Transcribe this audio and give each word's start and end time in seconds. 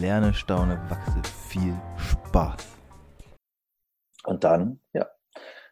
lerne, 0.00 0.34
staune, 0.34 0.80
wachse. 0.88 1.20
Viel 1.48 1.74
Spaß. 1.96 2.66
Und 4.24 4.44
dann, 4.44 4.80
ja, 4.92 5.08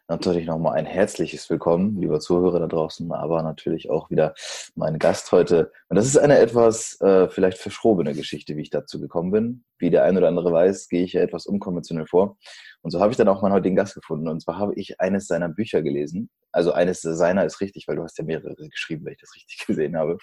natürlich 0.07 0.45
nochmal 0.45 0.77
ein 0.77 0.85
herzliches 0.85 1.49
Willkommen, 1.49 1.95
lieber 1.95 2.19
Zuhörer 2.19 2.59
da 2.59 2.67
draußen, 2.67 3.11
aber 3.13 3.41
natürlich 3.43 3.89
auch 3.89 4.09
wieder 4.09 4.33
mein 4.75 4.99
Gast 4.99 5.31
heute. 5.31 5.71
Und 5.87 5.95
das 5.95 6.05
ist 6.05 6.17
eine 6.17 6.37
etwas 6.39 6.99
äh, 6.99 7.29
vielleicht 7.29 7.57
verschrobene 7.57 8.13
Geschichte, 8.13 8.57
wie 8.57 8.61
ich 8.61 8.69
dazu 8.69 8.99
gekommen 8.99 9.31
bin. 9.31 9.63
Wie 9.77 9.89
der 9.89 10.03
ein 10.03 10.17
oder 10.17 10.27
andere 10.27 10.51
weiß, 10.51 10.89
gehe 10.89 11.03
ich 11.03 11.13
ja 11.13 11.21
etwas 11.21 11.45
unkonventionell 11.45 12.07
vor. 12.07 12.37
Und 12.81 12.91
so 12.91 12.99
habe 12.99 13.11
ich 13.11 13.17
dann 13.17 13.29
auch 13.29 13.41
meinen 13.41 13.53
heutigen 13.53 13.75
Gast 13.75 13.95
gefunden. 13.95 14.27
Und 14.27 14.41
zwar 14.41 14.57
habe 14.57 14.73
ich 14.75 14.99
eines 14.99 15.27
seiner 15.27 15.47
Bücher 15.47 15.81
gelesen. 15.81 16.29
Also 16.51 16.73
eines 16.73 17.01
seiner 17.01 17.45
ist 17.45 17.61
richtig, 17.61 17.87
weil 17.87 17.95
du 17.95 18.03
hast 18.03 18.17
ja 18.17 18.25
mehrere 18.25 18.55
geschrieben, 18.55 19.05
wenn 19.05 19.13
ich 19.13 19.21
das 19.21 19.33
richtig 19.33 19.63
gesehen 19.67 19.95
habe. 19.95 20.17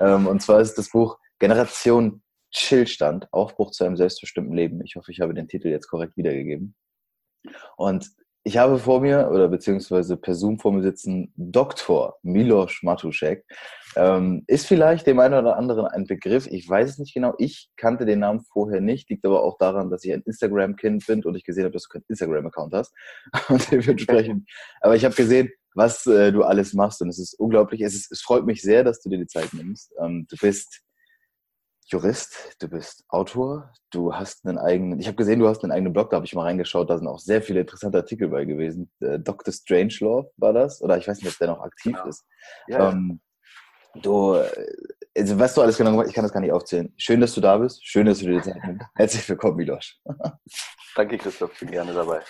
Ähm, 0.00 0.26
und 0.26 0.42
zwar 0.42 0.60
ist 0.60 0.76
das 0.76 0.90
Buch 0.90 1.18
Generation 1.38 2.22
Chillstand, 2.50 3.28
Aufbruch 3.32 3.70
zu 3.70 3.84
einem 3.84 3.96
selbstbestimmten 3.96 4.54
Leben. 4.54 4.82
Ich 4.84 4.96
hoffe, 4.96 5.12
ich 5.12 5.20
habe 5.20 5.34
den 5.34 5.48
Titel 5.48 5.68
jetzt 5.68 5.88
korrekt 5.88 6.16
wiedergegeben. 6.16 6.74
Und 7.76 8.10
ich 8.42 8.56
habe 8.56 8.78
vor 8.78 9.00
mir, 9.00 9.28
oder 9.30 9.48
beziehungsweise 9.48 10.16
per 10.16 10.34
Zoom 10.34 10.58
vor 10.58 10.72
mir 10.72 10.82
sitzen, 10.82 11.32
Dr. 11.36 12.16
Milos 12.22 12.78
Matuszek. 12.82 13.44
Ähm, 13.96 14.44
ist 14.46 14.66
vielleicht 14.66 15.06
dem 15.06 15.18
einen 15.18 15.34
oder 15.34 15.56
anderen 15.56 15.86
ein 15.86 16.06
Begriff. 16.06 16.46
Ich 16.46 16.66
weiß 16.66 16.90
es 16.90 16.98
nicht 16.98 17.12
genau. 17.12 17.34
Ich 17.38 17.70
kannte 17.76 18.06
den 18.06 18.20
Namen 18.20 18.40
vorher 18.40 18.80
nicht. 18.80 19.10
Liegt 19.10 19.26
aber 19.26 19.42
auch 19.42 19.58
daran, 19.58 19.90
dass 19.90 20.04
ich 20.04 20.12
ein 20.12 20.22
Instagram-Kind 20.22 21.06
bin 21.06 21.22
und 21.24 21.34
ich 21.34 21.44
gesehen 21.44 21.64
habe, 21.64 21.72
dass 21.74 21.82
du 21.82 21.88
keinen 21.90 22.04
Instagram-Account 22.08 22.72
hast. 22.72 22.94
Und 23.48 23.70
dementsprechend. 23.70 24.48
aber 24.80 24.96
ich 24.96 25.04
habe 25.04 25.14
gesehen, 25.14 25.50
was 25.74 26.06
äh, 26.06 26.32
du 26.32 26.42
alles 26.42 26.72
machst 26.72 27.00
und 27.00 27.08
es 27.08 27.18
ist 27.18 27.38
unglaublich. 27.38 27.80
Es, 27.80 27.94
ist, 27.94 28.10
es 28.10 28.22
freut 28.22 28.44
mich 28.44 28.60
sehr, 28.60 28.82
dass 28.82 29.00
du 29.02 29.08
dir 29.08 29.18
die 29.18 29.26
Zeit 29.26 29.52
nimmst. 29.52 29.92
Ähm, 30.02 30.26
du 30.28 30.36
bist 30.40 30.82
Jurist, 31.92 32.54
du 32.60 32.68
bist 32.68 33.04
Autor, 33.08 33.72
du 33.90 34.14
hast 34.14 34.46
einen 34.46 34.58
eigenen, 34.58 35.00
ich 35.00 35.08
habe 35.08 35.16
gesehen, 35.16 35.40
du 35.40 35.48
hast 35.48 35.64
einen 35.64 35.72
eigenen 35.72 35.92
Blog, 35.92 36.10
da 36.10 36.16
habe 36.16 36.26
ich 36.26 36.36
mal 36.36 36.44
reingeschaut, 36.44 36.88
da 36.88 36.96
sind 36.96 37.08
auch 37.08 37.18
sehr 37.18 37.42
viele 37.42 37.62
interessante 37.62 37.98
Artikel 37.98 38.28
bei 38.28 38.44
gewesen. 38.44 38.92
Äh, 39.00 39.18
Dr. 39.18 39.52
Strangelove 39.52 40.30
war 40.36 40.52
das, 40.52 40.80
oder 40.82 40.98
ich 40.98 41.08
weiß 41.08 41.20
nicht, 41.20 41.32
ob 41.32 41.36
der 41.38 41.48
noch 41.48 41.60
aktiv 41.62 41.96
ja. 41.96 42.04
ist. 42.08 42.24
Ja, 42.68 42.90
ähm, 42.90 43.20
du, 44.02 44.40
also 45.18 45.38
was 45.40 45.54
du 45.54 45.62
alles 45.62 45.78
genau 45.78 45.90
gemacht 45.90 46.06
ich 46.06 46.14
kann 46.14 46.22
das 46.22 46.32
gar 46.32 46.40
nicht 46.40 46.52
aufzählen. 46.52 46.94
Schön, 46.96 47.20
dass 47.20 47.34
du 47.34 47.40
da 47.40 47.58
bist, 47.58 47.84
schön, 47.84 48.06
dass 48.06 48.20
du 48.20 48.26
dir 48.26 48.36
die 48.36 48.42
Zeit 48.42 48.64
nimmst. 48.64 48.86
Herzlich 48.94 49.28
willkommen, 49.28 49.56
Milosch. 49.56 49.98
Danke, 50.94 51.18
Christoph, 51.18 51.58
bin 51.58 51.72
gerne 51.72 51.92
dabei. 51.92 52.20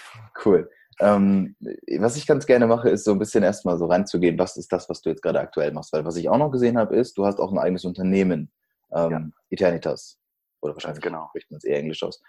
Cool. 0.42 0.70
Ähm, 1.00 1.54
was 1.98 2.16
ich 2.16 2.26
ganz 2.26 2.46
gerne 2.46 2.66
mache, 2.66 2.88
ist 2.88 3.04
so 3.04 3.12
ein 3.12 3.18
bisschen 3.18 3.42
erstmal 3.42 3.76
so 3.76 3.86
reinzugehen, 3.86 4.38
was 4.38 4.56
ist 4.56 4.72
das, 4.72 4.88
was 4.88 5.02
du 5.02 5.10
jetzt 5.10 5.22
gerade 5.22 5.40
aktuell 5.40 5.72
machst? 5.72 5.92
Weil 5.92 6.06
was 6.06 6.16
ich 6.16 6.30
auch 6.30 6.38
noch 6.38 6.50
gesehen 6.50 6.78
habe, 6.78 6.96
ist, 6.96 7.18
du 7.18 7.26
hast 7.26 7.38
auch 7.38 7.52
ein 7.52 7.58
eigenes 7.58 7.84
Unternehmen 7.84 8.50
ähm, 8.94 9.10
ja. 9.10 9.22
Eternitas. 9.50 10.18
Oder 10.60 10.74
wahrscheinlich 10.74 11.02
genau. 11.02 11.28
spricht 11.28 11.50
man 11.50 11.58
es 11.58 11.64
eher 11.64 11.78
Englisch 11.78 12.02
aus. 12.02 12.20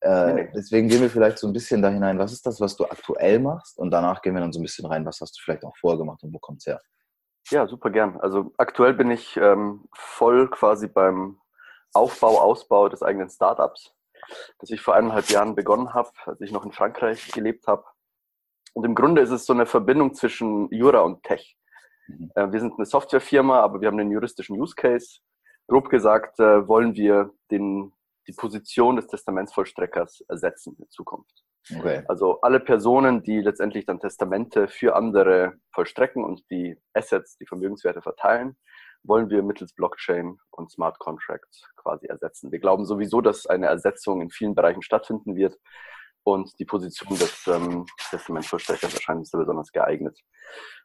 Äh, 0.00 0.32
nee, 0.32 0.42
nee. 0.42 0.52
Deswegen 0.54 0.88
gehen 0.88 1.02
wir 1.02 1.10
vielleicht 1.10 1.38
so 1.38 1.46
ein 1.46 1.52
bisschen 1.52 1.82
da 1.82 1.88
hinein, 1.88 2.18
was 2.18 2.32
ist 2.32 2.46
das, 2.46 2.60
was 2.60 2.76
du 2.76 2.84
aktuell 2.84 3.38
machst? 3.38 3.78
Und 3.78 3.90
danach 3.90 4.22
gehen 4.22 4.34
wir 4.34 4.40
dann 4.40 4.52
so 4.52 4.60
ein 4.60 4.62
bisschen 4.62 4.86
rein, 4.86 5.04
was 5.04 5.20
hast 5.20 5.36
du 5.36 5.42
vielleicht 5.42 5.64
auch 5.64 5.76
vorgemacht 5.76 6.22
und 6.22 6.32
wo 6.32 6.38
kommt 6.38 6.60
es 6.60 6.66
her? 6.66 6.80
Ja, 7.50 7.66
super 7.66 7.90
gern. 7.90 8.18
Also 8.20 8.52
aktuell 8.56 8.94
bin 8.94 9.10
ich 9.10 9.36
ähm, 9.36 9.84
voll 9.94 10.48
quasi 10.48 10.86
beim 10.86 11.38
Aufbau, 11.92 12.40
Ausbau 12.40 12.88
des 12.88 13.02
eigenen 13.02 13.28
Startups, 13.28 13.92
das 14.58 14.70
ich 14.70 14.80
vor 14.80 14.94
eineinhalb 14.94 15.28
Jahren 15.28 15.54
begonnen 15.54 15.92
habe, 15.92 16.10
als 16.26 16.40
ich 16.40 16.52
noch 16.52 16.64
in 16.64 16.72
Frankreich 16.72 17.30
gelebt 17.32 17.66
habe. 17.66 17.84
Und 18.72 18.84
im 18.84 18.94
Grunde 18.94 19.20
ist 19.20 19.30
es 19.30 19.46
so 19.46 19.52
eine 19.52 19.66
Verbindung 19.66 20.14
zwischen 20.14 20.72
Jura 20.72 21.00
und 21.00 21.24
Tech. 21.24 21.56
Mhm. 22.06 22.30
Äh, 22.36 22.52
wir 22.52 22.60
sind 22.60 22.74
eine 22.74 22.86
Softwarefirma, 22.86 23.60
aber 23.60 23.80
wir 23.80 23.88
haben 23.88 23.98
einen 23.98 24.12
juristischen 24.12 24.58
Use 24.58 24.74
Case 24.74 25.18
grob 25.70 25.88
gesagt, 25.88 26.40
äh, 26.40 26.66
wollen 26.66 26.94
wir 26.94 27.30
den, 27.50 27.92
die 28.26 28.32
Position 28.32 28.96
des 28.96 29.06
Testamentsvollstreckers 29.06 30.24
ersetzen 30.28 30.76
in 30.78 30.90
Zukunft. 30.90 31.44
Okay. 31.74 32.02
Also 32.08 32.40
alle 32.40 32.58
Personen, 32.58 33.22
die 33.22 33.40
letztendlich 33.40 33.86
dann 33.86 34.00
Testamente 34.00 34.66
für 34.66 34.96
andere 34.96 35.54
vollstrecken 35.72 36.24
und 36.24 36.42
die 36.50 36.76
Assets, 36.92 37.36
die 37.36 37.46
Vermögenswerte 37.46 38.02
verteilen, 38.02 38.56
wollen 39.04 39.30
wir 39.30 39.42
mittels 39.42 39.72
Blockchain 39.72 40.38
und 40.50 40.72
Smart 40.72 40.98
Contracts 40.98 41.62
quasi 41.76 42.06
ersetzen. 42.06 42.50
Wir 42.50 42.58
glauben 42.58 42.84
sowieso, 42.84 43.20
dass 43.20 43.46
eine 43.46 43.66
Ersetzung 43.66 44.20
in 44.20 44.30
vielen 44.30 44.54
Bereichen 44.54 44.82
stattfinden 44.82 45.36
wird 45.36 45.56
und 46.24 46.58
die 46.58 46.64
Position 46.64 47.16
des 47.16 47.46
ähm, 47.46 47.86
Testamentsvollstreckers 48.10 48.94
erscheint 48.94 49.20
uns 49.20 49.30
da 49.30 49.38
besonders 49.38 49.70
geeignet. 49.70 50.18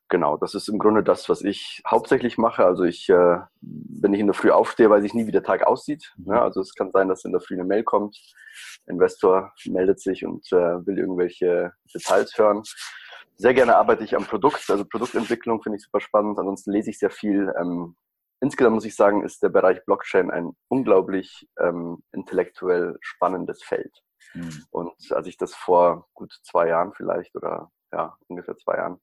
Genau, 0.10 0.38
das 0.38 0.54
ist 0.54 0.68
im 0.68 0.78
Grunde 0.78 1.04
das, 1.04 1.30
was 1.30 1.42
ich 1.42 1.82
hauptsächlich 1.88 2.38
mache. 2.38 2.64
Also 2.64 2.84
ich, 2.84 3.10
äh, 3.10 3.40
wenn 3.62 4.14
ich 4.14 4.20
in 4.20 4.28
der 4.28 4.36
Früh 4.36 4.52
aufstehe, 4.52 4.90
weiß 4.90 5.04
ich 5.04 5.16
nie, 5.16 5.26
wie 5.26 5.32
der 5.32 5.44
Tag 5.44 5.66
aussieht. 5.66 6.14
Ne? 6.18 6.40
Also 6.40 6.62
es 6.62 6.76
kann 6.76 6.92
sein, 6.92 7.10
dass 7.10 7.26
in 7.26 7.32
der 7.32 7.42
Früh 7.42 7.56
eine 7.56 7.64
Mail 7.64 7.84
kommt, 7.84 8.16
Investor 8.86 9.52
meldet 9.66 10.00
sich 10.00 10.24
und 10.24 10.46
äh, 10.52 10.86
will 10.86 11.00
irgendwelche 11.00 11.74
Details 11.92 12.38
hören. 12.38 12.62
Sehr 13.36 13.56
gerne 13.56 13.76
arbeite 13.78 14.04
ich 14.04 14.16
am 14.16 14.26
Produkt, 14.26 14.70
also 14.70 14.86
Produktentwicklung 14.86 15.62
finde 15.64 15.78
ich 15.78 15.84
super 15.84 16.00
spannend. 16.00 16.38
Ansonsten 16.38 16.72
lese 16.72 16.92
ich 16.92 17.00
sehr 17.00 17.10
viel. 17.10 17.52
Ähm, 17.60 17.96
insgesamt 18.42 18.76
muss 18.76 18.86
ich 18.86 18.96
sagen, 18.96 19.24
ist 19.24 19.42
der 19.42 19.50
Bereich 19.50 19.84
Blockchain 19.86 20.30
ein 20.30 20.52
unglaublich 20.68 21.50
ähm, 21.60 22.04
intellektuell 22.12 22.98
spannendes 23.02 23.64
Feld. 23.64 24.04
Mhm. 24.36 24.66
Und 24.70 25.12
als 25.12 25.26
ich 25.26 25.38
das 25.38 25.56
vor 25.56 26.08
gut 26.14 26.32
zwei 26.44 26.68
Jahren 26.68 26.94
vielleicht 26.94 27.36
oder 27.36 27.72
ja, 27.96 28.18
ungefähr 28.28 28.58
zwei 28.58 28.76
Jahren 28.76 29.00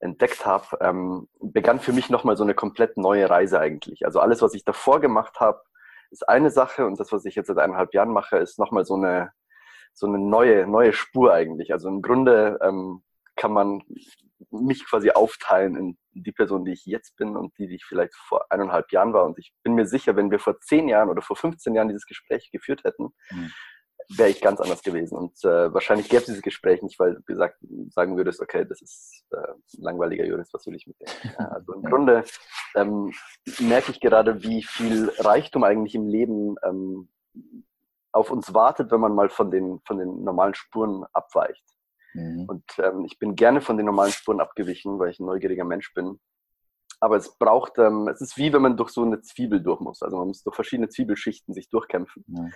entdeckt 0.00 0.44
habe, 0.44 0.66
ähm, 0.80 1.28
begann 1.40 1.78
für 1.78 1.92
mich 1.92 2.10
nochmal 2.10 2.36
so 2.36 2.42
eine 2.42 2.54
komplett 2.54 2.96
neue 2.96 3.30
Reise 3.30 3.60
eigentlich. 3.60 4.04
Also 4.04 4.18
alles, 4.18 4.42
was 4.42 4.54
ich 4.54 4.64
davor 4.64 5.00
gemacht 5.00 5.38
habe, 5.38 5.62
ist 6.10 6.28
eine 6.28 6.50
Sache 6.50 6.84
und 6.84 6.98
das, 6.98 7.12
was 7.12 7.24
ich 7.24 7.36
jetzt 7.36 7.46
seit 7.46 7.58
eineinhalb 7.58 7.94
Jahren 7.94 8.12
mache, 8.12 8.38
ist 8.38 8.58
nochmal 8.58 8.84
so 8.84 8.94
eine, 8.94 9.30
so 9.92 10.06
eine 10.06 10.18
neue, 10.18 10.66
neue 10.66 10.92
Spur 10.92 11.32
eigentlich. 11.32 11.72
Also 11.72 11.88
im 11.88 12.02
Grunde 12.02 12.58
ähm, 12.60 13.04
kann 13.36 13.52
man 13.52 13.82
mich 14.50 14.84
quasi 14.84 15.10
aufteilen 15.10 15.76
in 15.76 15.98
die 16.12 16.32
Person, 16.32 16.64
die 16.64 16.72
ich 16.72 16.84
jetzt 16.86 17.16
bin 17.16 17.36
und 17.36 17.56
die, 17.58 17.68
die 17.68 17.76
ich 17.76 17.84
vielleicht 17.84 18.14
vor 18.14 18.46
eineinhalb 18.50 18.90
Jahren 18.92 19.12
war. 19.12 19.24
Und 19.24 19.38
ich 19.38 19.52
bin 19.62 19.74
mir 19.74 19.86
sicher, 19.86 20.16
wenn 20.16 20.30
wir 20.30 20.40
vor 20.40 20.60
zehn 20.60 20.88
Jahren 20.88 21.08
oder 21.08 21.22
vor 21.22 21.36
15 21.36 21.74
Jahren 21.74 21.88
dieses 21.88 22.06
Gespräch 22.06 22.50
geführt 22.50 22.82
hätten, 22.82 23.10
mhm 23.30 23.52
wäre 24.08 24.30
ich 24.30 24.40
ganz 24.40 24.60
anders 24.60 24.82
gewesen. 24.82 25.16
Und 25.16 25.44
äh, 25.44 25.72
wahrscheinlich 25.72 26.08
gäbe 26.08 26.20
es 26.20 26.26
dieses 26.26 26.42
Gespräch 26.42 26.82
nicht, 26.82 26.98
weil 26.98 27.14
du 27.14 27.22
gesagt, 27.22 27.58
sagen 27.90 28.16
würdest, 28.16 28.40
okay, 28.40 28.64
das 28.64 28.82
ist 28.82 29.24
äh, 29.32 29.36
ein 29.36 29.82
langweiliger 29.82 30.24
Jurist, 30.24 30.52
was 30.52 30.66
will 30.66 30.74
ich 30.74 30.86
mit 30.86 31.00
dem? 31.00 31.08
Ja, 31.38 31.48
also 31.48 31.72
im 31.74 31.82
Grunde 31.82 32.24
ähm, 32.74 33.12
merke 33.60 33.90
ich 33.90 34.00
gerade, 34.00 34.42
wie 34.42 34.62
viel 34.62 35.10
Reichtum 35.18 35.64
eigentlich 35.64 35.94
im 35.94 36.06
Leben 36.06 36.56
ähm, 36.62 37.08
auf 38.12 38.30
uns 38.30 38.54
wartet, 38.54 38.90
wenn 38.90 39.00
man 39.00 39.14
mal 39.14 39.28
von 39.28 39.50
den, 39.50 39.80
von 39.86 39.98
den 39.98 40.22
normalen 40.22 40.54
Spuren 40.54 41.04
abweicht. 41.12 41.64
Mhm. 42.14 42.44
Und 42.48 42.64
ähm, 42.78 43.04
ich 43.04 43.18
bin 43.18 43.34
gerne 43.34 43.60
von 43.60 43.76
den 43.76 43.86
normalen 43.86 44.12
Spuren 44.12 44.40
abgewichen, 44.40 44.98
weil 44.98 45.10
ich 45.10 45.18
ein 45.18 45.26
neugieriger 45.26 45.64
Mensch 45.64 45.92
bin. 45.94 46.20
Aber 47.00 47.16
es 47.16 47.36
braucht, 47.36 47.78
ähm, 47.78 48.08
es 48.08 48.20
ist 48.20 48.36
wie 48.38 48.52
wenn 48.52 48.62
man 48.62 48.76
durch 48.76 48.90
so 48.90 49.02
eine 49.02 49.20
Zwiebel 49.20 49.60
durch 49.60 49.80
muss. 49.80 50.02
Also 50.02 50.16
man 50.16 50.28
muss 50.28 50.42
durch 50.42 50.54
verschiedene 50.54 50.88
Zwiebelschichten 50.88 51.52
sich 51.52 51.68
durchkämpfen. 51.68 52.24
Mhm. 52.26 52.52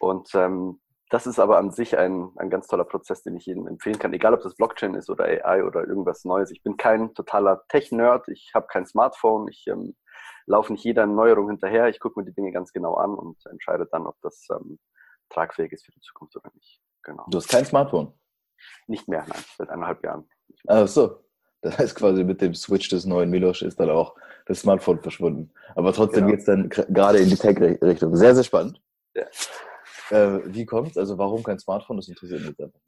Und 0.00 0.34
ähm, 0.34 0.80
das 1.10 1.26
ist 1.26 1.38
aber 1.38 1.58
an 1.58 1.70
sich 1.70 1.96
ein, 1.96 2.30
ein 2.36 2.50
ganz 2.50 2.66
toller 2.66 2.84
Prozess, 2.84 3.22
den 3.22 3.36
ich 3.36 3.46
jedem 3.46 3.66
empfehlen 3.66 3.98
kann, 3.98 4.12
egal 4.12 4.34
ob 4.34 4.42
das 4.42 4.56
Blockchain 4.56 4.94
ist 4.94 5.10
oder 5.10 5.24
AI 5.24 5.64
oder 5.64 5.86
irgendwas 5.86 6.24
Neues. 6.24 6.50
Ich 6.50 6.62
bin 6.62 6.76
kein 6.76 7.14
totaler 7.14 7.62
Tech-Nerd, 7.68 8.28
ich 8.28 8.50
habe 8.54 8.66
kein 8.66 8.86
Smartphone, 8.86 9.48
ich 9.48 9.64
ähm, 9.68 9.94
laufe 10.46 10.72
nicht 10.72 10.84
jeder 10.84 11.06
Neuerung 11.06 11.48
hinterher, 11.48 11.88
ich 11.88 12.00
gucke 12.00 12.18
mir 12.18 12.26
die 12.26 12.34
Dinge 12.34 12.52
ganz 12.52 12.72
genau 12.72 12.94
an 12.94 13.14
und 13.14 13.36
entscheide 13.46 13.86
dann, 13.92 14.06
ob 14.06 14.16
das 14.22 14.46
ähm, 14.50 14.78
tragfähig 15.30 15.72
ist 15.72 15.84
für 15.84 15.92
die 15.92 16.00
Zukunft 16.00 16.36
oder 16.36 16.50
nicht. 16.54 16.80
Genau. 17.02 17.24
Du 17.30 17.36
hast 17.36 17.48
kein 17.48 17.64
Smartphone? 17.64 18.12
Nicht 18.86 19.08
mehr, 19.08 19.24
nein, 19.28 19.44
seit 19.56 19.68
eineinhalb 19.68 20.02
Jahren. 20.02 20.28
Ach 20.66 20.88
so. 20.88 21.20
Das 21.60 21.78
heißt 21.78 21.94
quasi 21.96 22.24
mit 22.24 22.40
dem 22.42 22.54
Switch 22.54 22.88
des 22.90 23.06
neuen 23.06 23.30
Milosch 23.30 23.62
ist 23.62 23.80
dann 23.80 23.88
auch 23.88 24.14
das 24.46 24.60
Smartphone 24.60 25.00
verschwunden. 25.00 25.52
Aber 25.74 25.92
trotzdem 25.92 26.26
genau. 26.26 26.30
geht 26.32 26.40
es 26.40 26.46
dann 26.46 26.68
gerade 26.68 27.18
in 27.18 27.30
die 27.30 27.36
Tech-Richtung. 27.36 28.14
Sehr, 28.16 28.34
sehr 28.34 28.44
spannend. 28.44 28.82
Ja. 29.14 29.24
Äh, 30.14 30.54
wie 30.54 30.64
kommt 30.64 30.92
es? 30.92 30.98
Also 30.98 31.18
warum 31.18 31.42
kein 31.42 31.58
Smartphone? 31.58 31.96
Das 31.96 32.08
interessiert 32.08 32.42
mich 32.42 32.60
einfach. 32.60 32.80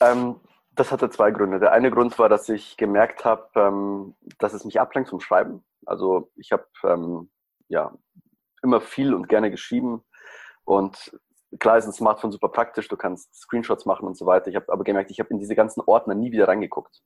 Ähm, 0.00 0.40
das 0.72 0.90
hatte 0.90 1.10
zwei 1.10 1.30
Gründe. 1.30 1.60
Der 1.60 1.72
eine 1.72 1.90
Grund 1.90 2.18
war, 2.18 2.30
dass 2.30 2.48
ich 2.48 2.78
gemerkt 2.78 3.26
habe, 3.26 3.48
ähm, 3.54 4.16
dass 4.38 4.54
es 4.54 4.64
mich 4.64 4.80
ablenkt 4.80 5.10
vom 5.10 5.20
Schreiben. 5.20 5.62
Also 5.84 6.30
ich 6.36 6.52
habe 6.52 6.66
ähm, 6.84 7.30
ja 7.68 7.92
immer 8.62 8.80
viel 8.80 9.12
und 9.12 9.28
gerne 9.28 9.50
geschrieben 9.50 10.02
Und 10.64 11.18
klar 11.58 11.76
ist 11.76 11.86
ein 11.86 11.92
Smartphone 11.92 12.32
super 12.32 12.48
praktisch, 12.48 12.88
du 12.88 12.96
kannst 12.96 13.34
Screenshots 13.34 13.84
machen 13.84 14.06
und 14.06 14.16
so 14.16 14.24
weiter. 14.24 14.48
Ich 14.48 14.56
habe 14.56 14.72
aber 14.72 14.84
gemerkt, 14.84 15.10
ich 15.10 15.20
habe 15.20 15.30
in 15.30 15.38
diese 15.38 15.54
ganzen 15.56 15.82
Ordner 15.82 16.14
nie 16.14 16.32
wieder 16.32 16.48
reingeguckt. 16.48 17.02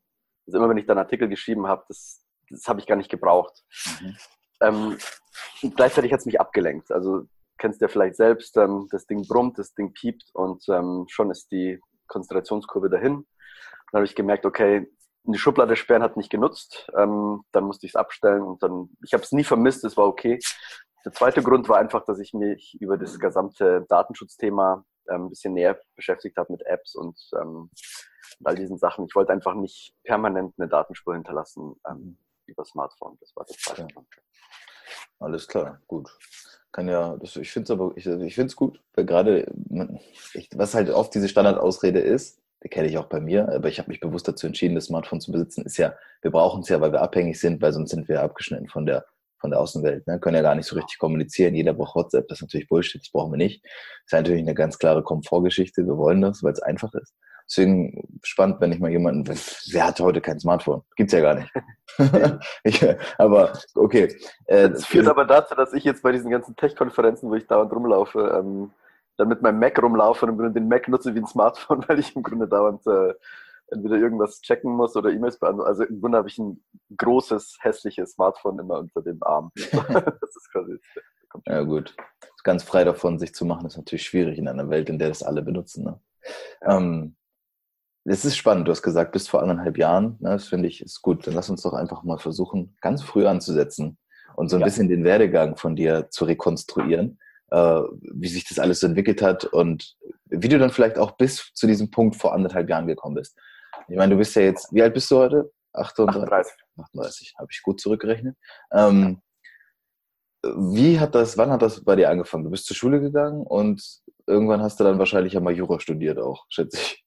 Also 0.47 0.59
immer 0.59 0.69
wenn 0.69 0.77
ich 0.77 0.87
dann 0.87 0.99
Artikel 0.99 1.29
geschrieben 1.29 1.67
habe, 1.67 1.85
das, 1.88 2.25
das 2.49 2.69
habe 2.69 2.79
ich 2.79 2.87
gar 2.87 2.97
nicht 2.97 3.11
gebraucht. 3.11 3.65
Mhm. 4.00 4.17
Ähm, 4.61 4.99
gleichzeitig 5.75 6.12
hat 6.12 6.20
es 6.20 6.27
mich 6.27 6.41
abgelenkt. 6.41 6.93
Also 6.93 7.27
kennst 7.59 7.81
du 7.81 7.85
ja 7.85 7.89
vielleicht 7.89 8.17
selbst, 8.17 8.56
ähm, 8.56 8.89
das 8.91 9.06
Ding 9.06 9.27
brummt, 9.27 9.59
das 9.59 9.75
Ding 9.75 9.93
piept 9.93 10.31
und 10.35 10.65
ähm, 10.69 11.06
schon 11.09 11.31
ist 11.31 11.51
die 11.51 11.81
Konzentrationskurve 12.06 12.91
dahin. 12.91 13.27
Dann 13.91 14.01
habe 14.01 14.05
ich 14.05 14.15
gemerkt, 14.15 14.47
okay, 14.47 14.91
in 15.25 15.33
die 15.33 15.39
Schublade 15.39 15.77
sperren 15.77 16.03
hat 16.03 16.17
nicht 16.17 16.31
genutzt. 16.31 16.91
Ähm, 16.97 17.43
dann 17.53 17.65
musste 17.65 17.87
ich 17.87 17.93
es 17.93 17.97
abstellen 17.97 18.43
und 18.43 18.62
dann, 18.62 18.91
ich 19.03 19.15
habe 19.15 19.23
es 19.23 19.33
nie 19.33 19.45
vermisst, 19.45 19.85
es 19.85 19.97
war 19.97 20.06
okay. 20.06 20.39
Der 21.05 21.12
zweite 21.12 21.43
Grund 21.43 21.69
war 21.69 21.79
einfach, 21.79 22.05
dass 22.05 22.19
ich 22.19 22.33
mich 22.33 22.77
über 22.81 22.97
das 22.97 23.19
gesamte 23.19 23.85
Datenschutzthema 23.89 24.85
ähm, 25.09 25.27
ein 25.27 25.29
bisschen 25.31 25.55
näher 25.55 25.79
beschäftigt 25.97 26.37
habe 26.37 26.53
mit 26.53 26.62
Apps 26.67 26.95
und, 26.95 27.19
ähm, 27.39 27.71
und 28.39 28.47
all 28.47 28.55
diesen 28.55 28.79
Sachen. 28.79 29.06
Ich 29.06 29.15
wollte 29.15 29.33
einfach 29.33 29.55
nicht 29.55 29.95
permanent 30.03 30.55
eine 30.59 30.69
Datenspur 30.69 31.15
hinterlassen 31.15 31.75
ähm, 31.89 32.19
über 32.47 32.65
Smartphone. 32.65 33.17
Das 33.21 33.35
war 33.37 33.45
der 33.45 33.56
zweite 33.56 33.87
Grund. 33.93 34.09
Alles 35.19 35.47
klar, 35.47 35.81
gut. 35.87 36.11
Kann 36.75 36.88
ja, 36.88 37.17
das, 37.19 37.37
ich 37.37 37.53
finde 37.53 37.67
es 37.67 37.71
aber, 37.71 37.93
ich, 37.94 38.05
ich 38.05 38.35
finde 38.35 38.49
es 38.49 38.56
gut, 38.56 38.81
weil 38.97 39.06
gerade, 39.06 39.47
was 40.56 40.75
halt 40.75 40.91
oft 40.91 41.15
diese 41.15 41.29
Standardausrede 41.29 42.00
ist, 42.00 42.43
die 42.65 42.69
kenne 42.69 42.88
ich 42.88 42.99
auch 42.99 43.05
bei 43.05 43.21
mir, 43.21 43.49
aber 43.49 43.69
ich 43.69 43.79
habe 43.79 43.91
mich 43.91 44.00
bewusst 44.00 44.26
dazu 44.26 44.49
entschieden, 44.49 44.75
das 44.75 44.87
Smartphone 44.87 45.21
zu 45.21 45.31
besitzen, 45.31 45.65
ist 45.65 45.76
ja, 45.76 45.94
wir 46.23 46.32
brauchen 46.32 46.62
es 46.62 46.69
ja, 46.69 46.81
weil 46.81 46.91
wir 46.91 47.00
abhängig 47.00 47.38
sind, 47.38 47.62
weil 47.62 47.73
sonst 47.73 47.91
sind 47.91 48.09
wir 48.09 48.23
abgeschnitten 48.23 48.67
von 48.67 48.87
der, 48.87 49.05
von 49.38 49.53
der 49.53 49.61
Außenwelt, 49.61 50.05
ne? 50.09 50.19
können 50.19 50.35
ja 50.35 50.43
gar 50.43 50.56
nicht 50.56 50.67
so 50.67 50.75
richtig 50.75 50.99
kommunizieren. 50.99 51.55
Jeder 51.55 51.75
braucht 51.75 51.94
WhatsApp, 51.94 52.26
das 52.26 52.38
ist 52.38 52.43
natürlich 52.43 52.67
Bullshit, 52.67 53.00
das 53.00 53.12
brauchen 53.12 53.32
wir 53.32 53.37
nicht. 53.37 53.62
Das 53.62 54.06
ist 54.06 54.12
natürlich 54.12 54.43
eine 54.43 54.55
ganz 54.55 54.77
klare 54.77 55.05
Komfortgeschichte, 55.05 55.87
wir 55.87 55.97
wollen 55.97 56.23
das, 56.23 56.43
weil 56.43 56.55
es 56.55 56.61
einfach 56.61 56.93
ist. 56.94 57.15
Deswegen 57.46 58.19
spannend, 58.23 58.61
wenn 58.61 58.73
ich 58.73 58.81
mal 58.81 58.91
jemanden, 58.91 59.29
wer 59.70 59.87
hat 59.87 60.00
heute 60.00 60.20
kein 60.20 60.41
Smartphone? 60.41 60.82
Gibt's 60.96 61.12
ja 61.12 61.20
gar 61.20 61.35
nicht. 61.35 61.52
ich, 62.64 62.87
aber 63.19 63.52
okay. 63.75 64.17
Äh, 64.46 64.70
das 64.70 64.87
führt 64.87 65.06
aber 65.06 65.25
dazu, 65.25 65.55
dass 65.55 65.73
ich 65.73 65.85
jetzt 65.85 66.02
bei 66.02 66.12
diesen 66.12 66.31
ganzen 66.31 66.56
Tech-Konferenzen, 66.56 67.31
wo 67.31 67.35
ich 67.35 67.46
dauernd 67.46 67.73
rumlaufe, 67.73 68.20
ähm, 68.38 68.70
dann 69.17 69.29
mit 69.29 69.43
meinem 69.43 69.61
Mac 69.61 69.81
rumlaufe 69.81 70.26
und 70.26 70.55
den 70.55 70.69
Mac 70.69 70.88
nutze 70.88 71.14
wie 71.14 71.20
ein 71.20 71.26
Smartphone, 71.26 71.85
weil 71.88 71.99
ich 71.99 72.17
im 72.17 72.23
Grunde 72.23 72.49
dauernd 72.49 72.87
äh, 72.87 73.12
entweder 73.69 73.96
irgendwas 73.96 74.41
checken 74.41 74.73
muss 74.73 74.96
oder 74.96 75.11
E-Mails 75.11 75.38
beantworten. 75.38 75.69
Also 75.69 75.85
im 75.85 76.00
Grunde 76.00 76.19
habe 76.19 76.29
ich 76.29 76.38
ein 76.38 76.62
großes, 76.96 77.58
hässliches 77.61 78.12
Smartphone 78.12 78.58
immer 78.58 78.79
unter 78.79 79.02
dem 79.02 79.23
Arm. 79.23 79.50
das 79.56 80.37
ist 80.37 80.50
quasi 80.50 80.79
ja 81.46 81.62
gut. 81.62 81.94
Ganz 82.43 82.62
frei 82.62 82.85
davon, 82.85 83.19
sich 83.19 83.35
zu 83.35 83.44
machen, 83.44 83.67
ist 83.67 83.76
natürlich 83.76 84.05
schwierig 84.05 84.38
in 84.38 84.49
einer 84.49 84.69
Welt, 84.69 84.88
in 84.88 84.99
der 84.99 85.08
das 85.08 85.23
alle 85.23 85.43
benutzen. 85.43 85.85
Ne? 85.85 86.00
Ja. 86.62 86.76
Ähm, 86.76 87.17
es 88.05 88.25
ist 88.25 88.37
spannend, 88.37 88.69
du 88.69 88.73
hast 88.73 88.83
gesagt, 88.83 89.12
bis 89.12 89.29
vor 89.29 89.43
anderthalb 89.43 89.79
Jahren. 89.79 90.17
Ne, 90.21 90.31
das 90.31 90.49
finde 90.49 90.69
ich 90.69 90.83
ist 90.83 91.01
gut. 91.03 91.27
Dann 91.27 91.35
lass 91.35 91.49
uns 91.49 91.62
doch 91.62 91.73
einfach 91.73 92.03
mal 92.03 92.19
versuchen, 92.19 92.77
ganz 92.81 93.03
früh 93.03 93.27
anzusetzen 93.27 93.99
und 94.37 94.49
so 94.49 94.56
ein 94.56 94.61
ja. 94.61 94.67
bisschen 94.67 94.89
den 94.89 95.05
Werdegang 95.05 95.56
von 95.56 95.75
dir 95.75 96.09
zu 96.11 96.25
rekonstruieren, 96.25 97.19
äh, 97.51 97.81
wie 98.12 98.29
sich 98.29 98.47
das 98.47 98.59
alles 98.59 98.81
so 98.81 98.87
entwickelt 98.87 99.23
hat 99.23 99.45
und 99.45 99.97
wie 100.27 100.49
du 100.49 100.59
dann 100.59 100.71
vielleicht 100.71 100.99
auch 100.99 101.12
bis 101.12 101.51
zu 101.55 101.67
diesem 101.67 101.91
Punkt 101.91 102.17
vor 102.17 102.35
anderthalb 102.35 102.69
Jahren 102.69 102.87
gekommen 102.87 103.15
bist. 103.15 103.39
Ich 103.89 103.97
meine, 103.97 104.12
du 104.12 104.19
bist 104.19 104.35
ja 104.37 104.43
jetzt, 104.43 104.73
wie 104.73 104.83
alt 104.83 104.95
bist 104.95 105.11
du 105.11 105.17
heute? 105.17 105.51
38. 105.73 106.53
38, 106.77 107.35
habe 107.39 107.49
ich 107.51 107.62
gut 107.62 107.81
zurückgerechnet. 107.81 108.37
Ähm, 108.73 109.21
wie 110.43 111.01
hat 111.01 111.15
das, 111.15 111.39
wann 111.39 111.51
hat 111.51 111.62
das 111.62 111.83
bei 111.83 111.97
dir 111.97 112.11
angefangen? 112.11 112.45
Du 112.45 112.51
bist 112.51 112.67
zur 112.67 112.77
Schule 112.77 113.01
gegangen 113.01 113.43
und 113.47 113.83
irgendwann 114.27 114.62
hast 114.62 114.79
du 114.79 114.85
dann 114.85 114.99
wahrscheinlich 114.99 115.33
ja 115.33 115.41
mal 115.41 115.56
Jura 115.56 115.81
studiert 115.81 116.19
auch, 116.19 116.45
schätze 116.49 116.77
ich. 116.77 117.04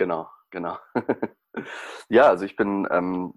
Genau, 0.00 0.30
genau. 0.50 0.78
ja, 2.08 2.22
also 2.22 2.46
ich 2.46 2.56
bin, 2.56 2.88
ähm, 2.90 3.34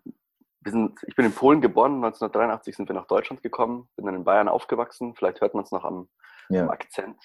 wir 0.62 0.72
sind, 0.72 0.98
ich 1.06 1.14
bin 1.14 1.26
in 1.26 1.34
Polen 1.34 1.60
geboren, 1.60 1.96
1983 1.96 2.74
sind 2.74 2.88
wir 2.88 2.96
nach 2.96 3.08
Deutschland 3.08 3.44
gekommen, 3.44 3.90
bin 3.98 4.06
dann 4.06 4.16
in 4.16 4.24
Bayern 4.24 4.48
aufgewachsen, 4.48 5.14
vielleicht 5.14 5.42
hört 5.42 5.56
man 5.56 5.66
es 5.66 5.72
noch 5.72 5.84
am, 5.84 6.08
ja. 6.48 6.62
am 6.62 6.70
Akzent. 6.70 7.22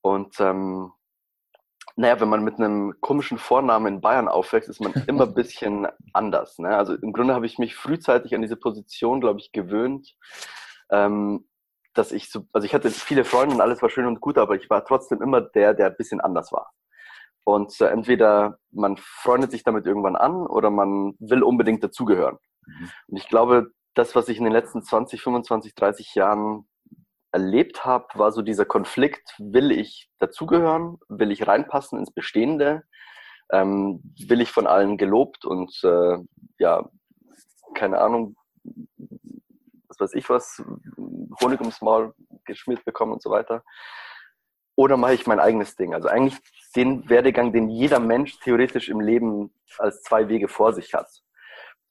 Und 0.00 0.40
ähm, 0.40 0.92
naja, 1.96 2.18
wenn 2.20 2.30
man 2.30 2.42
mit 2.42 2.58
einem 2.58 2.94
komischen 3.02 3.36
Vornamen 3.36 3.96
in 3.96 4.00
Bayern 4.00 4.28
aufwächst, 4.28 4.70
ist 4.70 4.80
man 4.80 4.94
immer 5.06 5.24
ein 5.24 5.34
bisschen 5.34 5.86
anders. 6.14 6.58
Ne? 6.58 6.74
Also 6.74 6.94
im 6.94 7.12
Grunde 7.12 7.34
habe 7.34 7.44
ich 7.44 7.58
mich 7.58 7.76
frühzeitig 7.76 8.34
an 8.34 8.40
diese 8.40 8.56
Position, 8.56 9.20
glaube 9.20 9.40
ich, 9.40 9.52
gewöhnt, 9.52 10.16
ähm, 10.90 11.46
dass 11.92 12.12
ich 12.12 12.30
so, 12.30 12.46
also 12.54 12.64
ich 12.64 12.72
hatte 12.72 12.90
viele 12.90 13.26
Freunde 13.26 13.56
und 13.56 13.60
alles 13.60 13.82
war 13.82 13.90
schön 13.90 14.06
und 14.06 14.22
gut, 14.22 14.38
aber 14.38 14.56
ich 14.56 14.70
war 14.70 14.86
trotzdem 14.86 15.20
immer 15.20 15.42
der, 15.42 15.74
der 15.74 15.88
ein 15.88 15.96
bisschen 15.98 16.22
anders 16.22 16.50
war. 16.50 16.72
Und 17.48 17.80
äh, 17.80 17.86
entweder 17.86 18.58
man 18.72 18.98
freundet 18.98 19.52
sich 19.52 19.62
damit 19.62 19.86
irgendwann 19.86 20.16
an 20.16 20.46
oder 20.46 20.68
man 20.68 21.14
will 21.18 21.42
unbedingt 21.42 21.82
dazugehören. 21.82 22.36
Mhm. 22.66 22.90
Und 23.06 23.16
ich 23.16 23.26
glaube, 23.26 23.70
das, 23.94 24.14
was 24.14 24.28
ich 24.28 24.36
in 24.36 24.44
den 24.44 24.52
letzten 24.52 24.82
20, 24.82 25.22
25, 25.22 25.74
30 25.74 26.14
Jahren 26.14 26.68
erlebt 27.32 27.86
habe, 27.86 28.06
war 28.16 28.32
so 28.32 28.42
dieser 28.42 28.66
Konflikt, 28.66 29.34
will 29.38 29.70
ich 29.70 30.10
dazugehören, 30.18 30.98
will 31.08 31.30
ich 31.30 31.46
reinpassen 31.46 31.98
ins 31.98 32.12
Bestehende, 32.12 32.82
ähm, 33.50 34.02
will 34.26 34.42
ich 34.42 34.50
von 34.50 34.66
allen 34.66 34.98
gelobt 34.98 35.46
und 35.46 35.72
äh, 35.84 36.18
ja, 36.58 36.86
keine 37.72 37.98
Ahnung, 37.98 38.36
was 39.88 39.98
weiß 40.00 40.12
ich 40.12 40.28
was, 40.28 40.62
Honig 41.42 41.60
ums 41.60 41.80
Maul 41.80 42.12
geschmiert 42.44 42.84
bekommen 42.84 43.12
und 43.12 43.22
so 43.22 43.30
weiter 43.30 43.64
oder 44.78 44.96
mache 44.96 45.14
ich 45.14 45.26
mein 45.26 45.40
eigenes 45.40 45.74
Ding? 45.74 45.92
Also 45.92 46.06
eigentlich 46.06 46.38
den 46.76 47.08
Werdegang, 47.08 47.52
den 47.52 47.68
jeder 47.68 47.98
Mensch 47.98 48.38
theoretisch 48.38 48.88
im 48.88 49.00
Leben 49.00 49.52
als 49.76 50.02
zwei 50.02 50.28
Wege 50.28 50.46
vor 50.46 50.72
sich 50.72 50.94
hat. 50.94 51.08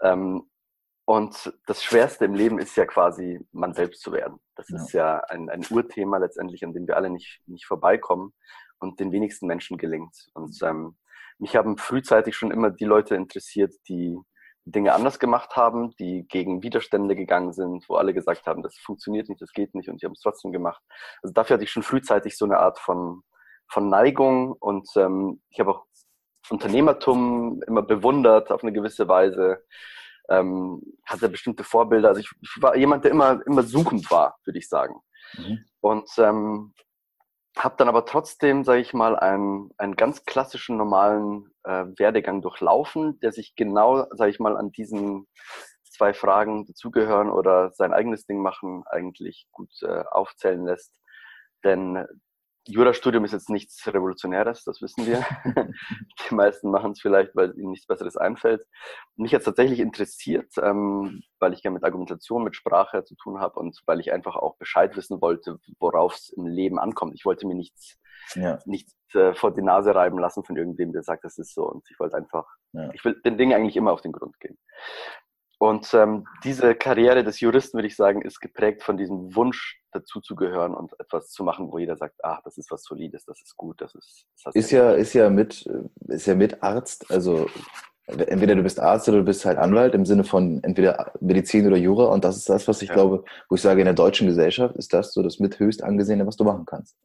Ähm, 0.01 0.49
und 1.03 1.53
das 1.65 1.83
Schwerste 1.83 2.23
im 2.23 2.33
Leben 2.33 2.59
ist 2.59 2.77
ja 2.77 2.85
quasi, 2.85 3.45
man 3.51 3.73
selbst 3.73 4.01
zu 4.01 4.13
werden. 4.13 4.39
Das 4.55 4.69
ja. 4.69 4.77
ist 4.77 4.93
ja 4.93 5.19
ein, 5.27 5.49
ein 5.49 5.65
Urthema 5.69 6.17
letztendlich, 6.17 6.63
an 6.63 6.71
dem 6.71 6.87
wir 6.87 6.95
alle 6.95 7.09
nicht, 7.09 7.41
nicht 7.45 7.65
vorbeikommen 7.65 8.33
und 8.79 9.01
den 9.01 9.11
wenigsten 9.11 9.47
Menschen 9.47 9.77
gelingt. 9.77 10.29
Und 10.33 10.57
ähm, 10.63 10.95
mich 11.39 11.57
haben 11.57 11.77
frühzeitig 11.77 12.37
schon 12.37 12.51
immer 12.51 12.71
die 12.71 12.85
Leute 12.85 13.15
interessiert, 13.15 13.73
die 13.89 14.17
Dinge 14.71 14.93
anders 14.93 15.19
gemacht 15.19 15.55
haben, 15.55 15.95
die 15.97 16.27
gegen 16.27 16.61
Widerstände 16.63 17.15
gegangen 17.15 17.53
sind, 17.53 17.87
wo 17.87 17.95
alle 17.95 18.13
gesagt 18.13 18.47
haben, 18.47 18.61
das 18.63 18.75
funktioniert 18.77 19.29
nicht, 19.29 19.41
das 19.41 19.53
geht 19.53 19.73
nicht 19.75 19.89
und 19.89 20.01
die 20.01 20.05
haben 20.05 20.13
es 20.13 20.21
trotzdem 20.21 20.51
gemacht. 20.51 20.81
Also 21.21 21.33
dafür 21.33 21.55
hatte 21.55 21.63
ich 21.63 21.71
schon 21.71 21.83
frühzeitig 21.83 22.37
so 22.37 22.45
eine 22.45 22.59
Art 22.59 22.79
von, 22.79 23.23
von 23.69 23.89
Neigung 23.89 24.53
und 24.53 24.89
ähm, 24.95 25.41
ich 25.49 25.59
habe 25.59 25.71
auch 25.71 25.85
Unternehmertum 26.49 27.61
immer 27.67 27.81
bewundert 27.81 28.51
auf 28.51 28.63
eine 28.63 28.73
gewisse 28.73 29.07
Weise, 29.07 29.63
ähm, 30.29 30.81
hatte 31.05 31.29
bestimmte 31.29 31.63
Vorbilder. 31.63 32.09
Also 32.09 32.21
ich, 32.21 32.29
ich 32.41 32.61
war 32.61 32.75
jemand, 32.75 33.03
der 33.05 33.11
immer, 33.11 33.45
immer 33.45 33.63
suchend 33.63 34.09
war, 34.11 34.37
würde 34.45 34.59
ich 34.59 34.67
sagen. 34.67 34.95
Mhm. 35.37 35.65
Und 35.81 36.09
ähm, 36.17 36.73
habe 37.63 37.75
dann 37.77 37.89
aber 37.89 38.05
trotzdem, 38.05 38.63
sage 38.63 38.81
ich 38.81 38.93
mal, 38.93 39.17
einen, 39.17 39.71
einen 39.77 39.95
ganz 39.95 40.25
klassischen 40.25 40.77
normalen 40.77 41.51
äh, 41.63 41.85
Werdegang 41.97 42.41
durchlaufen, 42.41 43.19
der 43.19 43.31
sich 43.31 43.55
genau, 43.55 44.05
sage 44.11 44.31
ich 44.31 44.39
mal, 44.39 44.57
an 44.57 44.71
diesen 44.71 45.27
zwei 45.83 46.13
Fragen 46.13 46.65
dazugehören 46.65 47.29
oder 47.29 47.71
sein 47.71 47.93
eigenes 47.93 48.25
Ding 48.25 48.41
machen 48.41 48.83
eigentlich 48.87 49.47
gut 49.51 49.71
äh, 49.81 50.03
aufzählen 50.11 50.63
lässt. 50.65 50.99
Denn 51.63 52.05
Jurastudium 52.67 53.23
ist 53.25 53.31
jetzt 53.31 53.49
nichts 53.49 53.87
Revolutionäres, 53.87 54.63
das 54.63 54.81
wissen 54.81 55.05
wir. 55.05 55.25
die 56.29 56.35
meisten 56.35 56.69
machen 56.69 56.91
es 56.91 57.01
vielleicht, 57.01 57.35
weil 57.35 57.57
ihnen 57.57 57.71
nichts 57.71 57.87
Besseres 57.87 58.17
einfällt. 58.17 58.65
Mich 59.15 59.33
hat 59.33 59.39
es 59.39 59.45
tatsächlich 59.45 59.79
interessiert, 59.79 60.51
ähm, 60.61 61.21
weil 61.39 61.53
ich 61.53 61.63
ja 61.63 61.71
mit 61.71 61.83
Argumentation, 61.83 62.43
mit 62.43 62.55
Sprache 62.55 63.03
zu 63.03 63.15
tun 63.15 63.39
habe 63.39 63.59
und 63.59 63.81
weil 63.85 63.99
ich 63.99 64.11
einfach 64.11 64.35
auch 64.35 64.57
Bescheid 64.57 64.95
wissen 64.95 65.21
wollte, 65.21 65.57
worauf 65.79 66.15
es 66.15 66.29
im 66.29 66.45
Leben 66.45 66.79
ankommt. 66.79 67.13
Ich 67.15 67.25
wollte 67.25 67.47
mir 67.47 67.55
nichts, 67.55 67.97
ja. 68.35 68.59
nichts 68.65 68.95
äh, 69.13 69.33
vor 69.33 69.53
die 69.53 69.61
Nase 69.61 69.95
reiben 69.95 70.19
lassen 70.19 70.43
von 70.43 70.57
irgendwem, 70.57 70.91
der 70.91 71.03
sagt, 71.03 71.23
das 71.23 71.37
ist 71.37 71.53
so. 71.53 71.63
Und 71.63 71.85
ich 71.89 71.99
wollte 71.99 72.17
einfach, 72.17 72.45
ja. 72.73 72.91
ich 72.93 73.03
will 73.05 73.19
den 73.23 73.37
Dingen 73.37 73.53
eigentlich 73.53 73.77
immer 73.77 73.91
auf 73.91 74.01
den 74.01 74.11
Grund 74.11 74.39
gehen. 74.39 74.57
Und 75.59 75.91
ähm, 75.93 76.27
diese 76.43 76.75
Karriere 76.75 77.23
des 77.23 77.39
Juristen, 77.39 77.77
würde 77.77 77.87
ich 77.87 77.95
sagen, 77.95 78.21
ist 78.21 78.39
geprägt 78.39 78.83
von 78.83 78.97
diesem 78.97 79.35
Wunsch, 79.35 79.81
dazuzugehören 79.91 80.75
und 80.75 80.93
etwas 80.99 81.29
zu 81.31 81.43
machen, 81.43 81.71
wo 81.71 81.79
jeder 81.79 81.97
sagt, 81.97 82.15
ach, 82.23 82.41
das 82.43 82.57
ist 82.57 82.69
was 82.69 82.83
Solides, 82.83 83.25
das 83.25 83.41
ist 83.41 83.55
gut, 83.57 83.81
das 83.81 83.95
ist. 83.95 84.25
Das 84.43 84.53
ist 84.53 84.71
ja, 84.71 84.91
ist 84.91 85.13
ja 85.13 85.29
mit, 85.29 85.67
ist 86.07 86.27
ja 86.27 86.35
mit 86.35 86.61
Arzt, 86.61 87.09
also 87.09 87.47
entweder 88.05 88.55
du 88.55 88.61
bist 88.61 88.79
Arzt 88.79 89.09
oder 89.09 89.19
du 89.19 89.23
bist 89.23 89.45
halt 89.45 89.57
Anwalt 89.57 89.95
im 89.95 90.05
Sinne 90.05 90.23
von 90.23 90.63
entweder 90.63 91.11
Medizin 91.19 91.65
oder 91.65 91.77
Jura 91.77 92.05
und 92.05 92.23
das 92.23 92.37
ist 92.37 92.49
das, 92.49 92.67
was 92.67 92.81
ich 92.81 92.89
ja. 92.89 92.95
glaube, 92.95 93.23
wo 93.49 93.55
ich 93.55 93.61
sage, 93.61 93.81
in 93.81 93.85
der 93.85 93.95
deutschen 93.95 94.27
Gesellschaft 94.27 94.75
ist 94.75 94.93
das 94.93 95.11
so 95.11 95.23
das 95.23 95.39
mit 95.39 95.59
höchst 95.59 95.83
angesehene, 95.83 96.27
was 96.27 96.37
du 96.37 96.43
machen 96.43 96.65
kannst 96.65 96.95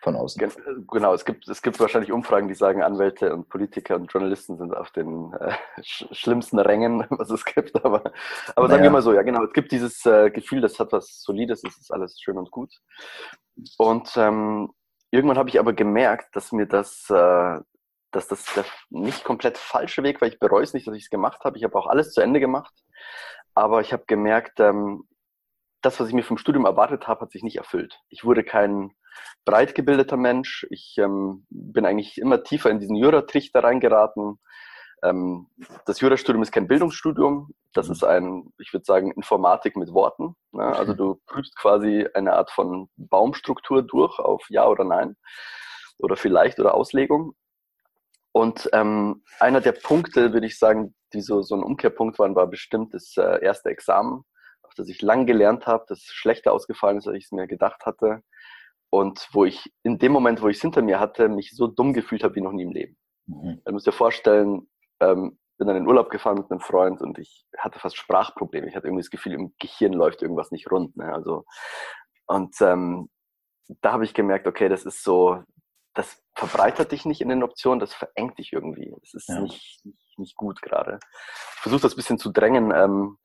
von 0.00 0.16
außen. 0.16 0.50
Genau, 0.90 1.14
es 1.14 1.24
gibt, 1.24 1.48
es 1.48 1.62
gibt 1.62 1.78
wahrscheinlich 1.78 2.12
Umfragen, 2.12 2.48
die 2.48 2.54
sagen, 2.54 2.82
Anwälte 2.82 3.34
und 3.34 3.48
Politiker 3.48 3.96
und 3.96 4.12
Journalisten 4.12 4.56
sind 4.56 4.74
auf 4.74 4.90
den 4.90 5.32
äh, 5.34 5.52
sch 5.82 6.06
schlimmsten 6.12 6.58
Rängen, 6.58 7.06
was 7.10 7.30
es 7.30 7.44
gibt. 7.44 7.76
Aber, 7.84 8.02
aber 8.56 8.66
naja. 8.66 8.68
sagen 8.68 8.82
wir 8.82 8.90
mal 8.90 9.02
so, 9.02 9.12
ja 9.12 9.22
genau, 9.22 9.44
es 9.44 9.52
gibt 9.52 9.72
dieses 9.72 10.04
äh, 10.06 10.30
Gefühl, 10.30 10.60
das 10.60 10.78
hat 10.78 10.92
was 10.92 11.22
Solides, 11.22 11.62
es 11.64 11.78
ist 11.78 11.92
alles 11.92 12.18
schön 12.20 12.38
und 12.38 12.50
gut. 12.50 12.72
Und 13.76 14.16
ähm, 14.16 14.72
irgendwann 15.10 15.38
habe 15.38 15.50
ich 15.50 15.58
aber 15.58 15.72
gemerkt, 15.72 16.34
dass 16.34 16.52
mir 16.52 16.66
das, 16.66 17.10
äh, 17.10 17.60
dass 18.10 18.28
das 18.28 18.44
der 18.54 18.64
nicht 18.88 19.24
komplett 19.24 19.58
falsche 19.58 20.02
Weg 20.02 20.20
war. 20.20 20.28
Ich 20.28 20.38
bereue 20.38 20.62
es 20.62 20.72
nicht, 20.72 20.86
dass 20.86 20.96
ich 20.96 21.04
es 21.04 21.10
gemacht 21.10 21.44
habe. 21.44 21.58
Ich 21.58 21.64
habe 21.64 21.78
auch 21.78 21.86
alles 21.86 22.12
zu 22.12 22.20
Ende 22.20 22.40
gemacht. 22.40 22.72
Aber 23.54 23.80
ich 23.80 23.92
habe 23.92 24.04
gemerkt, 24.06 24.60
ähm, 24.60 25.04
das, 25.82 25.98
was 26.00 26.08
ich 26.08 26.14
mir 26.14 26.22
vom 26.22 26.38
Studium 26.38 26.64
erwartet 26.64 27.08
habe, 27.08 27.22
hat 27.22 27.32
sich 27.32 27.42
nicht 27.42 27.56
erfüllt. 27.56 28.00
Ich 28.08 28.24
wurde 28.24 28.44
kein 28.44 28.92
breit 29.44 29.74
gebildeter 29.74 30.16
Mensch. 30.16 30.66
Ich 30.70 30.96
ähm, 30.98 31.46
bin 31.50 31.86
eigentlich 31.86 32.18
immer 32.18 32.42
tiefer 32.42 32.70
in 32.70 32.80
diesen 32.80 32.96
Jura-Trichter 32.96 33.62
reingeraten. 33.62 34.38
Ähm, 35.02 35.48
das 35.86 36.00
Jurastudium 36.00 36.42
ist 36.42 36.52
kein 36.52 36.68
Bildungsstudium. 36.68 37.50
Das 37.72 37.86
mhm. 37.86 37.92
ist 37.92 38.04
ein, 38.04 38.52
ich 38.58 38.72
würde 38.72 38.84
sagen, 38.84 39.12
Informatik 39.12 39.76
mit 39.76 39.92
Worten. 39.92 40.36
Ne? 40.52 40.64
Also 40.64 40.94
du 40.94 41.20
prüfst 41.26 41.56
quasi 41.56 42.06
eine 42.14 42.34
Art 42.34 42.50
von 42.50 42.88
Baumstruktur 42.96 43.82
durch 43.82 44.18
auf 44.18 44.44
Ja 44.50 44.66
oder 44.66 44.84
Nein 44.84 45.16
oder 45.98 46.16
vielleicht 46.16 46.58
oder 46.58 46.74
Auslegung. 46.74 47.34
Und 48.32 48.68
ähm, 48.72 49.22
einer 49.40 49.60
der 49.60 49.72
Punkte, 49.72 50.32
würde 50.32 50.46
ich 50.46 50.58
sagen, 50.58 50.94
die 51.12 51.20
so, 51.20 51.42
so 51.42 51.56
ein 51.56 51.64
Umkehrpunkt 51.64 52.18
waren, 52.18 52.36
war 52.36 52.46
bestimmt 52.46 52.94
das 52.94 53.16
äh, 53.16 53.42
erste 53.42 53.70
Examen, 53.70 54.24
auf 54.62 54.74
das 54.74 54.88
ich 54.88 55.02
lang 55.02 55.26
gelernt 55.26 55.66
habe, 55.66 55.84
das 55.88 56.02
schlechter 56.02 56.52
ausgefallen 56.52 56.98
ist, 56.98 57.08
als 57.08 57.16
ich 57.16 57.24
es 57.24 57.32
mir 57.32 57.48
gedacht 57.48 57.84
hatte. 57.86 58.22
Und 58.90 59.28
wo 59.32 59.44
ich 59.44 59.72
in 59.84 59.98
dem 59.98 60.12
Moment, 60.12 60.42
wo 60.42 60.48
ich 60.48 60.56
es 60.56 60.62
hinter 60.62 60.82
mir 60.82 60.98
hatte, 60.98 61.28
mich 61.28 61.52
so 61.54 61.68
dumm 61.68 61.92
gefühlt 61.92 62.24
habe 62.24 62.34
wie 62.34 62.40
noch 62.40 62.52
nie 62.52 62.64
im 62.64 62.72
Leben. 62.72 62.96
Mhm. 63.26 63.62
Du 63.64 63.72
musst 63.72 63.86
dir 63.86 63.92
vorstellen, 63.92 64.68
ähm, 65.00 65.38
bin 65.58 65.68
dann 65.68 65.76
in 65.76 65.84
den 65.84 65.88
Urlaub 65.88 66.10
gefahren 66.10 66.38
mit 66.38 66.50
einem 66.50 66.60
Freund 66.60 67.02
und 67.02 67.18
ich 67.18 67.46
hatte 67.58 67.78
fast 67.78 67.96
Sprachprobleme. 67.96 68.66
Ich 68.66 68.74
hatte 68.74 68.86
irgendwie 68.86 69.02
das 69.02 69.10
Gefühl, 69.10 69.34
im 69.34 69.54
Gehirn 69.58 69.92
läuft 69.92 70.22
irgendwas 70.22 70.50
nicht 70.50 70.70
rund. 70.70 70.96
Ne? 70.96 71.12
Also, 71.12 71.44
und 72.26 72.56
ähm, 72.62 73.10
da 73.82 73.92
habe 73.92 74.04
ich 74.04 74.14
gemerkt, 74.14 74.46
okay, 74.46 74.68
das 74.68 74.84
ist 74.84 75.04
so, 75.04 75.42
das 75.94 76.22
verbreitert 76.34 76.92
dich 76.92 77.04
nicht 77.04 77.20
in 77.20 77.28
den 77.28 77.42
Optionen, 77.42 77.78
das 77.78 77.92
verengt 77.92 78.38
dich 78.38 78.52
irgendwie. 78.52 78.94
Das 79.00 79.14
ist 79.14 79.28
ja. 79.28 79.40
nicht, 79.40 79.84
nicht, 79.84 80.18
nicht, 80.18 80.36
gut 80.36 80.62
gerade. 80.62 80.98
Ich 81.56 81.60
versuche 81.60 81.82
das 81.82 81.92
ein 81.92 81.96
bisschen 81.96 82.18
zu 82.18 82.30
drängen. 82.30 82.72
Ähm, 82.74 83.18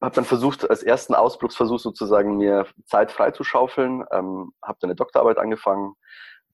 habe 0.00 0.14
dann 0.14 0.24
versucht, 0.24 0.68
als 0.68 0.82
ersten 0.82 1.14
Ausbruchsversuch 1.14 1.78
sozusagen 1.78 2.36
mir 2.36 2.66
Zeit 2.86 3.12
freizuschaufeln, 3.12 4.04
ähm, 4.10 4.52
habe 4.62 4.78
dann 4.80 4.90
eine 4.90 4.96
Doktorarbeit 4.96 5.38
angefangen, 5.38 5.94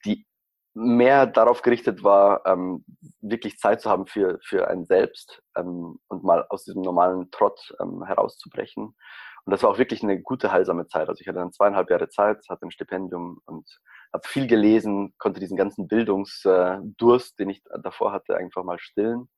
die 0.04 0.26
mehr 0.74 1.26
darauf 1.26 1.62
gerichtet 1.62 2.04
war, 2.04 2.44
ähm, 2.44 2.84
wirklich 3.20 3.58
Zeit 3.58 3.80
zu 3.80 3.88
haben 3.88 4.06
für, 4.06 4.38
für 4.42 4.68
einen 4.68 4.84
selbst 4.84 5.42
ähm, 5.56 5.98
und 6.08 6.22
mal 6.22 6.44
aus 6.50 6.64
diesem 6.64 6.82
normalen 6.82 7.30
Trott 7.30 7.74
ähm, 7.80 8.04
herauszubrechen. 8.04 8.84
Und 8.84 9.52
das 9.52 9.62
war 9.62 9.70
auch 9.70 9.78
wirklich 9.78 10.02
eine 10.02 10.20
gute, 10.20 10.52
heilsame 10.52 10.86
Zeit. 10.86 11.08
Also 11.08 11.20
ich 11.20 11.28
hatte 11.28 11.38
dann 11.38 11.52
zweieinhalb 11.52 11.88
Jahre 11.88 12.08
Zeit, 12.08 12.44
hatte 12.50 12.66
ein 12.66 12.72
Stipendium 12.72 13.40
und 13.46 13.66
habe 14.12 14.26
viel 14.26 14.48
gelesen, 14.48 15.14
konnte 15.18 15.40
diesen 15.40 15.56
ganzen 15.56 15.88
Bildungsdurst, 15.88 17.38
den 17.38 17.50
ich 17.50 17.62
davor 17.82 18.12
hatte, 18.12 18.36
einfach 18.36 18.64
mal 18.64 18.78
stillen. 18.78 19.30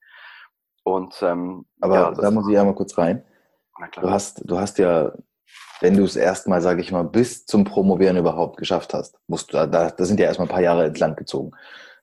Und, 0.82 1.22
ähm, 1.22 1.66
Aber 1.80 1.94
ja, 1.94 2.10
da 2.10 2.30
muss 2.30 2.48
ich 2.48 2.58
einmal 2.58 2.74
kurz 2.74 2.96
rein. 2.96 3.22
Du 4.00 4.11
hast, 4.11 4.42
du 4.44 4.58
hast 4.58 4.78
ja 4.78 5.12
wenn 5.80 5.97
du 5.97 6.04
es 6.04 6.16
erstmal, 6.16 6.61
sage 6.61 6.80
ich 6.80 6.92
mal, 6.92 7.04
bis 7.04 7.47
zum 7.47 7.64
Promovieren 7.64 8.16
überhaupt 8.16 8.56
geschafft 8.56 8.94
hast, 8.94 9.18
musst 9.26 9.52
du, 9.52 9.66
da, 9.66 9.90
da 9.90 10.04
sind 10.04 10.18
ja 10.18 10.26
erstmal 10.26 10.47
ein 10.47 10.50
paar 10.50 10.62
Jahre 10.62 10.87
ins 10.87 10.99
Land 10.99 11.16
gezogen. 11.16 11.52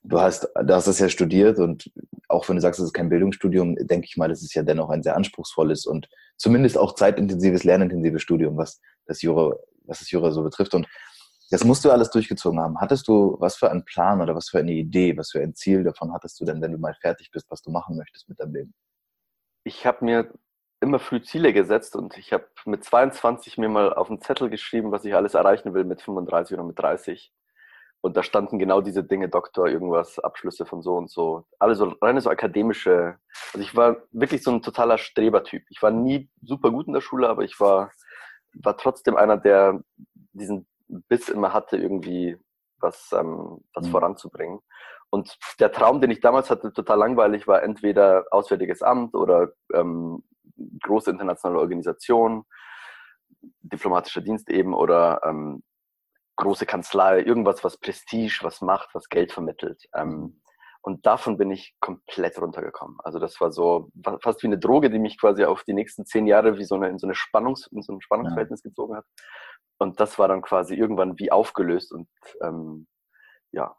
Du 0.02 0.20
hast, 0.20 0.48
du 0.54 0.74
hast 0.74 0.86
das 0.86 0.98
ja 0.98 1.08
studiert 1.08 1.58
und 1.58 1.90
auch 2.28 2.48
wenn 2.48 2.56
du 2.56 2.62
sagst, 2.62 2.80
es 2.80 2.86
ist 2.86 2.92
kein 2.92 3.08
Bildungsstudium, 3.08 3.74
denke 3.76 4.06
ich 4.08 4.16
mal, 4.16 4.28
das 4.28 4.42
ist 4.42 4.54
ja 4.54 4.62
dennoch 4.62 4.88
ein 4.88 5.02
sehr 5.02 5.16
anspruchsvolles 5.16 5.84
und 5.84 6.08
zumindest 6.36 6.78
auch 6.78 6.94
zeitintensives, 6.94 7.64
lernintensives 7.64 8.22
Studium, 8.22 8.56
was 8.56 8.80
das 9.06 9.22
Jura, 9.22 9.54
was 9.84 9.98
das 9.98 10.10
Jura 10.10 10.30
so 10.30 10.42
betrifft. 10.42 10.74
Und 10.74 10.86
das 11.50 11.64
musst 11.64 11.84
du 11.84 11.90
alles 11.90 12.10
durchgezogen 12.10 12.60
haben. 12.60 12.80
Hattest 12.80 13.08
du 13.08 13.36
was 13.40 13.56
für 13.56 13.70
einen 13.70 13.84
Plan 13.84 14.20
oder 14.20 14.34
was 14.34 14.48
für 14.48 14.58
eine 14.58 14.72
Idee, 14.72 15.16
was 15.16 15.30
für 15.32 15.40
ein 15.40 15.54
Ziel 15.54 15.84
davon 15.84 16.12
hattest 16.12 16.40
du 16.40 16.44
denn, 16.44 16.62
wenn 16.62 16.72
du 16.72 16.78
mal 16.78 16.94
fertig 17.00 17.30
bist, 17.30 17.46
was 17.50 17.62
du 17.62 17.70
machen 17.70 17.96
möchtest 17.96 18.28
mit 18.28 18.40
deinem 18.40 18.54
Leben? 18.54 18.74
Ich 19.64 19.86
habe 19.86 20.04
mir 20.04 20.32
immer 20.80 20.98
früh 20.98 21.22
Ziele 21.22 21.52
gesetzt 21.52 21.96
und 21.96 22.16
ich 22.18 22.32
habe 22.32 22.46
mit 22.64 22.84
22 22.84 23.58
mir 23.58 23.68
mal 23.68 23.92
auf 23.92 24.10
einen 24.10 24.20
Zettel 24.20 24.50
geschrieben, 24.50 24.92
was 24.92 25.04
ich 25.04 25.14
alles 25.14 25.34
erreichen 25.34 25.74
will 25.74 25.84
mit 25.84 26.02
35 26.02 26.54
oder 26.54 26.66
mit 26.66 26.78
30. 26.78 27.32
Und 28.02 28.16
da 28.16 28.22
standen 28.22 28.58
genau 28.58 28.82
diese 28.82 29.02
Dinge, 29.02 29.28
Doktor, 29.28 29.68
irgendwas, 29.68 30.18
Abschlüsse 30.18 30.66
von 30.66 30.82
so 30.82 30.96
und 30.96 31.10
so. 31.10 31.44
Alle 31.58 31.74
so 31.74 31.86
reine 32.00 32.20
so 32.20 32.30
akademische. 32.30 33.16
Also 33.52 33.64
ich 33.64 33.74
war 33.74 33.96
wirklich 34.12 34.42
so 34.42 34.52
ein 34.52 34.62
totaler 34.62 34.98
Strebertyp. 34.98 35.64
Ich 35.70 35.82
war 35.82 35.90
nie 35.90 36.28
super 36.42 36.70
gut 36.70 36.86
in 36.86 36.92
der 36.92 37.00
Schule, 37.00 37.28
aber 37.28 37.42
ich 37.42 37.58
war, 37.58 37.90
war 38.54 38.76
trotzdem 38.76 39.16
einer, 39.16 39.38
der 39.38 39.80
diesen 40.32 40.68
Biss 40.86 41.28
immer 41.28 41.52
hatte, 41.52 41.78
irgendwie 41.78 42.36
was, 42.78 43.10
ähm, 43.12 43.64
was 43.74 43.86
mhm. 43.86 43.90
voranzubringen. 43.90 44.60
Und 45.10 45.36
der 45.58 45.72
Traum, 45.72 46.00
den 46.00 46.10
ich 46.10 46.20
damals 46.20 46.50
hatte, 46.50 46.72
total 46.72 46.98
langweilig, 46.98 47.48
war 47.48 47.62
entweder 47.62 48.26
Auswärtiges 48.30 48.82
Amt 48.82 49.14
oder 49.14 49.48
ähm, 49.72 50.22
große 50.82 51.10
internationale 51.10 51.60
Organisation, 51.60 52.44
diplomatischer 53.60 54.20
Dienst 54.20 54.50
eben 54.50 54.74
oder 54.74 55.20
ähm, 55.24 55.62
große 56.36 56.66
Kanzlei, 56.66 57.20
irgendwas, 57.22 57.64
was 57.64 57.78
Prestige, 57.78 58.40
was 58.42 58.60
Macht, 58.60 58.90
was 58.94 59.08
Geld 59.08 59.32
vermittelt. 59.32 59.84
Ähm, 59.94 60.40
und 60.82 61.04
davon 61.04 61.36
bin 61.36 61.50
ich 61.50 61.74
komplett 61.80 62.40
runtergekommen. 62.40 62.98
Also 63.02 63.18
das 63.18 63.40
war 63.40 63.50
so 63.50 63.90
fast 64.20 64.42
wie 64.44 64.46
eine 64.46 64.58
Droge, 64.58 64.88
die 64.88 65.00
mich 65.00 65.18
quasi 65.18 65.44
auf 65.44 65.64
die 65.64 65.72
nächsten 65.72 66.06
zehn 66.06 66.28
Jahre 66.28 66.58
wie 66.58 66.64
so 66.64 66.76
eine, 66.76 66.88
in 66.88 66.98
so, 66.98 67.08
eine 67.08 67.16
Spannungs, 67.16 67.66
in 67.72 67.82
so 67.82 67.92
ein 67.92 68.00
Spannungsverhältnis 68.00 68.62
ja. 68.62 68.68
gezogen 68.68 68.96
hat. 68.96 69.04
Und 69.78 69.98
das 69.98 70.18
war 70.18 70.28
dann 70.28 70.42
quasi 70.42 70.74
irgendwann 70.74 71.18
wie 71.18 71.32
aufgelöst 71.32 71.92
und 71.92 72.08
ähm, 72.40 72.86
ja, 73.50 73.76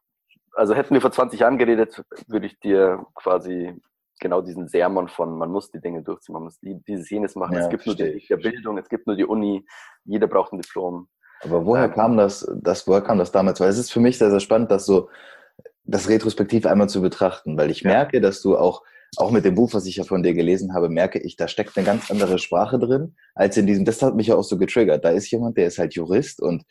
also 0.54 0.74
hätten 0.74 0.94
wir 0.94 1.02
vor 1.02 1.12
20 1.12 1.40
Jahren 1.40 1.58
geredet, 1.58 2.04
würde 2.28 2.48
ich 2.48 2.60
dir 2.60 3.06
quasi 3.16 3.80
genau 4.20 4.42
diesen 4.42 4.68
Sermon 4.68 5.08
von, 5.08 5.38
man 5.38 5.52
muss 5.52 5.72
die 5.72 5.82
Dinge 5.82 6.04
durchziehen, 6.04 6.34
man 6.34 6.44
muss 6.44 6.60
die, 6.60 6.82
dieses 6.88 7.10
jenes 7.10 7.36
machen. 7.36 7.56
Ja, 7.56 7.62
es 7.62 7.70
gibt 7.70 7.86
nur 7.86 7.96
die, 7.96 8.26
die 8.28 8.36
Bildung, 8.36 8.78
es 8.78 8.90
gibt 8.90 9.08
nur 9.08 9.16
die 9.16 9.26
Uni, 9.26 9.66
jeder 10.06 10.28
braucht 10.28 10.54
ein 10.54 10.62
Diplom. 10.62 11.08
Aber 11.42 11.66
woher 11.66 11.86
ähm, 11.86 11.94
kam 11.94 12.18
das, 12.18 12.50
das, 12.62 12.88
woher 12.88 13.02
kam 13.02 13.18
das 13.18 13.32
damals? 13.32 13.60
Weil 13.60 13.70
es 13.70 13.78
ist 13.78 13.92
für 13.92 14.00
mich 14.00 14.18
sehr, 14.18 14.32
sehr 14.32 14.40
spannend, 14.40 14.72
das 14.72 14.86
so, 14.86 15.10
das 15.84 16.10
retrospektiv 16.10 16.66
einmal 16.66 16.90
zu 16.90 17.02
betrachten, 17.02 17.58
weil 17.58 17.72
ich 17.72 17.84
merke, 17.84 18.20
dass 18.20 18.42
du 18.42 18.58
auch, 18.58 18.84
auch 19.16 19.32
mit 19.32 19.46
dem 19.46 19.56
Buch, 19.56 19.74
was 19.74 19.86
ich 19.86 19.96
ja 19.96 20.04
von 20.04 20.22
dir 20.22 20.34
gelesen 20.34 20.74
habe, 20.74 20.90
merke 20.90 21.20
ich, 21.20 21.38
da 21.38 21.48
steckt 21.48 21.78
eine 21.78 21.86
ganz 21.86 22.12
andere 22.12 22.40
Sprache 22.40 22.78
drin, 22.78 23.16
als 23.36 23.56
in 23.56 23.66
diesem, 23.66 23.86
das 23.86 24.02
hat 24.02 24.16
mich 24.16 24.28
ja 24.28 24.36
auch 24.36 24.44
so 24.44 24.58
getriggert. 24.58 25.06
Da 25.06 25.10
ist 25.12 25.32
jemand, 25.32 25.58
der 25.58 25.68
ist 25.68 25.78
halt 25.78 25.94
Jurist 25.94 26.42
und 26.42 26.64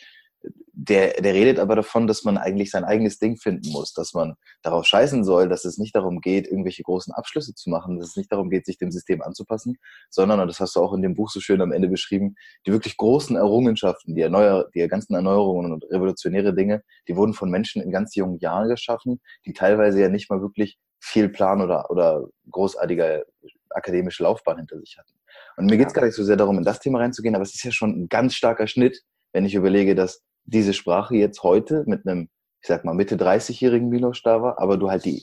der, 0.78 1.14
der 1.14 1.32
redet 1.32 1.58
aber 1.58 1.74
davon, 1.74 2.06
dass 2.06 2.24
man 2.24 2.36
eigentlich 2.36 2.70
sein 2.70 2.84
eigenes 2.84 3.18
Ding 3.18 3.36
finden 3.38 3.70
muss, 3.70 3.94
dass 3.94 4.12
man 4.12 4.34
darauf 4.62 4.84
scheißen 4.84 5.24
soll, 5.24 5.48
dass 5.48 5.64
es 5.64 5.78
nicht 5.78 5.96
darum 5.96 6.20
geht, 6.20 6.46
irgendwelche 6.46 6.82
großen 6.82 7.14
Abschlüsse 7.14 7.54
zu 7.54 7.70
machen, 7.70 7.98
dass 7.98 8.10
es 8.10 8.16
nicht 8.16 8.30
darum 8.30 8.50
geht, 8.50 8.66
sich 8.66 8.76
dem 8.76 8.92
System 8.92 9.22
anzupassen, 9.22 9.78
sondern, 10.10 10.38
und 10.38 10.48
das 10.48 10.60
hast 10.60 10.76
du 10.76 10.80
auch 10.80 10.92
in 10.92 11.02
dem 11.02 11.14
Buch 11.14 11.30
so 11.30 11.40
schön 11.40 11.62
am 11.62 11.72
Ende 11.72 11.88
beschrieben, 11.88 12.36
die 12.66 12.72
wirklich 12.72 12.96
großen 12.98 13.36
Errungenschaften, 13.36 14.14
die, 14.14 14.20
Erneuer, 14.20 14.68
die 14.74 14.86
ganzen 14.86 15.14
Erneuerungen 15.14 15.72
und 15.72 15.84
revolutionäre 15.90 16.54
Dinge, 16.54 16.82
die 17.08 17.16
wurden 17.16 17.32
von 17.32 17.50
Menschen 17.50 17.80
in 17.82 17.90
ganz 17.90 18.14
jungen 18.14 18.38
Jahren 18.38 18.68
geschaffen, 18.68 19.20
die 19.46 19.54
teilweise 19.54 20.00
ja 20.00 20.08
nicht 20.10 20.30
mal 20.30 20.42
wirklich 20.42 20.78
viel 21.00 21.28
Plan 21.30 21.62
oder, 21.62 21.90
oder 21.90 22.28
großartige 22.50 23.24
akademische 23.70 24.22
Laufbahn 24.22 24.58
hinter 24.58 24.78
sich 24.78 24.96
hatten. 24.98 25.12
Und 25.56 25.66
mir 25.66 25.76
geht 25.78 25.88
es 25.88 25.94
gar 25.94 26.04
nicht 26.04 26.14
so 26.14 26.24
sehr 26.24 26.36
darum, 26.36 26.58
in 26.58 26.64
das 26.64 26.80
Thema 26.80 26.98
reinzugehen, 26.98 27.34
aber 27.34 27.42
es 27.42 27.54
ist 27.54 27.64
ja 27.64 27.70
schon 27.70 27.90
ein 27.90 28.08
ganz 28.08 28.34
starker 28.34 28.66
Schnitt, 28.66 29.02
wenn 29.36 29.44
ich 29.44 29.54
überlege, 29.54 29.94
dass 29.94 30.22
diese 30.44 30.72
Sprache 30.72 31.14
jetzt 31.14 31.42
heute 31.42 31.84
mit 31.86 32.06
einem, 32.06 32.30
ich 32.62 32.68
sag 32.68 32.86
mal, 32.86 32.94
Mitte 32.94 33.16
30-jährigen 33.16 33.90
Milos 33.90 34.22
da 34.22 34.40
war, 34.40 34.58
aber 34.58 34.78
du 34.78 34.88
halt 34.88 35.04
die, 35.04 35.22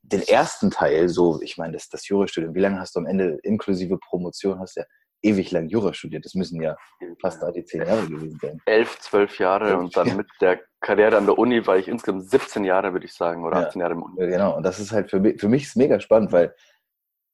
den 0.00 0.22
ersten 0.22 0.70
Teil, 0.70 1.10
so, 1.10 1.42
ich 1.42 1.58
meine, 1.58 1.74
das, 1.74 1.90
das 1.90 2.08
Jurastudium, 2.08 2.54
wie 2.54 2.60
lange 2.60 2.80
hast 2.80 2.96
du 2.96 3.00
am 3.00 3.06
Ende 3.06 3.38
inklusive 3.42 3.98
Promotion, 3.98 4.58
hast 4.60 4.76
du 4.76 4.80
ja 4.80 4.86
ewig 5.20 5.50
lang 5.50 5.68
Jura 5.68 5.92
studiert. 5.92 6.24
Das 6.24 6.34
müssen 6.34 6.58
ja 6.62 6.74
fast 7.20 7.42
da 7.42 7.50
die 7.50 7.66
zehn 7.66 7.82
Jahre 7.82 8.06
gewesen 8.06 8.38
sein. 8.40 8.62
Elf, 8.64 8.98
zwölf 9.00 9.38
Jahre 9.38 9.76
und 9.76 9.94
dann 9.94 10.16
mit 10.16 10.26
der 10.40 10.60
Karriere 10.80 11.18
an 11.18 11.26
der 11.26 11.36
Uni 11.36 11.66
war 11.66 11.76
ich 11.76 11.86
insgesamt 11.86 12.30
17 12.30 12.64
Jahre, 12.64 12.94
würde 12.94 13.04
ich 13.04 13.12
sagen, 13.12 13.44
oder 13.44 13.58
18 13.58 13.78
ja. 13.78 13.84
Jahre 13.84 13.94
im 13.94 14.04
Uni. 14.04 14.26
Genau, 14.26 14.56
und 14.56 14.62
das 14.62 14.80
ist 14.80 14.90
halt 14.92 15.10
für 15.10 15.20
mich, 15.20 15.38
für 15.38 15.50
mich 15.50 15.64
ist 15.64 15.76
mega 15.76 16.00
spannend, 16.00 16.32
weil 16.32 16.54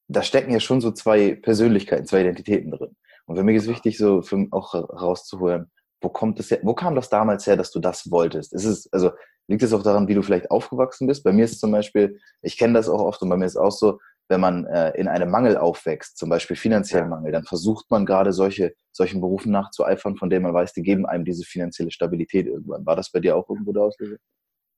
da 0.09 0.25
stecken 0.25 0.51
ja 0.51 0.59
schon 0.59 0.81
so 0.81 0.91
zwei 0.91 1.37
Persönlichkeiten, 1.37 2.07
zwei 2.07 2.23
Identitäten 2.23 2.73
drin. 2.73 2.97
Und 3.27 3.37
für 3.37 3.45
mich 3.45 3.59
ist 3.59 3.69
wichtig, 3.69 3.97
so 3.97 4.23
für, 4.23 4.49
auch 4.51 4.75
rauszuholen, 4.75 5.71
wo 6.01 6.09
kommt 6.09 6.41
es 6.41 6.51
her, 6.51 6.61
wo 6.63 6.75
kam 6.75 6.95
das 6.95 7.09
damals 7.09 7.47
her, 7.47 7.57
dass 7.57 7.71
du 7.71 7.81
das 7.81 8.11
wolltest? 8.11 8.53
Ist 8.53 8.65
es, 8.65 8.93
also 8.93 9.11
liegt 9.49 9.63
es 9.63 9.73
auch 9.73 9.83
daran, 9.83 10.09
wie 10.09 10.15
du 10.15 10.23
vielleicht 10.23 10.51
aufgewachsen 10.51 11.07
bist? 11.07 11.25
Bei 11.25 11.33
mir 11.33 11.45
ist 11.45 11.61
zum 11.61 11.73
Beispiel, 11.73 12.19
ich 12.43 12.57
kenne 12.57 12.75
das 12.75 12.89
auch 12.89 13.01
oft 13.01 13.21
und 13.23 13.29
bei 13.29 13.37
mir 13.37 13.47
ist 13.47 13.53
es 13.53 13.57
auch 13.57 13.73
so, 13.73 13.99
wenn 14.31 14.41
man 14.41 14.65
äh, 14.67 14.91
in 14.93 15.09
einem 15.09 15.29
Mangel 15.29 15.57
aufwächst, 15.57 16.17
zum 16.17 16.31
Beispiel 16.31 16.57
finanziellen. 16.57 17.09
Mangel, 17.09 17.33
dann 17.33 17.45
versucht 17.45 17.91
man 17.91 18.07
gerade 18.07 18.33
solche, 18.33 18.75
solchen 18.93 19.21
Berufen 19.21 19.51
nachzueifern, 19.51 20.17
von 20.17 20.31
denen 20.31 20.45
man 20.45 20.55
weiß, 20.55 20.73
die 20.73 20.83
geben 20.83 21.05
einem 21.05 21.25
diese 21.25 21.45
finanzielle 21.45 21.91
Stabilität 21.91 22.47
irgendwann. 22.47 22.87
War 22.87 22.95
das 22.95 23.11
bei 23.11 23.19
dir 23.19 23.37
auch 23.37 23.49
irgendwo 23.51 23.73
der 23.73 23.83
Auslöser? 23.83 24.17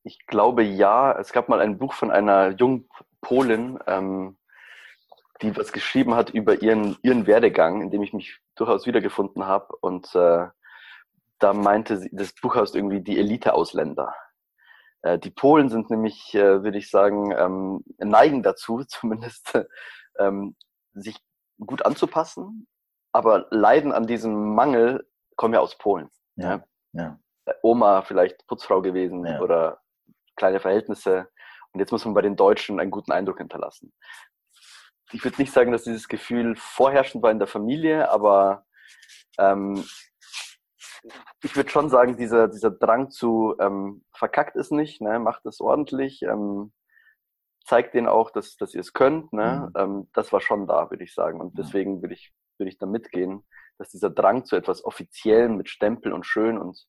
Ich 0.04 0.26
glaube 0.26 0.62
ja. 0.62 1.18
Es 1.20 1.32
gab 1.32 1.50
mal 1.50 1.60
ein 1.60 1.78
Buch 1.78 1.92
von 1.92 2.10
einer 2.10 2.56
jungen 2.56 2.88
Polin, 3.20 3.78
ähm, 3.86 4.38
die 5.42 5.54
was 5.54 5.72
geschrieben 5.72 6.14
hat 6.14 6.30
über 6.30 6.62
ihren, 6.62 6.96
ihren 7.02 7.26
Werdegang, 7.26 7.82
in 7.82 7.90
dem 7.90 8.02
ich 8.02 8.14
mich 8.14 8.40
durchaus 8.54 8.86
wiedergefunden 8.86 9.46
habe. 9.46 9.76
Und 9.82 10.14
äh, 10.14 10.46
da 11.42 11.52
meinte 11.52 11.98
sie, 11.98 12.10
das 12.12 12.32
Buch 12.34 12.54
heißt 12.54 12.76
irgendwie 12.76 13.00
die 13.00 13.18
Elite-Ausländer. 13.18 14.14
Äh, 15.02 15.18
die 15.18 15.30
Polen 15.30 15.68
sind 15.68 15.90
nämlich, 15.90 16.34
äh, 16.34 16.62
würde 16.62 16.78
ich 16.78 16.90
sagen, 16.90 17.32
ähm, 17.32 17.84
neigen 17.98 18.42
dazu, 18.42 18.84
zumindest 18.88 19.58
ähm, 20.18 20.56
sich 20.92 21.18
gut 21.58 21.84
anzupassen, 21.84 22.66
aber 23.12 23.46
leiden 23.50 23.92
an 23.92 24.06
diesem 24.06 24.54
Mangel, 24.54 25.06
kommen 25.36 25.54
ja 25.54 25.60
aus 25.60 25.76
Polen. 25.78 26.08
Ja. 26.36 26.64
ja. 26.92 27.18
Oma 27.62 28.02
vielleicht 28.02 28.46
Putzfrau 28.46 28.80
gewesen 28.80 29.26
ja. 29.26 29.40
oder 29.40 29.80
kleine 30.36 30.60
Verhältnisse. 30.60 31.28
Und 31.72 31.80
jetzt 31.80 31.90
muss 31.90 32.04
man 32.04 32.14
bei 32.14 32.22
den 32.22 32.36
Deutschen 32.36 32.78
einen 32.78 32.90
guten 32.90 33.12
Eindruck 33.12 33.38
hinterlassen. 33.38 33.92
Ich 35.12 35.24
würde 35.24 35.40
nicht 35.40 35.52
sagen, 35.52 35.72
dass 35.72 35.84
dieses 35.84 36.08
Gefühl 36.08 36.54
vorherrschend 36.56 37.22
war 37.22 37.30
in 37.30 37.38
der 37.38 37.48
Familie, 37.48 38.10
aber 38.10 38.64
ähm, 39.38 39.84
ich 41.42 41.56
würde 41.56 41.70
schon 41.70 41.88
sagen, 41.88 42.16
dieser, 42.16 42.48
dieser 42.48 42.70
Drang 42.70 43.10
zu 43.10 43.56
ähm, 43.60 44.04
verkackt 44.12 44.56
es 44.56 44.70
nicht, 44.70 45.00
ne, 45.00 45.18
macht 45.18 45.44
es 45.46 45.60
ordentlich, 45.60 46.22
ähm, 46.22 46.72
zeigt 47.64 47.94
denen 47.94 48.08
auch, 48.08 48.30
dass, 48.30 48.56
dass 48.56 48.74
ihr 48.74 48.80
es 48.80 48.92
könnt. 48.92 49.32
Ne? 49.32 49.70
Mhm. 49.74 49.80
Ähm, 49.80 50.08
das 50.12 50.32
war 50.32 50.40
schon 50.40 50.66
da, 50.66 50.90
würde 50.90 51.04
ich 51.04 51.14
sagen. 51.14 51.40
Und 51.40 51.58
deswegen 51.58 52.02
würde 52.02 52.14
ich, 52.14 52.32
würde 52.58 52.70
ich 52.70 52.78
da 52.78 52.86
mitgehen, 52.86 53.44
dass 53.78 53.90
dieser 53.90 54.10
Drang 54.10 54.44
zu 54.44 54.56
etwas 54.56 54.84
Offiziellen 54.84 55.56
mit 55.56 55.68
Stempel 55.68 56.12
und 56.12 56.26
schön 56.26 56.58
und 56.58 56.86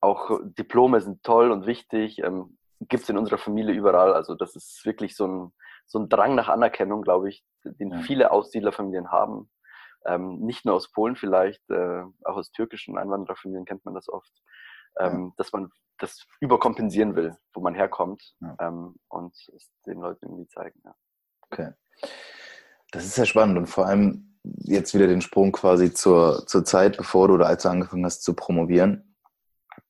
auch 0.00 0.38
Diplome 0.42 1.00
sind 1.00 1.22
toll 1.22 1.50
und 1.50 1.66
wichtig, 1.66 2.22
ähm, 2.22 2.58
gibt 2.80 3.04
es 3.04 3.08
in 3.08 3.18
unserer 3.18 3.38
Familie 3.38 3.74
überall. 3.74 4.12
Also 4.14 4.34
das 4.34 4.54
ist 4.54 4.84
wirklich 4.84 5.16
so 5.16 5.26
ein, 5.26 5.52
so 5.86 5.98
ein 5.98 6.08
Drang 6.08 6.34
nach 6.34 6.48
Anerkennung, 6.48 7.02
glaube 7.02 7.30
ich, 7.30 7.44
den 7.64 7.90
ja. 7.90 7.98
viele 8.00 8.30
Aussiedlerfamilien 8.30 9.10
haben. 9.10 9.50
Ähm, 10.06 10.38
nicht 10.40 10.64
nur 10.64 10.74
aus 10.74 10.90
Polen 10.90 11.16
vielleicht, 11.16 11.68
äh, 11.70 12.02
auch 12.24 12.36
aus 12.36 12.52
türkischen 12.52 12.96
Einwandererfamilien 12.96 13.64
kennt 13.64 13.84
man 13.84 13.94
das 13.94 14.08
oft, 14.08 14.32
ähm, 14.98 15.26
ja. 15.26 15.32
dass 15.36 15.52
man 15.52 15.70
das 15.98 16.26
überkompensieren 16.40 17.16
will, 17.16 17.36
wo 17.54 17.60
man 17.60 17.74
herkommt 17.74 18.34
ja. 18.40 18.56
ähm, 18.60 18.96
und 19.08 19.34
es 19.54 19.70
den 19.86 20.00
Leuten 20.00 20.26
irgendwie 20.26 20.46
zeigen. 20.48 20.80
Ja. 20.84 20.94
Okay. 21.42 21.72
Das 22.92 23.04
ist 23.04 23.14
sehr 23.14 23.26
spannend 23.26 23.58
und 23.58 23.66
vor 23.66 23.86
allem 23.86 24.38
jetzt 24.58 24.94
wieder 24.94 25.06
den 25.06 25.20
Sprung 25.20 25.52
quasi 25.52 25.92
zur, 25.92 26.46
zur 26.46 26.64
Zeit, 26.64 26.96
bevor 26.96 27.28
du 27.28 27.34
oder 27.34 27.46
als 27.46 27.64
du 27.64 27.68
angefangen 27.68 28.04
hast 28.04 28.22
zu 28.22 28.34
promovieren. 28.34 29.16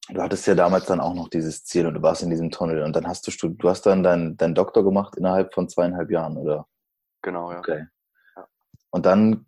Du 0.08 0.22
hattest 0.22 0.46
ja 0.46 0.54
damals 0.54 0.86
dann 0.86 1.00
auch 1.00 1.14
noch 1.14 1.28
dieses 1.28 1.64
Ziel 1.64 1.86
und 1.86 1.94
du 1.94 2.02
warst 2.02 2.22
in 2.22 2.30
diesem 2.30 2.50
Tunnel 2.50 2.82
und 2.82 2.94
dann 2.94 3.06
hast 3.06 3.26
du, 3.26 3.48
du 3.48 3.68
hast 3.68 3.82
dann 3.86 4.02
deinen 4.02 4.36
dein 4.36 4.54
Doktor 4.54 4.84
gemacht 4.84 5.16
innerhalb 5.16 5.52
von 5.52 5.68
zweieinhalb 5.68 6.10
Jahren, 6.10 6.36
oder? 6.36 6.66
Genau, 7.22 7.50
ja. 7.50 7.58
Okay. 7.58 7.86
Und 8.96 9.06
dann 9.06 9.44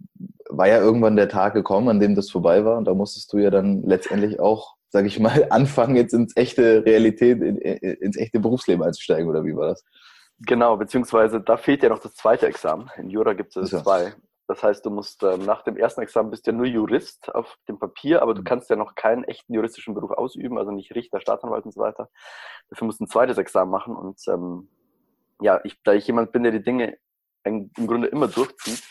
war 0.49 0.69
ja 0.69 0.79
irgendwann 0.79 1.17
der 1.17 1.29
Tag 1.29 1.55
gekommen, 1.55 1.89
an 1.89 2.01
dem 2.01 2.15
das 2.15 2.31
vorbei 2.31 2.65
war 2.65 2.79
und 2.79 2.85
da 2.85 2.95
musstest 2.95 3.33
du 3.33 3.39
ja 3.39 3.51
dann 3.51 3.83
letztendlich 3.83 4.41
auch 4.41 4.79
sage 4.91 5.07
ich 5.07 5.19
mal, 5.19 5.47
anfangen, 5.51 5.97
jetzt 5.97 6.15
ins 6.15 6.37
echte 6.37 6.85
Realität, 6.85 7.43
in, 7.43 7.59
ins 7.59 8.17
echte 8.17 8.41
Berufsleben 8.41 8.83
einzusteigen, 8.83 9.29
oder 9.29 9.45
wie 9.45 9.55
war 9.55 9.69
das? 9.69 9.85
Genau, 10.41 10.77
beziehungsweise 10.77 11.41
da 11.41 11.57
fehlt 11.57 11.83
ja 11.83 11.89
noch 11.89 11.99
das 11.99 12.15
zweite 12.15 12.47
Examen. 12.47 12.91
In 12.97 13.11
Jura 13.11 13.35
gibt 13.35 13.57
es 13.57 13.73
ja. 13.73 13.83
zwei. 13.83 14.15
Das 14.47 14.63
heißt, 14.63 14.87
du 14.87 14.91
musst 14.91 15.23
äh, 15.23 15.37
nach 15.37 15.63
dem 15.63 15.77
ersten 15.77 16.01
Examen 16.01 16.31
bist 16.31 16.47
ja 16.47 16.55
nur 16.55 16.65
Jurist 16.65 17.35
auf 17.35 17.59
dem 17.69 17.79
Papier, 17.79 18.23
aber 18.23 18.33
du 18.33 18.41
mhm. 18.41 18.45
kannst 18.45 18.71
ja 18.71 18.77
noch 18.77 18.95
keinen 18.95 19.25
echten 19.25 19.53
juristischen 19.53 19.95
Beruf 19.95 20.13
ausüben, 20.13 20.57
also 20.57 20.71
nicht 20.71 20.95
Richter, 20.95 21.21
Staatsanwalt 21.21 21.67
und 21.67 21.75
so 21.75 21.81
weiter. 21.81 22.09
Dafür 22.71 22.87
musst 22.87 23.01
du 23.01 23.05
ein 23.05 23.09
zweites 23.09 23.37
Examen 23.37 23.71
machen 23.71 23.95
und 23.95 24.21
ähm, 24.29 24.71
ja, 25.41 25.61
ich, 25.65 25.83
da 25.83 25.93
ich 25.93 26.07
jemand 26.07 26.33
bin, 26.33 26.45
der 26.45 26.53
die 26.53 26.63
Dinge 26.63 26.97
im 27.45 27.71
Grunde 27.75 28.09
immer 28.09 28.29
durchzieht, 28.29 28.83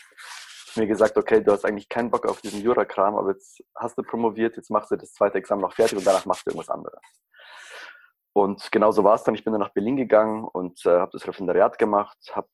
mir 0.78 0.88
gesagt, 0.88 1.18
okay, 1.18 1.44
du 1.44 1.52
hast 1.52 1.66
eigentlich 1.66 1.90
keinen 1.90 2.12
Bock 2.12 2.26
auf 2.26 2.42
diesen 2.42 2.62
Jura-Kram, 2.62 3.16
aber 3.16 3.32
jetzt 3.32 3.64
hast 3.76 3.98
du 3.98 4.04
promoviert, 4.04 4.56
jetzt 4.58 4.70
machst 4.70 4.92
du 4.92 4.96
das 4.96 5.14
zweite 5.14 5.38
Examen 5.38 5.62
noch 5.62 5.74
fertig 5.74 5.98
und 5.98 6.08
danach 6.08 6.26
machst 6.26 6.46
du 6.46 6.52
irgendwas 6.52 6.70
anderes. 6.70 7.00
Und 8.34 8.72
genau 8.72 8.92
so 8.92 9.04
war 9.04 9.16
es 9.16 9.24
dann. 9.24 9.34
Ich 9.34 9.44
bin 9.44 9.54
dann 9.54 9.62
nach 9.62 9.74
Berlin 9.74 9.98
gegangen 9.98 10.44
und 10.44 10.86
äh, 10.86 10.90
habe 10.90 11.12
das 11.12 11.28
Referendariat 11.28 11.80
gemacht, 11.80 12.18
habe 12.34 12.48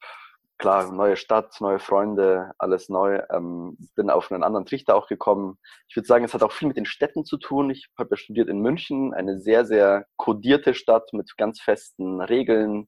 klar, 0.57 0.93
neue 0.93 1.17
Stadt, 1.17 1.59
neue 1.59 1.79
Freunde, 1.79 2.53
alles 2.57 2.87
neu. 2.87 3.21
Ähm, 3.29 3.77
bin 3.95 4.09
auf 4.09 4.31
einen 4.31 4.43
anderen 4.43 4.65
Trichter 4.65 4.95
auch 4.95 5.07
gekommen. 5.07 5.57
Ich 5.89 5.95
würde 5.97 6.07
sagen, 6.07 6.23
es 6.23 6.33
hat 6.33 6.41
auch 6.41 6.53
viel 6.53 6.69
mit 6.69 6.77
den 6.77 6.85
Städten 6.85 7.25
zu 7.25 7.37
tun. 7.37 7.69
Ich 7.69 7.89
habe 7.97 8.11
ja 8.11 8.15
studiert 8.15 8.47
in 8.47 8.59
München, 8.59 9.13
eine 9.13 9.41
sehr, 9.41 9.65
sehr 9.65 10.05
kodierte 10.15 10.73
Stadt 10.73 11.11
mit 11.11 11.35
ganz 11.35 11.59
festen 11.59 12.21
Regeln. 12.21 12.87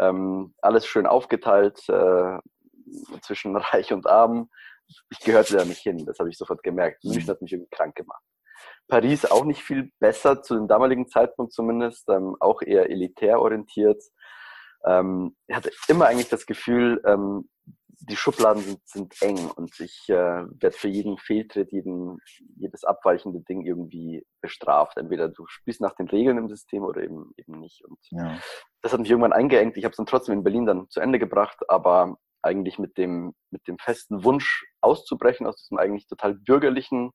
Ähm, 0.00 0.54
alles 0.62 0.86
schön 0.86 1.06
aufgeteilt 1.06 1.86
äh, 1.90 2.38
zwischen 3.22 3.56
Reich 3.56 3.92
und 3.92 4.06
Arm 4.06 4.48
ich 5.10 5.20
gehörte 5.20 5.56
da 5.56 5.64
nicht 5.64 5.80
hin. 5.80 6.04
Das 6.06 6.18
habe 6.18 6.30
ich 6.30 6.38
sofort 6.38 6.62
gemerkt. 6.62 7.04
München 7.04 7.28
hat 7.28 7.42
mich 7.42 7.52
irgendwie 7.52 7.70
krank 7.70 7.94
gemacht. 7.94 8.22
Paris 8.88 9.24
auch 9.24 9.44
nicht 9.44 9.62
viel 9.62 9.90
besser, 9.98 10.42
zu 10.42 10.54
dem 10.54 10.68
damaligen 10.68 11.08
Zeitpunkt 11.08 11.52
zumindest, 11.52 12.08
ähm, 12.08 12.36
auch 12.40 12.62
eher 12.62 12.90
elitär 12.90 13.40
orientiert. 13.40 14.02
Ähm, 14.84 15.36
ich 15.46 15.56
hatte 15.56 15.70
immer 15.88 16.06
eigentlich 16.06 16.28
das 16.28 16.46
Gefühl, 16.46 17.00
ähm, 17.04 17.48
die 18.08 18.16
Schubladen 18.16 18.62
sind, 18.62 18.80
sind 18.84 19.22
eng 19.22 19.48
und 19.50 19.78
ich 19.78 20.08
äh, 20.08 20.14
werde 20.14 20.72
für 20.72 20.88
jeden 20.88 21.18
Fehltritt, 21.18 21.70
jeden, 21.70 22.18
jedes 22.56 22.82
abweichende 22.82 23.40
Ding 23.42 23.64
irgendwie 23.64 24.26
bestraft. 24.40 24.96
Entweder 24.96 25.28
du 25.28 25.46
spielst 25.46 25.80
nach 25.80 25.94
den 25.94 26.08
Regeln 26.08 26.36
im 26.36 26.48
System 26.48 26.82
oder 26.82 27.02
eben, 27.02 27.32
eben 27.36 27.60
nicht. 27.60 27.84
Und 27.84 27.98
ja. 28.10 28.38
das 28.82 28.92
hat 28.92 29.00
mich 29.00 29.10
irgendwann 29.10 29.32
eingeengt. 29.32 29.76
Ich 29.76 29.84
habe 29.84 29.92
es 29.92 29.96
dann 29.96 30.06
trotzdem 30.06 30.34
in 30.34 30.42
Berlin 30.42 30.66
dann 30.66 30.90
zu 30.90 31.00
Ende 31.00 31.20
gebracht, 31.20 31.58
aber 31.68 32.16
eigentlich 32.42 32.78
mit 32.78 32.98
dem, 32.98 33.34
mit 33.50 33.66
dem 33.68 33.78
festen 33.78 34.24
Wunsch 34.24 34.64
auszubrechen 34.80 35.46
aus 35.46 35.56
diesem 35.56 35.78
eigentlich 35.78 36.06
total 36.06 36.34
bürgerlichen 36.34 37.12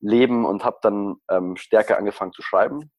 Leben 0.00 0.44
und 0.44 0.64
habe 0.64 0.78
dann 0.82 1.16
ähm, 1.30 1.56
stärker 1.56 1.98
angefangen 1.98 2.32
zu 2.32 2.42
schreiben. 2.42 2.90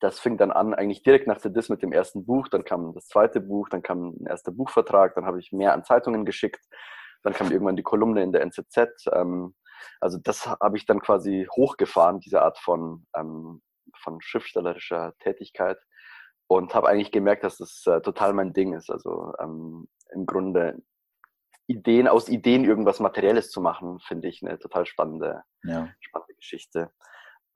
Das 0.00 0.18
fing 0.18 0.36
dann 0.36 0.50
an, 0.50 0.74
eigentlich 0.74 1.02
direkt 1.02 1.26
nach 1.26 1.40
der 1.40 1.50
Dis 1.50 1.68
mit 1.68 1.82
dem 1.82 1.92
ersten 1.92 2.24
Buch, 2.24 2.48
dann 2.48 2.64
kam 2.64 2.94
das 2.94 3.06
zweite 3.06 3.40
Buch, 3.40 3.68
dann 3.68 3.82
kam 3.82 4.14
ein 4.20 4.26
erster 4.26 4.52
Buchvertrag, 4.52 5.14
dann 5.14 5.26
habe 5.26 5.38
ich 5.38 5.52
mehr 5.52 5.72
an 5.72 5.84
Zeitungen 5.84 6.24
geschickt, 6.24 6.64
dann 7.22 7.32
kam 7.32 7.50
irgendwann 7.50 7.76
die 7.76 7.82
Kolumne 7.82 8.22
in 8.22 8.32
der 8.32 8.42
NZZ. 8.42 9.06
Ähm, 9.12 9.54
also 10.00 10.18
das 10.22 10.46
habe 10.46 10.76
ich 10.76 10.86
dann 10.86 11.00
quasi 11.00 11.46
hochgefahren, 11.54 12.20
diese 12.20 12.42
Art 12.42 12.58
von, 12.58 13.06
ähm, 13.16 13.62
von 14.02 14.20
schriftstellerischer 14.20 15.14
Tätigkeit 15.20 15.78
und 16.46 16.74
habe 16.74 16.88
eigentlich 16.88 17.12
gemerkt, 17.12 17.44
dass 17.44 17.56
das 17.58 17.84
äh, 17.86 18.00
total 18.00 18.32
mein 18.32 18.52
Ding 18.52 18.74
ist. 18.74 18.90
Also 18.90 19.32
ähm, 19.40 19.88
im 20.14 20.26
Grunde 20.26 20.82
Ideen, 21.66 22.08
aus 22.08 22.28
Ideen 22.28 22.64
irgendwas 22.64 23.00
Materielles 23.00 23.50
zu 23.50 23.60
machen, 23.60 23.98
finde 24.00 24.28
ich 24.28 24.42
eine 24.42 24.58
total 24.58 24.86
spannende, 24.86 25.42
ja. 25.62 25.88
spannende 26.00 26.34
Geschichte. 26.34 26.90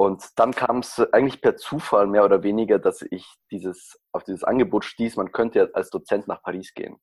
Und 0.00 0.38
dann 0.38 0.52
kam 0.52 0.78
es 0.78 1.00
eigentlich 1.12 1.40
per 1.40 1.56
Zufall 1.56 2.06
mehr 2.06 2.24
oder 2.24 2.42
weniger, 2.42 2.78
dass 2.78 3.02
ich 3.02 3.26
dieses, 3.50 4.00
auf 4.12 4.22
dieses 4.22 4.44
Angebot 4.44 4.84
stieß, 4.84 5.16
man 5.16 5.32
könnte 5.32 5.58
ja 5.58 5.66
als 5.72 5.90
Dozent 5.90 6.28
nach 6.28 6.42
Paris 6.42 6.72
gehen. 6.72 6.98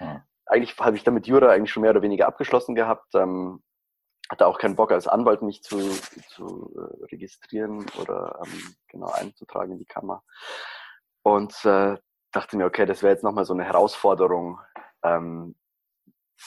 Ja. 0.00 0.24
Eigentlich 0.46 0.76
habe 0.78 0.96
ich 0.96 1.04
damit 1.04 1.26
Jura 1.26 1.48
eigentlich 1.50 1.70
schon 1.70 1.82
mehr 1.82 1.92
oder 1.92 2.02
weniger 2.02 2.26
abgeschlossen 2.26 2.74
gehabt. 2.74 3.14
Ähm, 3.14 3.62
hatte 4.28 4.46
auch 4.46 4.58
keinen 4.58 4.76
Bock 4.76 4.92
als 4.92 5.06
Anwalt 5.06 5.42
mich 5.42 5.62
zu, 5.62 5.78
zu 6.28 6.74
äh, 6.76 7.04
registrieren 7.06 7.86
oder 8.00 8.40
ähm, 8.44 8.74
genau 8.88 9.10
einzutragen 9.10 9.72
in 9.72 9.78
die 9.78 9.86
Kammer. 9.86 10.22
Und 11.22 11.64
äh, 11.64 11.96
dachte 12.32 12.56
mir, 12.56 12.66
okay, 12.66 12.86
das 12.86 13.02
wäre 13.02 13.12
jetzt 13.12 13.24
nochmal 13.24 13.44
so 13.44 13.52
eine 13.52 13.64
Herausforderung, 13.64 14.58
ähm, 15.04 15.54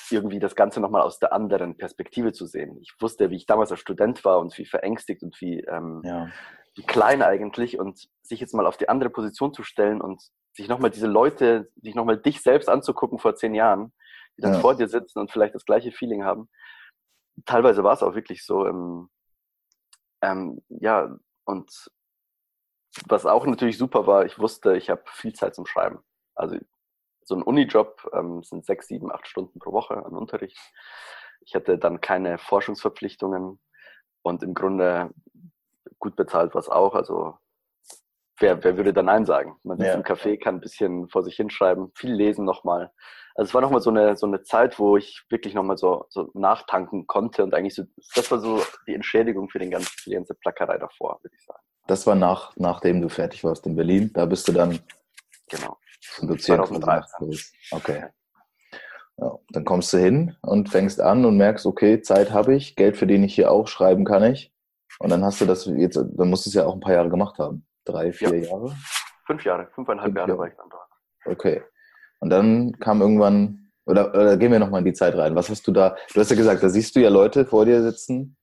irgendwie 0.09 0.39
das 0.39 0.55
Ganze 0.55 0.79
nochmal 0.81 1.01
aus 1.01 1.19
der 1.19 1.33
anderen 1.33 1.77
Perspektive 1.77 2.33
zu 2.33 2.45
sehen. 2.45 2.77
Ich 2.81 2.93
wusste, 2.99 3.29
wie 3.29 3.37
ich 3.37 3.45
damals 3.45 3.71
als 3.71 3.79
Student 3.79 4.23
war 4.25 4.39
und 4.39 4.57
wie 4.57 4.65
verängstigt 4.65 5.23
und 5.23 5.39
wie, 5.41 5.61
ähm, 5.61 6.01
ja. 6.03 6.29
wie 6.75 6.83
klein 6.83 7.21
eigentlich 7.21 7.79
und 7.79 8.07
sich 8.21 8.39
jetzt 8.39 8.53
mal 8.53 8.67
auf 8.67 8.77
die 8.77 8.89
andere 8.89 9.09
Position 9.09 9.53
zu 9.53 9.63
stellen 9.63 10.01
und 10.01 10.21
sich 10.53 10.67
nochmal 10.67 10.91
diese 10.91 11.07
Leute, 11.07 11.71
sich 11.81 11.95
nochmal 11.95 12.17
dich 12.17 12.41
selbst 12.41 12.69
anzugucken 12.69 13.19
vor 13.19 13.35
zehn 13.35 13.55
Jahren, 13.55 13.93
die 14.37 14.41
dann 14.41 14.53
ja. 14.53 14.59
vor 14.59 14.75
dir 14.75 14.87
sitzen 14.87 15.19
und 15.19 15.31
vielleicht 15.31 15.55
das 15.55 15.65
gleiche 15.65 15.91
Feeling 15.91 16.23
haben. 16.23 16.49
Teilweise 17.45 17.83
war 17.83 17.93
es 17.93 18.03
auch 18.03 18.15
wirklich 18.15 18.45
so, 18.45 18.65
ähm, 18.65 19.09
ähm, 20.21 20.61
ja, 20.69 21.15
und 21.45 21.89
was 23.07 23.25
auch 23.25 23.45
natürlich 23.45 23.77
super 23.77 24.07
war, 24.07 24.25
ich 24.25 24.39
wusste, 24.39 24.77
ich 24.77 24.89
habe 24.89 25.03
viel 25.07 25.33
Zeit 25.33 25.55
zum 25.55 25.65
Schreiben. 25.65 25.99
Also 26.33 26.57
so 27.25 27.35
ein 27.35 27.41
Unijob 27.41 28.09
ähm, 28.13 28.43
sind 28.43 28.65
sechs, 28.65 28.87
sieben, 28.87 29.11
acht 29.11 29.27
Stunden 29.27 29.59
pro 29.59 29.73
Woche 29.73 30.05
an 30.05 30.13
Unterricht. 30.13 30.57
Ich 31.41 31.55
hatte 31.55 31.77
dann 31.77 31.99
keine 31.99 32.37
Forschungsverpflichtungen 32.37 33.59
und 34.21 34.43
im 34.43 34.53
Grunde 34.53 35.11
gut 35.99 36.15
bezahlt 36.15 36.53
war 36.53 36.59
es 36.59 36.69
auch. 36.69 36.95
Also 36.95 37.35
wer, 38.39 38.63
wer 38.63 38.77
würde 38.77 38.93
da 38.93 39.01
Nein 39.01 39.25
sagen? 39.25 39.57
Man 39.63 39.77
sitzt 39.77 39.89
ja. 39.89 39.95
im 39.95 40.03
Café, 40.03 40.39
kann 40.39 40.55
ein 40.55 40.61
bisschen 40.61 41.09
vor 41.09 41.23
sich 41.23 41.35
hinschreiben, 41.35 41.91
viel 41.95 42.13
lesen 42.13 42.45
nochmal. 42.45 42.91
Also 43.35 43.49
es 43.49 43.53
war 43.53 43.61
nochmal 43.61 43.81
so 43.81 43.89
eine, 43.89 44.15
so 44.15 44.27
eine 44.27 44.43
Zeit, 44.43 44.79
wo 44.79 44.95
ich 44.95 45.25
wirklich 45.29 45.53
nochmal 45.53 45.77
so, 45.77 46.05
so 46.09 46.31
nachtanken 46.33 47.05
konnte 47.05 47.43
und 47.43 47.53
eigentlich 47.53 47.75
so, 47.75 47.83
das 48.15 48.31
war 48.31 48.39
so 48.39 48.63
die 48.87 48.93
Entschädigung 48.93 49.49
für 49.49 49.59
den 49.59 49.71
ganzen, 49.71 49.91
die 50.05 50.13
ganze 50.13 50.35
Plackerei 50.35 50.77
davor, 50.77 51.19
würde 51.21 51.35
ich 51.37 51.45
sagen. 51.45 51.61
Das 51.87 52.07
war 52.07 52.15
nach, 52.15 52.53
nachdem 52.55 53.01
du 53.01 53.09
fertig 53.09 53.43
warst 53.43 53.67
in 53.67 53.75
Berlin. 53.75 54.11
Da 54.13 54.25
bist 54.25 54.47
du 54.47 54.53
dann 54.53 54.79
genau. 55.49 55.77
Zum 56.13 56.27
Dozieren. 56.27 56.65
2013. 56.65 57.39
Okay. 57.71 58.05
Ja, 59.17 59.39
dann 59.49 59.63
kommst 59.63 59.93
du 59.93 59.97
hin 59.97 60.35
und 60.41 60.69
fängst 60.69 60.99
an 60.99 61.23
und 61.25 61.37
merkst, 61.37 61.65
okay, 61.65 62.01
Zeit 62.01 62.31
habe 62.31 62.55
ich, 62.55 62.75
Geld 62.75 62.97
verdiene 62.97 63.25
ich 63.25 63.35
hier 63.35 63.51
auch, 63.51 63.67
schreiben 63.67 64.03
kann 64.03 64.23
ich. 64.23 64.53
Und 64.99 65.09
dann 65.09 65.23
hast 65.23 65.41
du 65.41 65.45
das 65.45 65.65
jetzt, 65.65 65.95
dann 65.95 66.29
musst 66.29 66.45
du 66.45 66.49
es 66.49 66.53
ja 66.53 66.65
auch 66.65 66.73
ein 66.73 66.79
paar 66.79 66.93
Jahre 66.93 67.09
gemacht 67.09 67.37
haben. 67.39 67.65
Drei, 67.85 68.11
vier 68.11 68.35
ja. 68.35 68.49
Jahre? 68.49 68.75
Fünf 69.25 69.43
Jahre, 69.45 69.67
fünfeinhalb 69.73 70.07
Fünf 70.07 70.17
Jahre, 70.17 70.29
Jahre 70.29 70.39
war 70.39 70.47
ich 70.47 70.55
dann 70.55 70.69
dort. 70.69 70.89
Okay. 71.25 71.63
Und 72.19 72.29
dann 72.29 72.73
kam 72.79 73.01
irgendwann, 73.01 73.71
oder, 73.85 74.09
oder 74.09 74.37
gehen 74.37 74.51
wir 74.51 74.59
nochmal 74.59 74.79
in 74.79 74.85
die 74.85 74.93
Zeit 74.93 75.15
rein. 75.15 75.35
Was 75.35 75.49
hast 75.49 75.65
du 75.67 75.71
da, 75.71 75.95
du 76.13 76.19
hast 76.19 76.29
ja 76.29 76.35
gesagt, 76.35 76.63
da 76.63 76.69
siehst 76.69 76.95
du 76.95 76.99
ja 76.99 77.09
Leute 77.09 77.45
vor 77.45 77.65
dir 77.65 77.83
sitzen, 77.83 78.37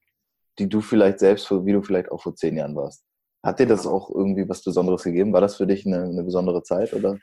die 0.59 0.69
du 0.69 0.81
vielleicht 0.81 1.19
selbst, 1.19 1.51
wie 1.51 1.73
du 1.73 1.83
vielleicht 1.83 2.11
auch 2.11 2.23
vor 2.23 2.35
zehn 2.35 2.57
Jahren 2.57 2.77
warst. 2.77 3.05
Hat 3.43 3.59
dir 3.59 3.67
das 3.67 3.87
auch 3.87 4.11
irgendwie 4.11 4.49
was 4.49 4.63
Besonderes 4.63 5.03
gegeben? 5.03 5.33
War 5.33 5.41
das 5.41 5.57
für 5.57 5.67
dich 5.67 5.85
eine, 5.87 6.05
eine 6.05 6.23
besondere 6.23 6.63
Zeit 6.63 6.93
oder? 6.93 7.19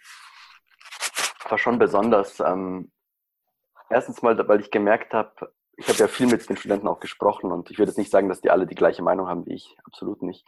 War 1.50 1.58
schon 1.58 1.80
besonders. 1.80 2.40
Ähm, 2.40 2.92
erstens 3.90 4.22
mal, 4.22 4.48
weil 4.48 4.60
ich 4.60 4.72
gemerkt 4.72 5.14
habe, 5.14 5.54
ich 5.78 5.88
habe 5.88 5.98
ja 5.98 6.08
viel 6.08 6.28
mit 6.28 6.48
den 6.48 6.58
Studenten 6.58 6.88
auch 6.88 7.00
gesprochen 7.00 7.52
und 7.52 7.72
ich 7.72 7.80
würde 7.80 7.90
jetzt 7.92 7.98
nicht 7.98 8.12
sagen, 8.12 8.30
dass 8.30 8.42
die 8.42 8.52
alle 8.52 8.68
die 8.68 8.76
gleiche 8.76 9.02
Meinung 9.02 9.28
haben 9.28 9.46
wie 9.46 9.54
ich. 9.54 9.78
Absolut 9.86 10.22
nicht. 10.22 10.46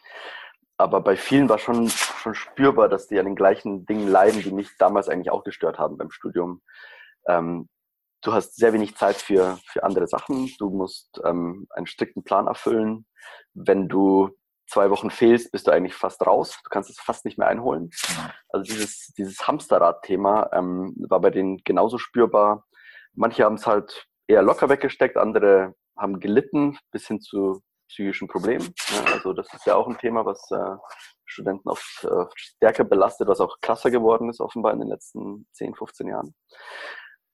Aber 0.78 1.02
bei 1.02 1.16
vielen 1.16 1.48
war 1.48 1.58
schon, 1.58 1.90
schon 1.90 2.36
spürbar, 2.36 2.90
dass 2.90 3.08
die 3.08 3.20
an 3.20 3.26
den 3.26 3.36
gleichen 3.36 3.86
Dingen 3.86 4.08
leiden, 4.08 4.42
die 4.42 4.52
mich 4.52 4.78
damals 4.78 5.10
eigentlich 5.10 5.32
auch 5.32 5.44
gestört 5.44 5.80
haben 5.80 5.98
beim 5.98 6.12
Studium. 6.12 6.62
Ähm, 7.28 7.70
du 8.22 8.34
hast 8.34 8.56
sehr 8.56 8.74
wenig 8.74 8.98
Zeit 8.98 9.16
für, 9.16 9.60
für 9.66 9.84
andere 9.84 10.08
Sachen. 10.08 10.50
Du 10.60 10.70
musst 10.70 11.22
ähm, 11.24 11.68
einen 11.72 11.88
strikten 11.88 12.24
Plan 12.24 12.48
erfüllen. 12.48 13.06
Wenn 13.54 13.88
du 13.88 14.32
zwei 14.72 14.90
Wochen 14.90 15.10
fehlst, 15.12 15.52
bist 15.52 15.68
du 15.68 15.72
eigentlich 15.72 15.96
fast 15.96 16.26
raus. 16.26 16.58
Du 16.64 16.70
kannst 16.70 16.90
es 16.90 17.00
fast 17.00 17.26
nicht 17.26 17.38
mehr 17.38 17.48
einholen. 17.48 17.90
Also 18.50 18.64
dieses, 18.64 19.14
dieses 19.18 19.46
Hamsterrad-Thema 19.48 20.50
ähm, 20.54 20.96
war 21.10 21.20
bei 21.20 21.30
denen 21.30 21.58
genauso 21.64 21.98
spürbar. 21.98 22.66
Manche 23.14 23.44
haben 23.44 23.56
es 23.56 23.68
halt 23.68 24.08
eher 24.28 24.42
locker 24.42 24.70
weggesteckt, 24.70 25.18
andere 25.18 25.76
haben 25.98 26.20
gelitten 26.20 26.78
bis 26.92 27.08
hin 27.08 27.20
zu 27.20 27.62
psychischen 27.90 28.30
Problemen. 28.30 28.74
Ja, 28.90 29.14
also 29.14 29.34
das 29.34 29.54
ist 29.54 29.66
ja 29.66 29.76
auch 29.76 29.88
ein 29.88 29.98
Thema, 29.98 30.26
was 30.26 30.50
äh, 30.52 30.78
Studenten 31.26 31.70
oft 31.70 32.06
äh, 32.06 32.26
stärker 32.36 32.86
belastet, 32.86 33.28
was 33.28 33.42
auch 33.42 33.58
krasser 33.62 33.92
geworden 33.92 34.30
ist 34.30 34.40
offenbar 34.40 34.72
in 34.72 34.80
den 34.80 34.88
letzten 34.88 35.48
10, 35.52 35.76
15 35.76 36.08
Jahren. 36.08 36.34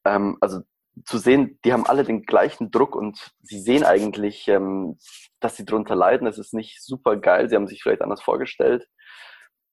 Ähm, 0.05 0.37
also 0.41 0.61
zu 1.05 1.17
sehen, 1.17 1.59
die 1.63 1.73
haben 1.73 1.85
alle 1.85 2.03
den 2.03 2.23
gleichen 2.23 2.71
Druck 2.71 2.95
und 2.95 3.31
sie 3.41 3.59
sehen 3.59 3.83
eigentlich, 3.83 4.47
ähm, 4.47 4.97
dass 5.39 5.55
sie 5.55 5.65
darunter 5.65 5.95
leiden. 5.95 6.27
Es 6.27 6.37
ist 6.37 6.53
nicht 6.53 6.83
super 6.83 7.17
geil, 7.17 7.49
sie 7.49 7.55
haben 7.55 7.67
sich 7.67 7.83
vielleicht 7.83 8.01
anders 8.01 8.21
vorgestellt 8.21 8.87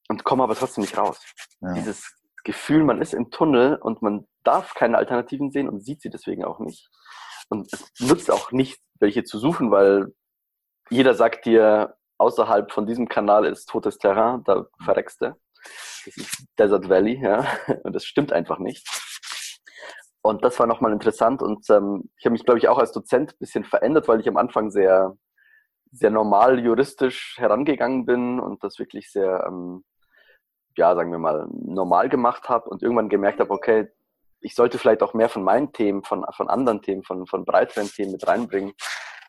und 0.09 0.25
kommen 0.25 0.43
aber 0.43 0.55
trotzdem 0.55 0.83
nicht 0.83 0.99
raus. 0.99 1.21
Ja. 1.61 1.73
Dieses 1.75 2.15
Gefühl, 2.45 2.85
man 2.85 3.01
ist 3.01 3.15
im 3.15 3.31
Tunnel 3.31 3.77
und 3.77 4.03
man 4.03 4.27
darf 4.43 4.75
keine 4.75 4.99
Alternativen 4.99 5.51
sehen 5.51 5.69
und 5.69 5.85
sieht 5.85 6.03
sie 6.03 6.11
deswegen 6.11 6.45
auch 6.45 6.59
nicht. 6.59 6.89
Und 7.49 7.73
es 7.73 7.91
nützt 7.99 8.31
auch 8.31 8.53
nicht, 8.53 8.79
welche 9.01 9.25
zu 9.25 9.39
suchen, 9.39 9.71
weil 9.71 10.15
jeder 10.91 11.15
sagt 11.15 11.47
dir, 11.47 11.97
außerhalb 12.19 12.71
von 12.71 12.87
diesem 12.87 13.09
Kanal 13.09 13.47
ist 13.47 13.69
totes 13.69 13.99
Terrain, 13.99 14.45
da 14.45 14.67
verreckst 14.83 15.23
du. 15.23 15.37
Das 16.05 16.17
ist 16.17 16.47
Desert 16.59 16.89
Valley, 16.89 17.21
ja. 17.23 17.47
Und 17.85 17.95
das 17.95 18.05
stimmt 18.05 18.33
einfach 18.33 18.59
nicht. 18.59 18.87
Und 20.27 20.43
das 20.43 20.59
war 20.59 20.67
nochmal 20.67 20.93
interessant 20.93 21.43
und 21.43 21.69
ähm, 21.69 22.09
ich 22.17 22.25
habe 22.25 22.33
mich, 22.33 22.47
glaube 22.47 22.59
ich, 22.59 22.69
auch 22.69 22.79
als 22.79 22.93
Dozent 22.93 23.33
ein 23.33 23.39
bisschen 23.39 23.63
verändert, 23.63 24.09
weil 24.09 24.21
ich 24.21 24.29
am 24.29 24.39
Anfang 24.39 24.71
sehr, 24.71 25.19
sehr 25.93 26.11
normal 26.11 26.61
juristisch 26.61 27.37
herangegangen 27.37 28.07
bin 28.07 28.41
und 28.41 28.65
das 28.65 28.79
wirklich 28.79 29.13
sehr, 29.13 29.45
ähm, 29.47 29.85
ja, 30.79 30.95
sagen 30.95 31.11
wir 31.11 31.19
mal, 31.19 31.47
normal 31.51 32.09
gemacht 32.09 32.49
habe 32.49 32.71
und 32.71 32.83
irgendwann 32.83 33.11
gemerkt 33.11 33.39
habe, 33.39 33.51
okay, 33.51 33.89
ich 34.41 34.55
sollte 34.55 34.79
vielleicht 34.79 35.03
auch 35.03 35.13
mehr 35.13 35.29
von 35.29 35.45
meinen 35.45 35.75
Themen, 35.75 36.03
von, 36.05 36.25
von 36.35 36.49
anderen 36.49 36.81
Themen, 36.81 37.03
von, 37.03 37.27
von 37.27 37.45
breiteren 37.45 37.89
Themen 37.89 38.13
mit 38.13 38.27
reinbringen 38.27 38.73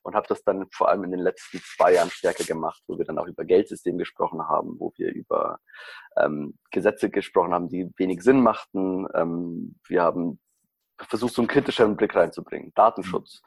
und 0.03 0.15
habe 0.15 0.27
das 0.29 0.45
dann 0.45 0.65
vor 0.71 0.88
allem 0.88 1.03
in 1.03 1.12
den 1.12 1.19
letzten 1.19 1.60
zwei 1.75 1.95
Jahren 1.95 2.10
stärker 2.10 2.45
gemacht, 2.45 2.81
wo 2.88 2.97
wir 2.97 3.03
dann 3.03 3.19
auch 3.19 3.27
über 3.27 3.43
Geldsystem 3.43 3.97
gesprochen 3.97 4.47
haben, 4.47 4.79
wo 4.79 4.93
wir 4.95 5.13
über 5.13 5.60
ähm, 6.15 6.58
Gesetze 6.71 7.10
gesprochen 7.10 7.53
haben, 7.53 7.67
die 7.67 7.91
wenig 7.97 8.21
Sinn 8.21 8.39
machten. 8.39 9.08
Ähm, 9.13 9.75
wir 9.89 10.01
haben 10.01 10.39
versuchst, 10.99 11.36
so 11.36 11.41
einen 11.41 11.47
kritischeren 11.47 11.95
Blick 11.95 12.15
reinzubringen. 12.15 12.71
Datenschutz, 12.75 13.41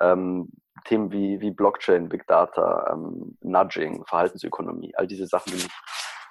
ähm, 0.00 0.50
Themen 0.84 1.12
wie, 1.12 1.40
wie 1.40 1.50
Blockchain, 1.50 2.08
Big 2.08 2.26
Data, 2.26 2.90
ähm, 2.92 3.36
Nudging, 3.40 4.04
Verhaltensökonomie, 4.06 4.94
all 4.96 5.06
diese 5.06 5.26
Sachen, 5.26 5.52
die 5.52 5.62
mich 5.62 5.72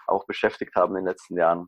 auch 0.07 0.25
beschäftigt 0.25 0.75
haben 0.75 0.95
in 0.95 1.03
den 1.03 1.11
letzten 1.11 1.37
Jahren, 1.37 1.67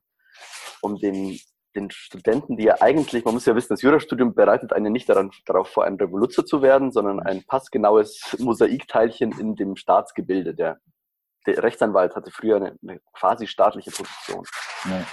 um 0.82 0.98
den, 0.98 1.40
den 1.76 1.90
Studenten, 1.92 2.58
die 2.58 2.66
ja 2.66 2.82
eigentlich, 2.82 3.24
man 3.26 3.34
muss 3.34 3.46
ja 3.46 3.56
wissen, 3.56 3.74
das 3.74 3.82
Jurastudium 3.82 4.36
bereitet 4.36 4.74
einen 4.74 4.92
nicht 4.92 5.08
daran, 5.10 5.32
darauf 5.46 5.70
vor, 5.70 5.86
ein 5.86 5.96
Revoluzer 5.96 6.46
zu 6.46 6.62
werden, 6.62 6.92
sondern 6.92 7.20
ein 7.22 7.44
passgenaues 7.46 8.36
Mosaikteilchen 8.40 9.32
in 9.40 9.56
dem 9.56 9.76
Staatsgebilde. 9.76 10.54
Der, 10.54 10.80
der 11.48 11.64
Rechtsanwalt 11.64 12.16
hatte 12.16 12.32
früher 12.32 12.58
eine, 12.58 12.78
eine 12.82 13.00
quasi 13.14 13.48
staatliche 13.48 13.92
Position. 13.92 14.46
Ja. 14.86 15.06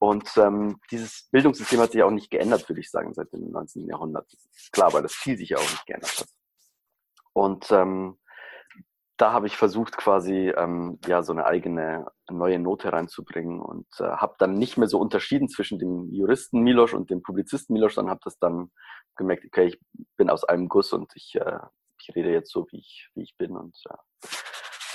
Und 0.00 0.34
ähm, 0.38 0.80
dieses 0.90 1.28
Bildungssystem 1.30 1.78
hat 1.78 1.92
sich 1.92 2.02
auch 2.02 2.10
nicht 2.10 2.30
geändert, 2.30 2.66
würde 2.68 2.80
ich 2.80 2.90
sagen, 2.90 3.12
seit 3.12 3.32
dem 3.34 3.50
19. 3.50 3.86
Jahrhundert. 3.86 4.26
Klar, 4.72 4.94
weil 4.94 5.02
das 5.02 5.12
Ziel 5.12 5.36
sich 5.36 5.50
ja 5.50 5.58
auch 5.58 5.70
nicht 5.70 5.84
geändert 5.84 6.20
hat. 6.20 6.28
Und 7.34 7.70
ähm, 7.70 8.18
da 9.18 9.32
habe 9.32 9.46
ich 9.46 9.58
versucht, 9.58 9.98
quasi 9.98 10.54
ähm, 10.56 10.98
ja 11.06 11.22
so 11.22 11.32
eine 11.32 11.44
eigene 11.44 12.06
neue 12.30 12.58
Note 12.58 12.90
reinzubringen 12.90 13.60
und 13.60 13.86
äh, 13.98 14.04
habe 14.04 14.36
dann 14.38 14.54
nicht 14.54 14.78
mehr 14.78 14.88
so 14.88 14.98
unterschieden 14.98 15.50
zwischen 15.50 15.78
dem 15.78 16.10
Juristen 16.10 16.60
Milosch 16.60 16.94
und 16.94 17.10
dem 17.10 17.22
Publizisten 17.22 17.74
Milosch, 17.74 17.94
sondern 17.94 18.12
habe 18.12 18.22
das 18.24 18.38
dann 18.38 18.70
gemerkt, 19.16 19.44
okay, 19.44 19.66
ich 19.66 19.80
bin 20.16 20.30
aus 20.30 20.44
einem 20.44 20.68
Guss 20.70 20.94
und 20.94 21.12
ich, 21.14 21.34
äh, 21.34 21.58
ich 21.98 22.16
rede 22.16 22.32
jetzt 22.32 22.50
so, 22.50 22.66
wie 22.70 22.78
ich, 22.78 23.10
wie 23.14 23.22
ich 23.22 23.36
bin 23.36 23.54
und 23.54 23.76
äh, 23.90 23.94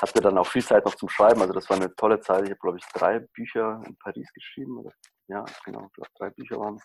hatte 0.10 0.22
dann 0.22 0.38
auch 0.38 0.48
viel 0.48 0.64
Zeit 0.64 0.86
noch 0.86 0.96
zum 0.96 1.10
Schreiben. 1.10 1.42
Also 1.42 1.54
das 1.54 1.70
war 1.70 1.78
eine 1.78 1.94
tolle 1.96 2.20
Zeit. 2.20 2.44
Ich 2.44 2.52
habe, 2.52 2.60
glaube 2.60 2.78
ich, 2.78 2.86
drei 2.94 3.20
Bücher 3.20 3.82
in 3.86 3.96
Paris 3.98 4.32
geschrieben. 4.34 4.78
Oder, 4.80 4.92
ja, 5.28 5.46
genau, 5.64 5.88
ich 5.88 5.94
glaube, 5.94 6.10
drei 6.18 6.30
Bücher 6.32 6.60
waren 6.60 6.80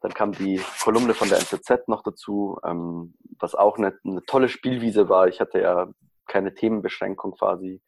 Dann 0.00 0.14
kam 0.14 0.32
die 0.32 0.60
Kolumne 0.82 1.14
von 1.14 1.28
der 1.28 1.38
NZZ 1.38 1.88
noch 1.88 2.02
dazu, 2.02 2.58
ähm, 2.64 3.14
was 3.38 3.54
auch 3.54 3.78
eine, 3.78 3.98
eine 4.04 4.22
tolle 4.24 4.48
Spielwiese 4.48 5.08
war. 5.08 5.28
Ich 5.28 5.40
hatte 5.40 5.60
ja 5.60 5.88
keine 6.26 6.54
Themenbeschränkung 6.54 7.32
quasi 7.36 7.82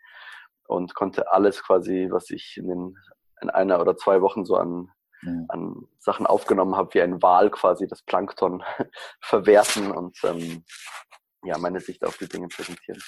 und 0.66 0.94
konnte 0.94 1.30
alles 1.30 1.62
quasi, 1.62 2.08
was 2.10 2.30
ich 2.30 2.56
in, 2.56 2.68
den, 2.68 2.98
in 3.40 3.50
einer 3.50 3.80
oder 3.80 3.96
zwei 3.96 4.20
Wochen 4.20 4.44
so 4.44 4.56
an, 4.56 4.90
ja. 5.22 5.32
an 5.48 5.86
Sachen 5.98 6.26
aufgenommen 6.26 6.76
habe, 6.76 6.94
wie 6.94 7.02
ein 7.02 7.22
Wal 7.22 7.50
quasi 7.50 7.86
das 7.86 8.02
Plankton 8.02 8.62
verwerten 9.20 9.90
und 9.90 10.18
ähm, 10.24 10.64
ja, 11.44 11.58
meine 11.58 11.80
Sicht 11.80 12.04
auf 12.04 12.16
die 12.16 12.28
Dinge 12.28 12.48
präsentieren. 12.48 13.02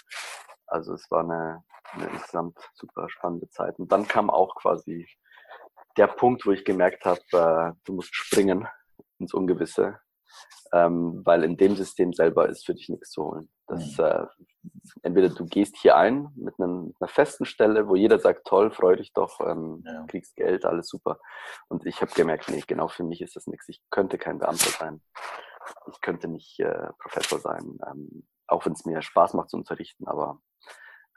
Also 0.67 0.95
es 0.95 1.11
war 1.11 1.21
eine, 1.21 1.65
eine 1.93 2.09
insgesamt 2.09 2.59
super 2.75 3.09
spannende 3.09 3.49
Zeit. 3.51 3.79
Und 3.79 3.93
dann 3.93 4.07
kam 4.07 4.31
auch 4.31 4.55
quasi 4.57 5.07
der 5.97 6.09
Punkt, 6.09 6.47
wo 6.47 6.53
ich 6.53 6.65
gemerkt 6.65 7.05
habe, 7.05 7.21
äh, 7.33 7.73
du 7.85 7.95
musst 7.95 8.15
springen 8.15 8.69
ins 9.19 9.33
Ungewisse, 9.33 9.99
ähm, 10.73 11.23
weil 11.25 11.45
in 11.45 11.57
dem 11.57 11.77
System 11.77 12.13
selber 12.13 12.49
ist 12.49 12.67
für 12.67 12.75
dich 12.75 12.89
nichts 12.89 13.11
zu 13.11 13.25
holen. 13.25 13.49
Das, 13.67 13.97
mhm. 13.97 14.05
äh, 14.05 14.27
entweder 15.03 15.29
du 15.31 15.47
gehst 15.47 15.77
hier 15.77 15.97
ein 15.97 16.29
mit, 16.37 16.55
einem, 16.59 16.87
mit, 16.87 16.97
einer 17.01 17.09
festen 17.09 17.45
Stelle, 17.45 17.89
wo 17.89 17.97
jeder 17.97 18.19
sagt, 18.19 18.47
toll, 18.47 18.71
freu 18.71 18.97
dich 18.97 19.13
doch, 19.13 19.41
ähm, 19.41 19.83
ja. 19.85 20.05
kriegst 20.07 20.37
Geld, 20.37 20.65
alles 20.65 20.89
super. 20.89 21.19
Und 21.69 21.87
ich 21.87 22.01
habe 22.03 22.13
gemerkt, 22.13 22.49
nee, 22.51 22.63
genau 22.67 22.89
für 22.89 23.05
mich 23.05 23.23
ist 23.23 23.37
das 23.37 23.47
nichts. 23.47 23.69
Ich 23.69 23.83
könnte 23.91 24.19
kein 24.19 24.39
Beamter 24.39 24.71
sein. 24.71 25.03
Ich 25.91 26.01
könnte 26.01 26.29
nicht 26.29 26.61
äh, 26.61 26.89
Professor 26.99 27.41
sein. 27.41 27.79
Ähm, 27.91 28.27
auch 28.47 28.67
wenn 28.67 28.75
es 28.75 28.85
mir 28.85 29.03
Spaß 29.03 29.35
macht 29.35 29.51
zu 29.51 29.57
unterrichten, 29.57 30.07
aber 30.07 30.41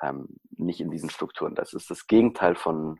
ähm, 0.01 0.27
nicht 0.57 0.81
in 0.81 0.91
diesen 0.91 1.09
Strukturen. 1.09 1.55
Das 1.55 1.73
ist 1.73 1.89
das 1.89 2.07
Gegenteil 2.07 2.55
von, 2.55 2.99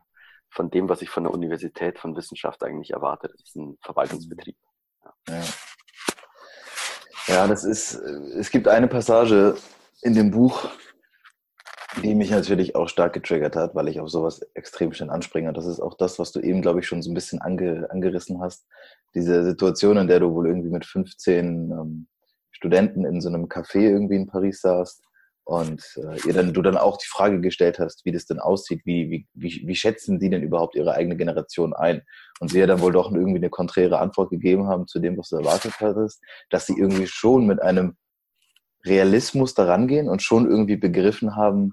von 0.50 0.70
dem, 0.70 0.90
was 0.90 1.02
ich 1.02 1.10
von 1.10 1.24
der 1.24 1.34
Universität, 1.34 2.00
von 2.00 2.16
Wissenschaft 2.16 2.64
eigentlich 2.64 2.92
erwarte. 2.92 3.28
Das 3.28 3.42
ist 3.42 3.56
ein 3.56 3.78
Verwaltungsbetrieb. 3.82 4.58
Ja. 5.04 5.14
ja. 5.36 5.44
ja 7.28 7.48
das 7.48 7.64
ist, 7.64 7.94
es 7.96 8.50
gibt 8.52 8.68
eine 8.68 8.88
Passage 8.88 9.56
in 10.02 10.14
dem 10.14 10.32
Buch, 10.32 10.70
die 12.04 12.16
mich 12.16 12.30
natürlich 12.30 12.76
auch 12.76 12.88
stark 12.88 13.14
getriggert 13.14 13.56
hat, 13.56 13.76
weil 13.76 13.88
ich 13.88 14.00
auf 14.00 14.10
sowas 14.10 14.42
extrem 14.54 14.94
schnell 14.94 15.10
anspringe. 15.10 15.50
Und 15.50 15.58
das 15.58 15.66
ist 15.66 15.80
auch 15.80 15.96
das, 15.96 16.20
was 16.20 16.32
du 16.32 16.40
eben, 16.40 16.62
glaube 16.62 16.80
ich, 16.80 16.88
schon 16.88 17.02
so 17.02 17.10
ein 17.12 17.16
bisschen 17.16 17.42
ange, 17.42 17.90
angerissen 17.90 18.42
hast. 18.42 18.68
Diese 19.16 19.44
Situation, 19.44 19.98
in 19.98 20.08
der 20.08 20.20
du 20.20 20.34
wohl 20.34 20.48
irgendwie 20.48 20.70
mit 20.70 20.86
15 20.86 21.72
ähm, 21.72 22.08
Studenten 22.52 23.06
in 23.06 23.22
so 23.22 23.30
einem 23.30 23.46
Café 23.46 23.80
irgendwie 23.80 24.18
in 24.18 24.28
Paris 24.28 24.62
saßt 24.62 25.09
und 25.50 25.84
äh, 25.98 26.28
ihr 26.28 26.34
dann, 26.34 26.54
du 26.54 26.62
dann 26.62 26.78
auch 26.78 26.98
die 26.98 27.08
Frage 27.08 27.42
gestellt 27.42 27.80
hast, 27.80 28.06
wie 28.06 28.12
das 28.12 28.28
denn 28.28 28.38
aussieht, 28.40 28.82
wie, 28.86 29.10
wie, 29.10 29.28
wie, 29.34 29.64
wie 29.66 29.76
schätzen 29.76 30.20
die 30.20 30.30
denn 30.30 30.44
überhaupt 30.44 30.76
ihre 30.76 30.94
eigene 30.94 31.18
Generation 31.18 31.74
ein? 31.74 32.04
Und 32.40 32.52
sie 32.52 32.60
ja 32.60 32.68
dann 32.68 32.82
wohl 32.82 32.92
doch 32.92 33.12
irgendwie 33.12 33.40
eine 33.40 33.50
konträre 33.50 33.98
Antwort 33.98 34.30
gegeben 34.30 34.68
haben 34.68 34.86
zu 34.86 35.00
dem, 35.00 35.18
was 35.18 35.30
du 35.30 35.38
erwartet 35.38 35.74
hattest, 35.80 36.22
dass 36.52 36.68
sie 36.68 36.78
irgendwie 36.78 37.08
schon 37.08 37.48
mit 37.48 37.64
einem 37.64 37.98
Realismus 38.86 39.56
daran 39.56 39.88
gehen 39.88 40.08
und 40.08 40.22
schon 40.22 40.48
irgendwie 40.48 40.78
begriffen 40.78 41.36
haben, 41.36 41.72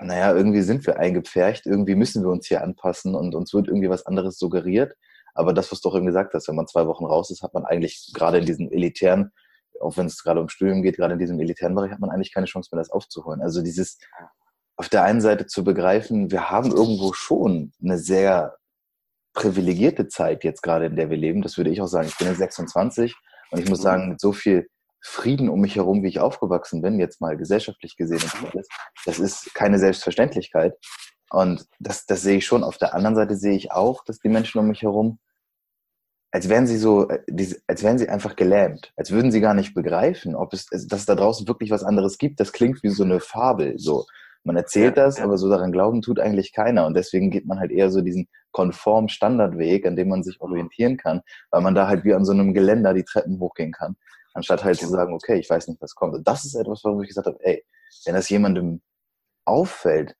naja, 0.00 0.32
irgendwie 0.32 0.62
sind 0.62 0.86
wir 0.86 1.00
eingepfercht, 1.00 1.66
irgendwie 1.66 1.96
müssen 1.96 2.22
wir 2.22 2.30
uns 2.30 2.46
hier 2.46 2.62
anpassen 2.62 3.16
und 3.16 3.34
uns 3.34 3.52
wird 3.54 3.66
irgendwie 3.66 3.90
was 3.90 4.06
anderes 4.06 4.38
suggeriert. 4.38 4.94
Aber 5.34 5.52
das, 5.52 5.72
was 5.72 5.80
du 5.80 5.88
doch 5.88 5.96
eben 5.96 6.06
gesagt 6.06 6.32
hast, 6.32 6.46
wenn 6.46 6.54
man 6.54 6.68
zwei 6.68 6.86
Wochen 6.86 7.06
raus 7.06 7.32
ist, 7.32 7.42
hat 7.42 7.54
man 7.54 7.64
eigentlich 7.64 8.12
gerade 8.14 8.38
in 8.38 8.46
diesen 8.46 8.70
elitären 8.70 9.32
auch 9.80 9.96
wenn 9.96 10.06
es 10.06 10.22
gerade 10.22 10.40
um 10.40 10.48
Studium 10.48 10.82
geht, 10.82 10.96
gerade 10.96 11.14
in 11.14 11.18
diesem 11.18 11.40
elitären 11.40 11.74
Bereich, 11.74 11.92
hat 11.92 12.00
man 12.00 12.10
eigentlich 12.10 12.32
keine 12.32 12.46
Chance 12.46 12.70
mehr, 12.72 12.80
das 12.80 12.90
aufzuholen. 12.90 13.40
Also 13.40 13.62
dieses, 13.62 13.98
auf 14.76 14.88
der 14.88 15.04
einen 15.04 15.20
Seite 15.20 15.46
zu 15.46 15.64
begreifen, 15.64 16.30
wir 16.30 16.50
haben 16.50 16.70
irgendwo 16.70 17.12
schon 17.12 17.72
eine 17.82 17.98
sehr 17.98 18.56
privilegierte 19.32 20.08
Zeit 20.08 20.44
jetzt 20.44 20.62
gerade, 20.62 20.86
in 20.86 20.96
der 20.96 21.10
wir 21.10 21.16
leben. 21.16 21.42
Das 21.42 21.56
würde 21.56 21.70
ich 21.70 21.80
auch 21.80 21.86
sagen. 21.86 22.08
Ich 22.08 22.16
bin 22.18 22.28
jetzt 22.28 22.38
26 22.38 23.14
und 23.50 23.60
ich 23.60 23.68
muss 23.68 23.80
mhm. 23.80 23.84
sagen, 23.84 24.08
mit 24.08 24.20
so 24.20 24.32
viel 24.32 24.68
Frieden 25.00 25.48
um 25.48 25.60
mich 25.60 25.76
herum, 25.76 26.02
wie 26.02 26.08
ich 26.08 26.20
aufgewachsen 26.20 26.82
bin, 26.82 26.98
jetzt 26.98 27.20
mal 27.20 27.36
gesellschaftlich 27.36 27.96
gesehen 27.96 28.22
und 28.22 28.52
alles, 28.52 28.66
das 29.04 29.18
ist 29.18 29.54
keine 29.54 29.78
Selbstverständlichkeit. 29.78 30.74
Und 31.30 31.66
das, 31.78 32.06
das 32.06 32.22
sehe 32.22 32.38
ich 32.38 32.46
schon. 32.46 32.64
Auf 32.64 32.78
der 32.78 32.94
anderen 32.94 33.14
Seite 33.14 33.36
sehe 33.36 33.56
ich 33.56 33.72
auch, 33.72 34.04
dass 34.04 34.18
die 34.18 34.28
Menschen 34.28 34.58
um 34.58 34.68
mich 34.68 34.82
herum, 34.82 35.18
als 36.36 36.50
wären 36.50 36.66
sie 36.66 36.76
so, 36.76 37.08
äh, 37.08 37.54
als 37.66 37.82
wären 37.82 37.96
sie 37.96 38.10
einfach 38.10 38.36
gelähmt, 38.36 38.92
als 38.96 39.10
würden 39.10 39.32
sie 39.32 39.40
gar 39.40 39.54
nicht 39.54 39.72
begreifen, 39.72 40.34
ob 40.34 40.52
es, 40.52 40.66
dass 40.66 41.00
es 41.00 41.06
da 41.06 41.14
draußen 41.14 41.48
wirklich 41.48 41.70
was 41.70 41.82
anderes 41.82 42.18
gibt. 42.18 42.40
Das 42.40 42.52
klingt 42.52 42.82
wie 42.82 42.90
so 42.90 43.04
eine 43.04 43.20
Fabel. 43.20 43.78
So, 43.78 44.04
man 44.44 44.54
erzählt 44.54 44.98
das, 44.98 45.18
aber 45.18 45.38
so 45.38 45.48
daran 45.48 45.72
glauben 45.72 46.02
tut 46.02 46.20
eigentlich 46.20 46.52
keiner. 46.52 46.84
Und 46.84 46.92
deswegen 46.92 47.30
geht 47.30 47.46
man 47.46 47.58
halt 47.58 47.70
eher 47.70 47.90
so 47.90 48.02
diesen 48.02 48.28
konform 48.50 49.08
Standardweg, 49.08 49.86
an 49.86 49.96
dem 49.96 50.10
man 50.10 50.22
sich 50.22 50.38
orientieren 50.42 50.98
kann, 50.98 51.22
weil 51.50 51.62
man 51.62 51.74
da 51.74 51.88
halt 51.88 52.04
wie 52.04 52.12
an 52.12 52.26
so 52.26 52.32
einem 52.32 52.52
Geländer 52.52 52.92
die 52.92 53.04
Treppen 53.04 53.40
hochgehen 53.40 53.72
kann, 53.72 53.96
anstatt 54.34 54.62
halt 54.62 54.76
zu 54.76 54.88
sagen, 54.88 55.14
okay, 55.14 55.38
ich 55.38 55.48
weiß 55.48 55.68
nicht, 55.68 55.80
was 55.80 55.94
kommt. 55.94 56.16
Und 56.16 56.28
das 56.28 56.44
ist 56.44 56.54
etwas, 56.54 56.84
warum 56.84 57.00
ich 57.00 57.08
gesagt 57.08 57.28
habe, 57.28 57.38
ey, 57.44 57.64
wenn 58.04 58.14
das 58.14 58.28
jemandem 58.28 58.82
auffällt, 59.46 60.14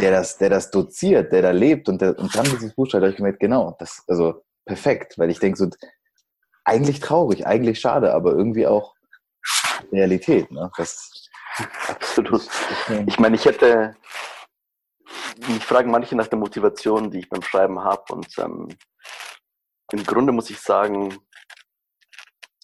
der 0.00 0.10
das, 0.10 0.38
der 0.38 0.50
das 0.50 0.72
doziert, 0.72 1.30
der 1.30 1.42
da 1.42 1.52
lebt 1.52 1.88
und, 1.88 2.02
der, 2.02 2.18
und 2.18 2.34
dann 2.34 2.46
dieses 2.46 2.74
Buch 2.74 2.86
schreibt, 2.86 3.04
habe 3.04 3.10
ich 3.12 3.16
gemerkt, 3.16 3.38
genau, 3.38 3.76
das, 3.78 4.02
also 4.08 4.42
perfekt, 4.66 5.18
weil 5.18 5.30
ich 5.30 5.38
denke 5.38 5.56
so, 5.56 5.70
eigentlich 6.64 7.00
traurig, 7.00 7.46
eigentlich 7.46 7.80
schade, 7.80 8.12
aber 8.12 8.32
irgendwie 8.32 8.66
auch 8.66 8.94
Realität. 9.92 10.50
Ne? 10.50 10.70
Das, 10.76 11.26
Absolut. 11.88 12.46
Ich 13.06 13.18
meine, 13.18 13.36
ich 13.36 13.44
hätte, 13.44 13.96
mich 15.48 15.64
fragen 15.64 15.90
manche 15.90 16.16
nach 16.16 16.26
der 16.26 16.38
Motivation, 16.38 17.10
die 17.10 17.20
ich 17.20 17.28
beim 17.28 17.42
Schreiben 17.42 17.80
habe. 17.80 18.12
Und 18.12 18.28
ähm, 18.38 18.68
im 19.92 20.04
Grunde 20.04 20.32
muss 20.32 20.50
ich 20.50 20.60
sagen, 20.60 21.18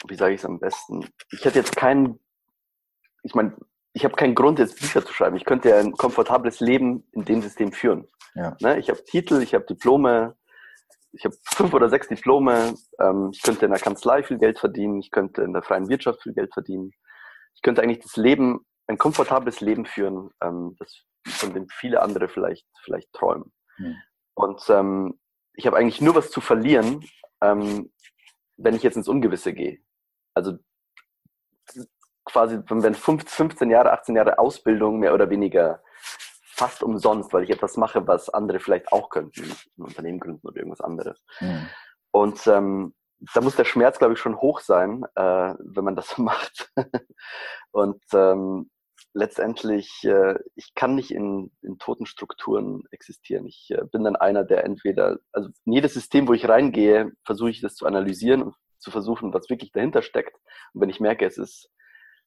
wie 0.08 0.16
sage 0.16 0.34
ich 0.34 0.40
es 0.40 0.44
am 0.44 0.58
besten? 0.58 1.08
Ich 1.30 1.44
hätte 1.44 1.58
jetzt 1.58 1.76
keinen, 1.76 2.18
ich 3.22 3.34
meine, 3.34 3.56
ich 3.94 4.04
habe 4.04 4.16
keinen 4.16 4.34
Grund, 4.34 4.58
jetzt 4.58 4.80
Bücher 4.80 5.04
zu 5.04 5.12
schreiben. 5.12 5.36
Ich 5.36 5.44
könnte 5.44 5.70
ja 5.70 5.78
ein 5.78 5.92
komfortables 5.92 6.60
Leben 6.60 7.06
in 7.12 7.24
dem 7.24 7.42
System 7.42 7.72
führen. 7.72 8.08
Ja. 8.34 8.56
Ne? 8.60 8.78
Ich 8.78 8.88
habe 8.88 9.04
Titel, 9.04 9.42
ich 9.42 9.54
habe 9.54 9.64
Diplome, 9.64 10.36
ich 11.12 11.24
habe 11.24 11.36
fünf 11.42 11.74
oder 11.74 11.88
sechs 11.88 12.08
Diplome. 12.08 12.74
Ähm, 12.98 13.30
ich 13.32 13.42
könnte 13.42 13.66
in 13.66 13.70
der 13.70 13.80
Kanzlei 13.80 14.22
viel 14.22 14.38
Geld 14.38 14.58
verdienen, 14.58 15.00
ich 15.00 15.10
könnte 15.10 15.42
in 15.42 15.52
der 15.52 15.62
freien 15.62 15.88
Wirtschaft 15.88 16.22
viel 16.22 16.34
Geld 16.34 16.52
verdienen. 16.52 16.92
Ich 17.54 17.62
könnte 17.62 17.82
eigentlich 17.82 18.00
das 18.00 18.16
Leben 18.16 18.64
ein 18.86 18.98
komfortables 18.98 19.60
Leben 19.60 19.86
führen, 19.86 20.30
ähm, 20.42 20.76
das, 20.78 21.04
von 21.26 21.52
dem 21.54 21.68
viele 21.68 22.02
andere 22.02 22.28
vielleicht, 22.28 22.66
vielleicht 22.82 23.12
träumen. 23.12 23.52
Mhm. 23.78 23.96
Und 24.34 24.62
ähm, 24.70 25.20
ich 25.54 25.66
habe 25.66 25.76
eigentlich 25.76 26.00
nur 26.00 26.14
was 26.14 26.30
zu 26.30 26.40
verlieren, 26.40 27.04
ähm, 27.42 27.92
wenn 28.56 28.74
ich 28.74 28.82
jetzt 28.82 28.96
ins 28.96 29.08
Ungewisse 29.08 29.52
gehe. 29.52 29.78
Also 30.34 30.58
quasi, 32.24 32.58
wenn 32.68 32.94
15 32.94 33.70
Jahre, 33.70 33.92
18 33.92 34.16
Jahre 34.16 34.38
Ausbildung 34.38 34.98
mehr 34.98 35.12
oder 35.12 35.28
weniger 35.28 35.82
fast 36.62 36.82
umsonst, 36.84 37.32
weil 37.32 37.42
ich 37.42 37.50
etwas 37.50 37.76
mache, 37.76 38.06
was 38.06 38.30
andere 38.30 38.60
vielleicht 38.60 38.92
auch 38.92 39.10
könnten, 39.10 39.50
ein 39.78 39.82
Unternehmen 39.82 40.20
gründen 40.20 40.46
oder 40.46 40.58
irgendwas 40.58 40.80
anderes. 40.80 41.24
Mhm. 41.40 41.68
Und 42.12 42.46
ähm, 42.46 42.94
da 43.34 43.40
muss 43.40 43.56
der 43.56 43.64
Schmerz, 43.64 43.98
glaube 43.98 44.14
ich, 44.14 44.20
schon 44.20 44.36
hoch 44.36 44.60
sein, 44.60 45.04
äh, 45.16 45.54
wenn 45.58 45.84
man 45.84 45.96
das 45.96 46.18
macht. 46.18 46.70
und 47.72 48.00
ähm, 48.14 48.70
letztendlich, 49.12 50.04
äh, 50.04 50.38
ich 50.54 50.72
kann 50.74 50.94
nicht 50.94 51.10
in, 51.10 51.50
in 51.62 51.78
toten 51.78 52.06
Strukturen 52.06 52.84
existieren. 52.92 53.46
Ich 53.46 53.68
äh, 53.70 53.82
bin 53.90 54.04
dann 54.04 54.14
einer, 54.14 54.44
der 54.44 54.64
entweder, 54.64 55.18
also 55.32 55.48
in 55.64 55.72
jedes 55.72 55.94
System, 55.94 56.28
wo 56.28 56.32
ich 56.32 56.48
reingehe, 56.48 57.10
versuche 57.24 57.50
ich 57.50 57.60
das 57.60 57.74
zu 57.74 57.86
analysieren 57.86 58.42
und 58.42 58.54
zu 58.78 58.92
versuchen, 58.92 59.34
was 59.34 59.50
wirklich 59.50 59.72
dahinter 59.72 60.02
steckt. 60.02 60.36
Und 60.74 60.80
wenn 60.80 60.90
ich 60.90 61.00
merke, 61.00 61.26
es 61.26 61.38
ist 61.38 61.70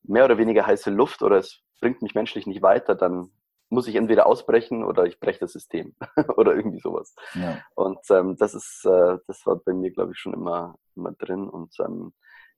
mehr 0.03 0.25
oder 0.25 0.37
weniger 0.37 0.67
heiße 0.67 0.89
Luft 0.89 1.21
oder 1.23 1.37
es 1.37 1.61
bringt 1.79 2.01
mich 2.01 2.15
menschlich 2.15 2.47
nicht 2.47 2.61
weiter, 2.61 2.95
dann 2.95 3.31
muss 3.69 3.87
ich 3.87 3.95
entweder 3.95 4.25
ausbrechen 4.27 4.83
oder 4.83 5.05
ich 5.05 5.19
breche 5.19 5.39
das 5.39 5.53
System 5.53 5.95
oder 6.37 6.55
irgendwie 6.55 6.79
sowas. 6.79 7.15
Ja. 7.33 7.61
Und 7.75 7.99
ähm, 8.09 8.35
das 8.37 8.53
ist, 8.53 8.85
äh, 8.85 9.17
das 9.27 9.45
war 9.45 9.57
bei 9.57 9.73
mir, 9.73 9.91
glaube 9.91 10.11
ich, 10.13 10.19
schon 10.19 10.33
immer, 10.33 10.75
immer 10.95 11.11
drin. 11.13 11.49
Und 11.49 11.73
ähm, 11.79 12.13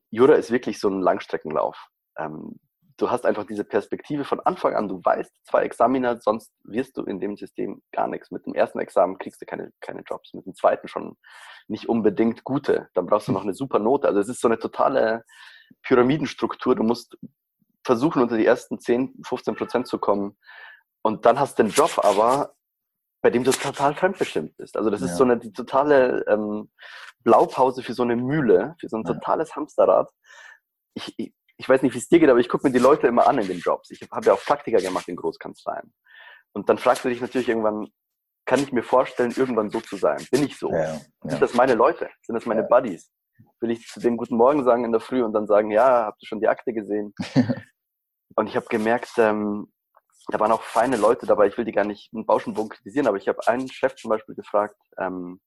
Jura 0.10 0.36
ist 0.36 0.52
wirklich 0.52 0.80
so 0.80 0.90
ein 0.90 1.02
Langstreckenlauf. 1.02 1.88
Ähm, 2.18 2.60
du 2.98 3.12
hast 3.12 3.26
einfach 3.26 3.46
diese 3.46 3.64
Perspektive 3.64 4.26
von 4.26 4.40
Anfang 4.40 4.76
an, 4.76 4.88
du 4.88 5.00
weißt 5.04 5.32
zwei 5.46 5.64
Examiner, 5.64 6.20
sonst 6.20 6.52
wirst 6.64 6.98
du 6.98 7.04
in 7.04 7.20
dem 7.20 7.38
System 7.38 7.82
gar 7.92 8.08
nichts. 8.08 8.32
Mit 8.32 8.46
dem 8.46 8.54
ersten 8.54 8.80
Examen 8.80 9.18
kriegst 9.18 9.42
du 9.42 9.46
keine, 9.46 9.72
keine 9.82 10.02
Jobs, 10.02 10.34
mit 10.34 10.46
dem 10.46 10.56
zweiten 10.56 10.88
schon 10.88 11.16
nicht 11.68 11.88
unbedingt 11.88 12.44
gute. 12.44 12.90
Dann 12.94 13.06
brauchst 13.06 13.28
du 13.28 13.32
noch 13.32 13.44
eine 13.44 13.54
super 13.54 13.80
Note. 13.80 14.08
Also 14.08 14.20
es 14.20 14.30
ist 14.30 14.42
so 14.42 14.48
eine 14.48 14.60
totale 14.60 15.24
Pyramidenstruktur. 15.84 16.76
Du 16.76 16.84
musst 16.84 17.18
versuchen, 17.84 18.22
unter 18.22 18.38
die 18.38 18.46
ersten 18.46 18.80
10, 18.80 19.22
15 19.26 19.56
Prozent 19.56 19.88
zu 19.88 20.00
kommen. 20.00 20.38
Und 21.08 21.26
dann 21.26 21.40
hast 21.40 21.58
du 21.58 21.64
den 21.64 21.72
Job 21.72 21.98
aber, 22.04 22.54
bei 23.22 23.30
dem 23.30 23.46
du 23.46 23.52
total 23.52 23.96
fremdbestimmt 23.96 24.58
bist. 24.58 24.76
Also 24.76 24.90
das 24.90 25.00
ja. 25.00 25.06
ist 25.06 25.16
so 25.16 25.24
eine 25.24 25.38
die 25.38 25.54
totale 25.54 26.26
ähm, 26.28 26.70
Blaupause 27.24 27.82
für 27.82 27.94
so 27.94 28.04
eine 28.04 28.18
Mühle, 28.18 28.76
für 28.78 28.90
so 28.90 28.98
ein 28.98 29.06
totales 29.06 29.52
ja. 29.52 29.56
Hamsterrad. 29.56 30.12
Ich, 30.96 31.14
ich, 31.18 31.34
ich 31.56 31.70
weiß 31.70 31.82
nicht, 31.82 31.94
wie 31.94 32.00
es 32.00 32.10
dir 32.10 32.20
geht, 32.20 32.30
aber 32.30 32.42
ich 32.42 32.50
gucke 32.50 32.68
mir 32.68 32.74
die 32.74 32.80
Leute 32.80 33.08
immer 33.08 33.26
an 33.26 33.40
in 33.40 33.48
den 33.48 33.60
Jobs. 33.60 33.90
Ich 33.90 34.02
habe 34.12 34.26
ja 34.26 34.34
auch 34.34 34.44
Praktika 34.44 34.80
gemacht 34.80 35.08
in 35.08 35.16
Großkanzleien. 35.16 35.94
Und 36.52 36.68
dann 36.68 36.78
fragst 36.78 37.06
du 37.06 37.10
dich 37.10 37.22
natürlich 37.22 37.48
irgendwann, 37.48 37.88
kann 38.46 38.60
ich 38.60 38.74
mir 38.74 38.84
vorstellen, 38.84 39.32
irgendwann 39.34 39.70
so 39.70 39.80
zu 39.80 39.96
sein? 39.96 40.28
Bin 40.30 40.44
ich 40.44 40.58
so? 40.60 40.74
Ja. 40.74 41.00
Sind 41.24 41.42
das 41.42 41.54
meine 41.54 41.76
Leute? 41.76 42.10
Sind 42.22 42.36
das 42.36 42.46
meine. 42.46 42.64
Buddies? 42.64 43.10
Will 43.62 43.72
ich 43.72 43.88
zu 43.88 44.02
dem 44.02 44.18
Guten 44.18 44.36
Morgen 44.36 44.66
sagen 44.66 44.84
in 44.84 44.92
der 44.92 45.00
Früh 45.00 45.24
und 45.24 45.32
dann 45.32 45.48
sagen, 45.48 45.72
ja, 45.72 46.04
habt 46.08 46.22
ihr 46.22 46.28
schon 46.28 46.42
die 46.42 46.50
Akte 46.50 46.74
gesehen? 46.74 47.14
und 48.36 48.50
ich 48.50 48.58
habe 48.58 48.66
gemerkt, 48.66 49.12
ähm, 49.20 49.72
da 50.30 50.40
waren 50.40 50.52
auch 50.52 50.62
feine 50.62 50.98
Leute 50.98 51.26
dabei, 51.26 51.48
ich 51.48 51.58
will 51.58 51.66
die 51.66 51.72
gar 51.72 51.86
nicht 51.86 52.12
in 52.14 52.26
Bauschenbogen 52.26 52.70
kritisieren, 52.70 53.08
aber 53.08 53.18
ich 53.18 53.28
habe 53.28 53.48
einen 53.48 53.70
Chef 53.70 53.96
zum 53.96 54.10
Beispiel 54.10 54.36
gefragt, 54.36 54.76
ähm, 54.98 55.40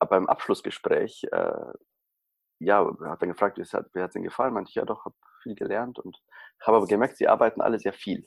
beim 0.00 0.26
Abschlussgespräch, 0.26 1.24
äh, 1.30 1.72
ja, 2.60 2.90
hat 3.04 3.22
dann 3.22 3.28
gefragt, 3.28 3.58
wie 3.58 3.62
hat 3.62 4.10
es 4.10 4.14
Ihnen 4.14 4.24
gefallen? 4.24 4.52
Meinte 4.54 4.70
ich, 4.70 4.74
ja 4.74 4.84
doch, 4.84 5.04
habe 5.04 5.14
viel 5.42 5.54
gelernt 5.54 5.98
und 5.98 6.16
habe 6.60 6.78
aber 6.78 6.86
gemerkt, 6.86 7.16
sie 7.16 7.28
arbeiten 7.28 7.60
alle 7.60 7.78
sehr 7.78 7.92
viel. 7.92 8.24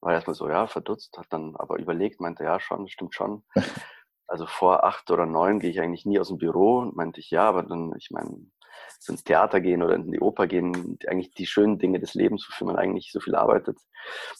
War 0.00 0.12
erstmal 0.12 0.34
so, 0.34 0.48
ja, 0.48 0.66
verdutzt, 0.66 1.16
hat 1.18 1.26
dann 1.30 1.56
aber 1.56 1.78
überlegt, 1.78 2.20
meinte, 2.20 2.44
ja, 2.44 2.60
schon, 2.60 2.88
stimmt 2.88 3.14
schon. 3.14 3.44
Also 4.26 4.46
vor 4.46 4.84
acht 4.84 5.10
oder 5.10 5.26
neun 5.26 5.60
gehe 5.60 5.70
ich 5.70 5.80
eigentlich 5.80 6.06
nie 6.06 6.18
aus 6.18 6.28
dem 6.28 6.38
Büro. 6.38 6.90
Meinte 6.94 7.20
ich, 7.20 7.30
ja, 7.30 7.42
aber 7.42 7.62
dann, 7.62 7.94
ich 7.98 8.10
meine, 8.10 8.50
so 8.98 9.12
ins 9.12 9.24
Theater 9.24 9.60
gehen 9.60 9.82
oder 9.82 9.94
in 9.94 10.10
die 10.10 10.20
Oper 10.20 10.46
gehen, 10.46 10.98
eigentlich 11.06 11.32
die 11.32 11.46
schönen 11.46 11.78
Dinge 11.78 12.00
des 12.00 12.14
Lebens, 12.14 12.46
wofür 12.48 12.66
man 12.66 12.76
eigentlich 12.76 13.10
so 13.12 13.20
viel 13.20 13.34
arbeitet. 13.34 13.78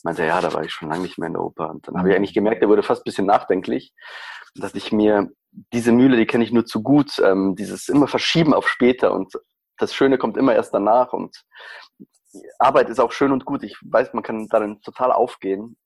Meinte, 0.02 0.24
ja, 0.24 0.40
da 0.40 0.52
war 0.52 0.64
ich 0.64 0.72
schon 0.72 0.88
lange 0.88 1.02
nicht 1.02 1.18
mehr 1.18 1.26
in 1.26 1.34
der 1.34 1.42
Oper. 1.42 1.70
Und 1.70 1.86
dann 1.86 1.96
habe 1.96 2.08
ich 2.08 2.14
mhm. 2.14 2.18
eigentlich 2.18 2.34
gemerkt, 2.34 2.62
er 2.62 2.68
wurde 2.68 2.82
fast 2.82 3.02
ein 3.02 3.04
bisschen 3.04 3.26
nachdenklich, 3.26 3.92
dass 4.54 4.74
ich 4.74 4.92
mir 4.92 5.30
diese 5.72 5.92
Mühle, 5.92 6.16
die 6.16 6.26
kenne 6.26 6.44
ich 6.44 6.52
nur 6.52 6.64
zu 6.64 6.82
gut, 6.82 7.18
ähm, 7.22 7.54
dieses 7.56 7.88
immer 7.88 8.08
Verschieben 8.08 8.54
auf 8.54 8.68
später 8.68 9.12
und 9.12 9.32
das 9.78 9.94
Schöne 9.94 10.18
kommt 10.18 10.36
immer 10.36 10.54
erst 10.54 10.72
danach 10.74 11.12
und 11.12 11.44
Arbeit 12.58 12.88
ist 12.88 13.00
auch 13.00 13.12
schön 13.12 13.32
und 13.32 13.44
gut. 13.44 13.62
Ich 13.62 13.76
weiß, 13.82 14.12
man 14.12 14.22
kann 14.22 14.48
darin 14.48 14.80
total 14.82 15.12
aufgehen 15.12 15.76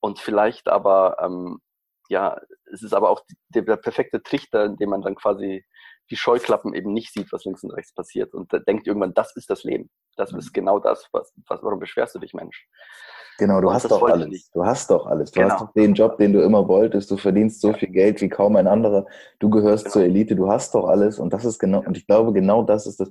und 0.00 0.18
vielleicht 0.18 0.68
aber, 0.68 1.16
ähm, 1.20 1.60
ja, 2.08 2.36
es 2.72 2.82
ist 2.82 2.92
aber 2.92 3.10
auch 3.10 3.22
der, 3.48 3.62
der 3.62 3.76
perfekte 3.76 4.22
Trichter, 4.22 4.64
in 4.64 4.76
dem 4.76 4.90
man 4.90 5.02
dann 5.02 5.14
quasi 5.14 5.64
die 6.10 6.16
Scheuklappen 6.16 6.74
eben 6.74 6.92
nicht 6.92 7.12
sieht, 7.12 7.32
was 7.32 7.44
links 7.44 7.62
und 7.64 7.70
rechts 7.70 7.94
passiert 7.94 8.34
und 8.34 8.50
denkt 8.66 8.86
irgendwann, 8.86 9.14
das 9.14 9.34
ist 9.36 9.48
das 9.50 9.64
Leben. 9.64 9.90
Das 10.16 10.32
ist 10.32 10.52
genau 10.52 10.78
das, 10.78 11.08
was, 11.12 11.32
was 11.48 11.62
warum 11.62 11.78
beschwerst 11.78 12.14
du 12.14 12.18
dich, 12.18 12.34
Mensch? 12.34 12.68
Genau, 13.38 13.60
du 13.60 13.72
hast 13.72 13.90
doch 13.90 14.02
alles. 14.02 14.50
Du 14.50 14.64
hast 14.64 14.90
doch 14.90 15.06
alles. 15.06 15.32
Du 15.32 15.40
genau. 15.40 15.54
hast 15.54 15.60
doch 15.62 15.72
den 15.72 15.94
Job, 15.94 16.18
den 16.18 16.32
du 16.32 16.42
immer 16.42 16.68
wolltest. 16.68 17.10
Du 17.10 17.16
verdienst 17.16 17.60
so 17.60 17.72
viel 17.72 17.88
Geld 17.88 18.20
wie 18.20 18.28
kaum 18.28 18.54
ein 18.56 18.68
anderer. 18.68 19.06
Du 19.40 19.50
gehörst 19.50 19.84
genau. 19.84 19.92
zur 19.94 20.02
Elite. 20.04 20.36
Du 20.36 20.48
hast 20.48 20.74
doch 20.74 20.86
alles. 20.86 21.18
Und 21.18 21.32
das 21.32 21.44
ist 21.44 21.58
genau, 21.58 21.82
und 21.84 21.96
ich 21.96 22.06
glaube, 22.06 22.32
genau 22.32 22.62
das 22.62 22.86
ist 22.86 23.00
das 23.00 23.10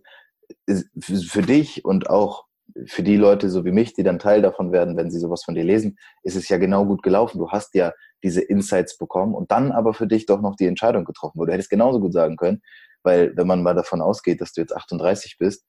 für 0.99 1.41
dich 1.41 1.83
und 1.83 2.09
auch 2.09 2.45
für 2.85 3.03
die 3.03 3.17
Leute 3.17 3.49
so 3.49 3.65
wie 3.65 3.71
mich, 3.71 3.93
die 3.93 4.03
dann 4.03 4.19
Teil 4.19 4.41
davon 4.41 4.71
werden, 4.71 4.97
wenn 4.97 5.11
sie 5.11 5.19
sowas 5.19 5.43
von 5.43 5.55
dir 5.55 5.63
lesen, 5.63 5.97
ist 6.23 6.35
es 6.35 6.49
ja 6.49 6.57
genau 6.57 6.85
gut 6.85 7.03
gelaufen. 7.03 7.37
Du 7.37 7.49
hast 7.49 7.75
ja 7.75 7.91
diese 8.23 8.41
Insights 8.41 8.97
bekommen 8.97 9.35
und 9.35 9.51
dann 9.51 9.71
aber 9.71 9.93
für 9.93 10.07
dich 10.07 10.25
doch 10.25 10.41
noch 10.41 10.55
die 10.55 10.65
Entscheidung 10.65 11.03
getroffen, 11.03 11.39
wo 11.39 11.45
du 11.45 11.51
hättest 11.51 11.69
genauso 11.69 11.99
gut 11.99 12.13
sagen 12.13 12.37
können, 12.37 12.61
weil 13.03 13.35
wenn 13.35 13.47
man 13.47 13.63
mal 13.63 13.75
davon 13.75 14.01
ausgeht, 14.01 14.41
dass 14.41 14.53
du 14.53 14.61
jetzt 14.61 14.75
38 14.75 15.37
bist, 15.37 15.65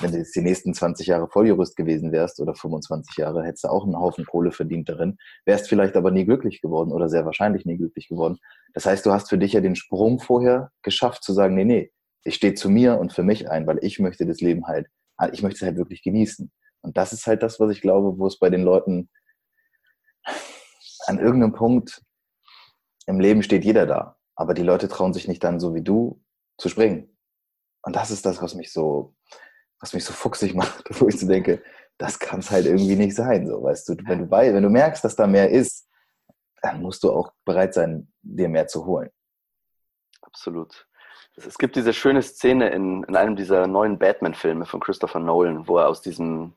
wenn 0.00 0.12
du 0.12 0.18
jetzt 0.18 0.34
die 0.34 0.42
nächsten 0.42 0.74
20 0.74 1.06
Jahre 1.06 1.28
Volljurist 1.28 1.76
gewesen 1.76 2.12
wärst 2.12 2.40
oder 2.40 2.54
25 2.54 3.16
Jahre, 3.16 3.44
hättest 3.44 3.64
du 3.64 3.68
auch 3.68 3.84
einen 3.84 3.98
Haufen 3.98 4.26
Kohle 4.26 4.52
verdient 4.52 4.88
darin, 4.88 5.16
wärst 5.46 5.68
vielleicht 5.68 5.96
aber 5.96 6.10
nie 6.10 6.24
glücklich 6.24 6.60
geworden 6.60 6.92
oder 6.92 7.08
sehr 7.08 7.24
wahrscheinlich 7.24 7.64
nie 7.64 7.76
glücklich 7.76 8.08
geworden. 8.08 8.38
Das 8.74 8.86
heißt, 8.86 9.06
du 9.06 9.12
hast 9.12 9.28
für 9.28 9.38
dich 9.38 9.52
ja 9.52 9.60
den 9.60 9.76
Sprung 9.76 10.18
vorher 10.18 10.70
geschafft 10.82 11.22
zu 11.22 11.32
sagen, 11.32 11.54
nee, 11.54 11.64
nee, 11.64 11.92
ich 12.24 12.34
stehe 12.34 12.54
zu 12.54 12.68
mir 12.68 12.98
und 12.98 13.12
für 13.12 13.22
mich 13.22 13.50
ein, 13.50 13.66
weil 13.66 13.78
ich 13.82 13.98
möchte 13.98 14.26
das 14.26 14.40
Leben 14.40 14.66
halt, 14.66 14.88
ich 15.32 15.42
möchte 15.42 15.56
es 15.56 15.62
halt 15.62 15.76
wirklich 15.76 16.02
genießen. 16.02 16.50
Und 16.82 16.96
das 16.96 17.12
ist 17.12 17.26
halt 17.26 17.42
das, 17.42 17.60
was 17.60 17.70
ich 17.70 17.80
glaube, 17.80 18.18
wo 18.18 18.26
es 18.26 18.38
bei 18.38 18.50
den 18.50 18.62
Leuten 18.62 19.08
an 21.06 21.18
irgendeinem 21.18 21.52
Punkt 21.52 22.02
im 23.06 23.20
Leben 23.20 23.42
steht 23.42 23.64
jeder 23.64 23.86
da. 23.86 24.16
Aber 24.34 24.54
die 24.54 24.62
Leute 24.62 24.88
trauen 24.88 25.12
sich 25.12 25.28
nicht 25.28 25.42
dann 25.44 25.60
so 25.60 25.74
wie 25.74 25.82
du 25.82 26.22
zu 26.60 26.68
springen. 26.68 27.16
Und 27.82 27.96
das 27.96 28.10
ist 28.10 28.26
das, 28.26 28.42
was 28.42 28.54
mich 28.54 28.72
so, 28.72 29.14
was 29.80 29.94
mich 29.94 30.04
so 30.04 30.12
fuchsig 30.12 30.54
macht, 30.56 30.84
wo 31.00 31.08
ich 31.08 31.18
so 31.18 31.26
denke, 31.26 31.62
das 31.98 32.18
kann 32.18 32.40
es 32.40 32.50
halt 32.50 32.66
irgendwie 32.66 32.96
nicht 32.96 33.14
sein. 33.14 33.46
So, 33.46 33.62
weißt 33.62 33.88
du, 33.88 33.96
wenn 34.06 34.20
du 34.20 34.26
bei, 34.26 34.54
wenn 34.54 34.62
du 34.62 34.70
merkst, 34.70 35.04
dass 35.04 35.16
da 35.16 35.26
mehr 35.26 35.50
ist, 35.50 35.86
dann 36.62 36.82
musst 36.82 37.02
du 37.02 37.12
auch 37.12 37.32
bereit 37.44 37.74
sein, 37.74 38.12
dir 38.22 38.48
mehr 38.48 38.66
zu 38.66 38.84
holen. 38.86 39.10
Absolut. 40.22 40.86
Es 41.36 41.58
gibt 41.58 41.76
diese 41.76 41.92
schöne 41.92 42.22
Szene 42.22 42.70
in, 42.70 43.02
in 43.04 43.16
einem 43.16 43.36
dieser 43.36 43.66
neuen 43.66 43.98
Batman-Filme 43.98 44.66
von 44.66 44.80
Christopher 44.80 45.20
Nolan, 45.20 45.66
wo 45.66 45.78
er 45.78 45.88
aus 45.88 46.02
diesem 46.02 46.54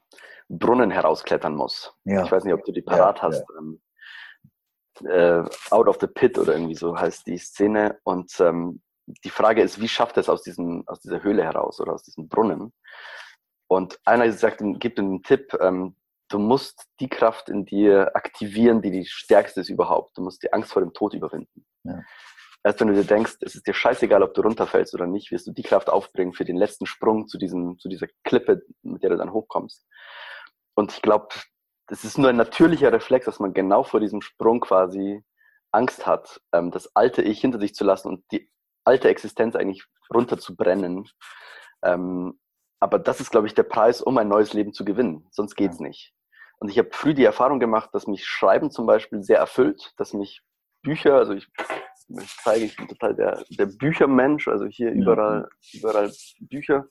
Brunnen 0.49 0.91
herausklettern 0.91 1.55
muss. 1.55 1.95
Ja. 2.03 2.23
Ich 2.23 2.31
weiß 2.31 2.43
nicht, 2.43 2.53
ob 2.53 2.63
du 2.65 2.71
die 2.71 2.81
parat 2.81 3.17
ja, 3.17 3.23
hast. 3.23 3.45
Ja. 3.49 3.59
Ähm, 3.59 3.81
äh, 5.05 5.49
Out 5.71 5.87
of 5.87 5.97
the 6.01 6.07
Pit 6.07 6.37
oder 6.37 6.53
irgendwie 6.53 6.75
so 6.75 6.97
heißt 6.97 7.25
die 7.27 7.37
Szene. 7.37 7.99
Und 8.03 8.37
ähm, 8.39 8.81
die 9.05 9.29
Frage 9.29 9.61
ist, 9.61 9.81
wie 9.81 9.87
schafft 9.87 10.17
er 10.17 10.21
es 10.21 10.29
aus, 10.29 10.43
diesem, 10.43 10.83
aus 10.87 10.99
dieser 11.01 11.23
Höhle 11.23 11.43
heraus 11.43 11.79
oder 11.79 11.93
aus 11.93 12.03
diesem 12.03 12.27
Brunnen? 12.27 12.73
Und 13.67 13.99
einer 14.05 14.31
sagt, 14.31 14.61
gibt 14.79 14.99
ihm 14.99 15.05
einen 15.05 15.23
Tipp, 15.23 15.57
ähm, 15.59 15.95
du 16.29 16.39
musst 16.39 16.87
die 16.99 17.09
Kraft 17.09 17.49
in 17.49 17.65
dir 17.65 18.15
aktivieren, 18.15 18.81
die 18.81 18.91
die 18.91 19.05
stärkste 19.05 19.61
ist 19.61 19.69
überhaupt. 19.69 20.17
Du 20.17 20.21
musst 20.21 20.43
die 20.43 20.51
Angst 20.53 20.71
vor 20.71 20.81
dem 20.81 20.93
Tod 20.93 21.13
überwinden. 21.13 21.65
Ja. 21.83 22.01
Erst 22.63 22.79
wenn 22.79 22.87
du 22.87 22.93
dir 22.93 23.03
denkst, 23.03 23.37
es 23.41 23.55
ist 23.55 23.67
dir 23.67 23.73
scheißegal, 23.73 24.23
ob 24.23 24.33
du 24.33 24.41
runterfällst 24.41 24.93
oder 24.93 25.05
nicht, 25.05 25.31
wirst 25.31 25.47
du 25.47 25.51
die 25.51 25.63
Kraft 25.63 25.89
aufbringen 25.89 26.33
für 26.33 26.45
den 26.45 26.55
letzten 26.55 26.85
Sprung 26.85 27.27
zu, 27.27 27.37
diesem, 27.37 27.77
zu 27.77 27.89
dieser 27.89 28.07
Klippe, 28.23 28.63
mit 28.83 29.03
der 29.03 29.09
du 29.09 29.17
dann 29.17 29.33
hochkommst. 29.33 29.85
Und 30.75 30.93
ich 30.93 31.01
glaube, 31.01 31.27
es 31.87 32.05
ist 32.05 32.17
nur 32.17 32.29
ein 32.29 32.37
natürlicher 32.37 32.91
Reflex, 32.91 33.25
dass 33.25 33.39
man 33.39 33.53
genau 33.53 33.83
vor 33.83 33.99
diesem 33.99 34.21
Sprung 34.21 34.61
quasi 34.61 35.23
Angst 35.71 36.07
hat, 36.07 36.41
ähm, 36.53 36.71
das 36.71 36.95
alte 36.95 37.21
Ich 37.21 37.41
hinter 37.41 37.59
sich 37.59 37.75
zu 37.75 37.83
lassen 37.83 38.07
und 38.07 38.23
die 38.31 38.49
alte 38.85 39.09
Existenz 39.09 39.55
eigentlich 39.55 39.85
runterzubrennen. 40.13 41.09
Ähm, 41.83 42.39
aber 42.79 42.99
das 42.99 43.21
ist, 43.21 43.31
glaube 43.31 43.47
ich, 43.47 43.53
der 43.53 43.63
Preis, 43.63 44.01
um 44.01 44.17
ein 44.17 44.27
neues 44.27 44.53
Leben 44.53 44.73
zu 44.73 44.83
gewinnen. 44.83 45.25
Sonst 45.31 45.55
geht's 45.55 45.79
ja. 45.79 45.87
nicht. 45.87 46.13
Und 46.59 46.69
ich 46.69 46.77
habe 46.77 46.89
früh 46.91 47.13
die 47.13 47.25
Erfahrung 47.25 47.59
gemacht, 47.59 47.89
dass 47.93 48.07
mich 48.07 48.25
Schreiben 48.25 48.71
zum 48.71 48.85
Beispiel 48.85 49.23
sehr 49.23 49.37
erfüllt, 49.37 49.93
dass 49.97 50.13
mich 50.13 50.41
Bücher, 50.81 51.15
also 51.15 51.33
ich, 51.33 51.47
ich 52.09 52.37
zeige, 52.43 52.65
ich 52.65 52.75
bin 52.75 52.87
total 52.87 53.15
der, 53.15 53.43
der 53.49 53.65
Büchermensch, 53.65 54.47
also 54.47 54.65
hier 54.65 54.89
ja. 54.89 54.95
überall, 54.95 55.49
überall 55.73 56.11
Bücher. 56.39 56.87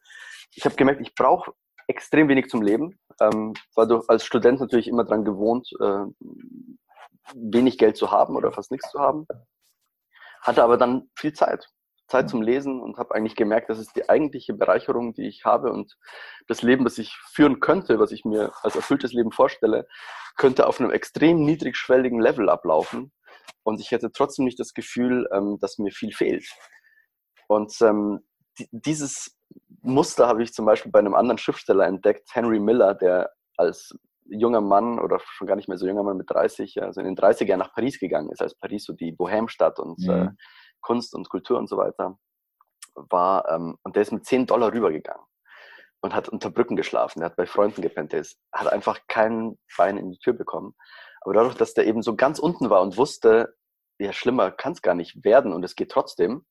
Ich 0.54 0.64
habe 0.64 0.76
gemerkt, 0.76 1.00
ich 1.00 1.14
brauche 1.14 1.52
extrem 1.88 2.28
wenig 2.28 2.48
zum 2.48 2.62
Leben. 2.62 2.98
Ähm, 3.20 3.54
war 3.74 3.86
du 3.86 4.00
als 4.08 4.24
Student 4.24 4.60
natürlich 4.60 4.88
immer 4.88 5.04
dran 5.04 5.24
gewohnt, 5.24 5.70
äh, 5.80 6.04
wenig 7.34 7.78
Geld 7.78 7.96
zu 7.96 8.10
haben 8.10 8.36
oder 8.36 8.52
fast 8.52 8.70
nichts 8.70 8.90
zu 8.90 8.98
haben. 8.98 9.26
Hatte 10.40 10.64
aber 10.64 10.76
dann 10.76 11.10
viel 11.16 11.32
Zeit. 11.32 11.68
Zeit 12.12 12.28
zum 12.28 12.42
Lesen 12.42 12.80
und 12.80 12.98
habe 12.98 13.14
eigentlich 13.14 13.36
gemerkt, 13.36 13.70
das 13.70 13.78
ist 13.78 13.96
die 13.96 14.08
eigentliche 14.08 14.52
Bereicherung, 14.52 15.14
die 15.14 15.26
ich 15.26 15.44
habe 15.44 15.72
und 15.72 15.96
das 16.46 16.62
Leben, 16.62 16.84
das 16.84 16.98
ich 16.98 17.16
führen 17.32 17.58
könnte, 17.58 17.98
was 17.98 18.12
ich 18.12 18.24
mir 18.24 18.52
als 18.62 18.76
erfülltes 18.76 19.12
Leben 19.14 19.32
vorstelle, 19.32 19.86
könnte 20.36 20.66
auf 20.66 20.78
einem 20.78 20.90
extrem 20.90 21.44
niedrigschwelligen 21.44 22.20
Level 22.20 22.50
ablaufen 22.50 23.12
und 23.62 23.80
ich 23.80 23.90
hätte 23.90 24.12
trotzdem 24.12 24.44
nicht 24.44 24.60
das 24.60 24.74
Gefühl, 24.74 25.26
ähm, 25.32 25.58
dass 25.60 25.78
mir 25.78 25.90
viel 25.90 26.12
fehlt. 26.12 26.46
Und 27.48 27.74
ähm, 27.80 28.20
dieses 28.70 29.34
Muster 29.80 30.26
habe 30.26 30.42
ich 30.42 30.52
zum 30.52 30.66
Beispiel 30.66 30.92
bei 30.92 30.98
einem 30.98 31.14
anderen 31.14 31.38
Schriftsteller 31.38 31.86
entdeckt, 31.86 32.28
Henry 32.34 32.60
Miller, 32.60 32.94
der 32.94 33.30
als 33.56 33.94
junger 34.26 34.60
Mann 34.60 34.98
oder 34.98 35.18
schon 35.20 35.46
gar 35.46 35.56
nicht 35.56 35.68
mehr 35.68 35.78
so 35.78 35.86
junger 35.86 36.02
Mann 36.02 36.18
mit 36.18 36.30
30, 36.30 36.82
also 36.82 37.00
in 37.00 37.06
den 37.06 37.16
30er 37.16 37.46
Jahren 37.46 37.60
nach 37.60 37.74
Paris 37.74 37.98
gegangen 37.98 38.30
ist, 38.30 38.42
als 38.42 38.54
Paris 38.54 38.84
so 38.84 38.92
die 38.92 39.12
Bohemstadt 39.12 39.78
und 39.78 39.98
mhm. 39.98 40.10
äh, 40.10 40.28
Kunst 40.82 41.14
und 41.14 41.28
Kultur 41.28 41.58
und 41.58 41.68
so 41.68 41.76
weiter 41.76 42.18
war. 42.94 43.48
Ähm, 43.48 43.78
und 43.82 43.96
der 43.96 44.02
ist 44.02 44.12
mit 44.12 44.26
10 44.26 44.46
Dollar 44.46 44.72
rübergegangen 44.72 45.24
und 46.02 46.14
hat 46.14 46.28
unter 46.28 46.50
Brücken 46.50 46.76
geschlafen. 46.76 47.20
Der 47.20 47.30
hat 47.30 47.36
bei 47.36 47.46
Freunden 47.46 47.80
gepennt. 47.80 48.12
Der 48.12 48.20
ist, 48.20 48.38
hat 48.52 48.70
einfach 48.70 49.00
kein 49.08 49.58
Bein 49.76 49.96
in 49.96 50.10
die 50.10 50.18
Tür 50.18 50.34
bekommen. 50.34 50.74
Aber 51.22 51.34
dadurch, 51.34 51.54
dass 51.54 51.74
der 51.74 51.86
eben 51.86 52.02
so 52.02 52.16
ganz 52.16 52.38
unten 52.38 52.68
war 52.68 52.82
und 52.82 52.96
wusste, 52.96 53.54
ja, 53.98 54.12
schlimmer 54.12 54.50
kann 54.50 54.72
es 54.72 54.82
gar 54.82 54.94
nicht 54.94 55.24
werden 55.24 55.52
und 55.52 55.64
es 55.64 55.76
geht 55.76 55.90
trotzdem, 55.90 56.44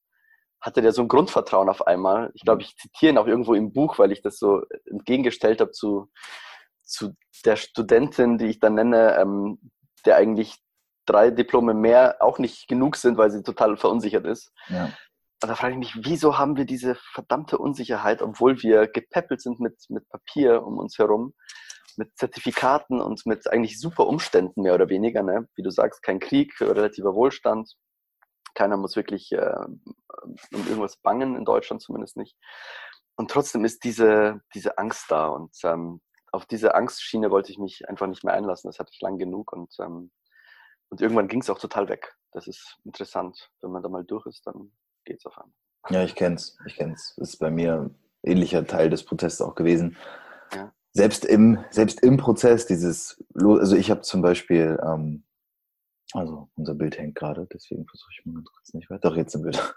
hatte 0.61 0.81
der 0.81 0.93
so 0.93 1.01
ein 1.01 1.07
Grundvertrauen 1.07 1.69
auf 1.69 1.85
einmal. 1.85 2.31
Ich 2.33 2.43
glaube, 2.43 2.61
ich 2.61 2.77
zitiere 2.77 3.11
ihn 3.11 3.17
auch 3.17 3.27
irgendwo 3.27 3.53
im 3.53 3.73
Buch, 3.73 3.99
weil 3.99 4.11
ich 4.11 4.21
das 4.21 4.37
so 4.37 4.61
entgegengestellt 4.85 5.59
habe 5.59 5.71
zu, 5.71 6.09
zu 6.83 7.13
der 7.43 7.57
Studentin, 7.57 8.37
die 8.37 8.45
ich 8.45 8.59
dann 8.59 8.75
nenne, 8.75 9.17
ähm, 9.17 9.71
der 10.05 10.15
eigentlich 10.15 10.60
drei 11.05 11.31
Diplome 11.31 11.73
mehr 11.73 12.17
auch 12.19 12.39
nicht 12.39 12.67
genug 12.67 12.95
sind, 12.95 13.17
weil 13.17 13.31
sie 13.31 13.43
total 13.43 13.77
verunsichert 13.77 14.25
ist. 14.25 14.51
Ja. 14.69 14.85
Und 15.43 15.49
da 15.49 15.55
frage 15.55 15.73
ich 15.73 15.79
mich, 15.79 16.05
wieso 16.05 16.37
haben 16.37 16.55
wir 16.55 16.65
diese 16.65 16.95
verdammte 16.95 17.57
Unsicherheit, 17.57 18.21
obwohl 18.21 18.61
wir 18.61 18.87
gepäppelt 18.87 19.41
sind 19.41 19.59
mit, 19.59 19.75
mit 19.89 20.07
Papier 20.09 20.63
um 20.63 20.77
uns 20.77 20.99
herum, 20.99 21.33
mit 21.97 22.15
Zertifikaten 22.17 23.01
und 23.01 23.25
mit 23.25 23.47
eigentlich 23.51 23.79
super 23.79 24.05
Umständen 24.07 24.61
mehr 24.61 24.75
oder 24.75 24.89
weniger, 24.89 25.23
ne? 25.23 25.47
wie 25.55 25.63
du 25.63 25.71
sagst, 25.71 26.03
kein 26.03 26.19
Krieg, 26.19 26.53
relativer 26.61 27.15
Wohlstand, 27.15 27.73
keiner 28.53 28.77
muss 28.77 28.95
wirklich 28.95 29.31
äh, 29.31 29.65
um 30.53 30.67
irgendwas 30.67 30.97
bangen, 30.97 31.35
in 31.35 31.45
Deutschland 31.45 31.81
zumindest 31.81 32.17
nicht. 32.17 32.37
Und 33.15 33.31
trotzdem 33.31 33.65
ist 33.65 33.83
diese, 33.83 34.41
diese 34.53 34.77
Angst 34.77 35.05
da. 35.09 35.27
Und 35.27 35.55
ähm, 35.63 36.01
auf 36.31 36.45
diese 36.45 36.75
Angstschiene 36.75 37.29
wollte 37.29 37.51
ich 37.51 37.59
mich 37.59 37.87
einfach 37.89 38.07
nicht 38.07 38.23
mehr 38.23 38.33
einlassen. 38.33 38.69
Das 38.69 38.79
hatte 38.79 38.91
ich 38.93 39.01
lang 39.01 39.17
genug. 39.17 39.51
Und, 39.51 39.73
ähm, 39.79 40.11
und 40.91 41.01
irgendwann 41.01 41.27
ging 41.27 41.41
es 41.41 41.49
auch 41.49 41.59
total 41.59 41.89
weg. 41.89 42.15
Das 42.31 42.47
ist 42.47 42.77
interessant. 42.83 43.49
Wenn 43.61 43.71
man 43.71 43.81
da 43.81 43.89
mal 43.89 44.03
durch 44.03 44.25
ist, 44.27 44.45
dann 44.45 44.71
geht 45.05 45.19
es 45.19 45.25
auf 45.25 45.37
einmal. 45.37 45.53
Ja, 45.89 46.03
ich 46.03 46.15
kenn's. 46.15 46.57
Ich 46.67 46.75
kenn's. 46.75 47.15
Das 47.17 47.29
ist 47.29 47.37
bei 47.37 47.49
mir 47.49 47.81
ein 47.81 47.95
ähnlicher 48.23 48.65
Teil 48.67 48.89
des 48.89 49.03
Protests 49.03 49.41
auch 49.41 49.55
gewesen. 49.55 49.97
Ja. 50.53 50.73
Selbst 50.93 51.25
im, 51.25 51.63
selbst 51.71 52.03
im 52.03 52.17
Prozess, 52.17 52.67
dieses, 52.67 53.23
also 53.33 53.75
ich 53.75 53.89
habe 53.89 54.01
zum 54.01 54.21
Beispiel 54.21 54.77
ähm, 54.85 55.23
also 56.13 56.49
unser 56.55 56.75
Bild 56.75 56.97
hängt 56.97 57.15
gerade, 57.15 57.47
deswegen 57.51 57.85
versuche 57.87 58.11
ich 58.11 58.25
mal 58.25 58.35
ganz 58.35 58.51
kurz 58.51 58.73
nicht 58.73 58.89
weiter. 58.89 59.09
Doch, 59.09 59.15
jetzt 59.15 59.33
im 59.35 59.43
Bild. 59.43 59.75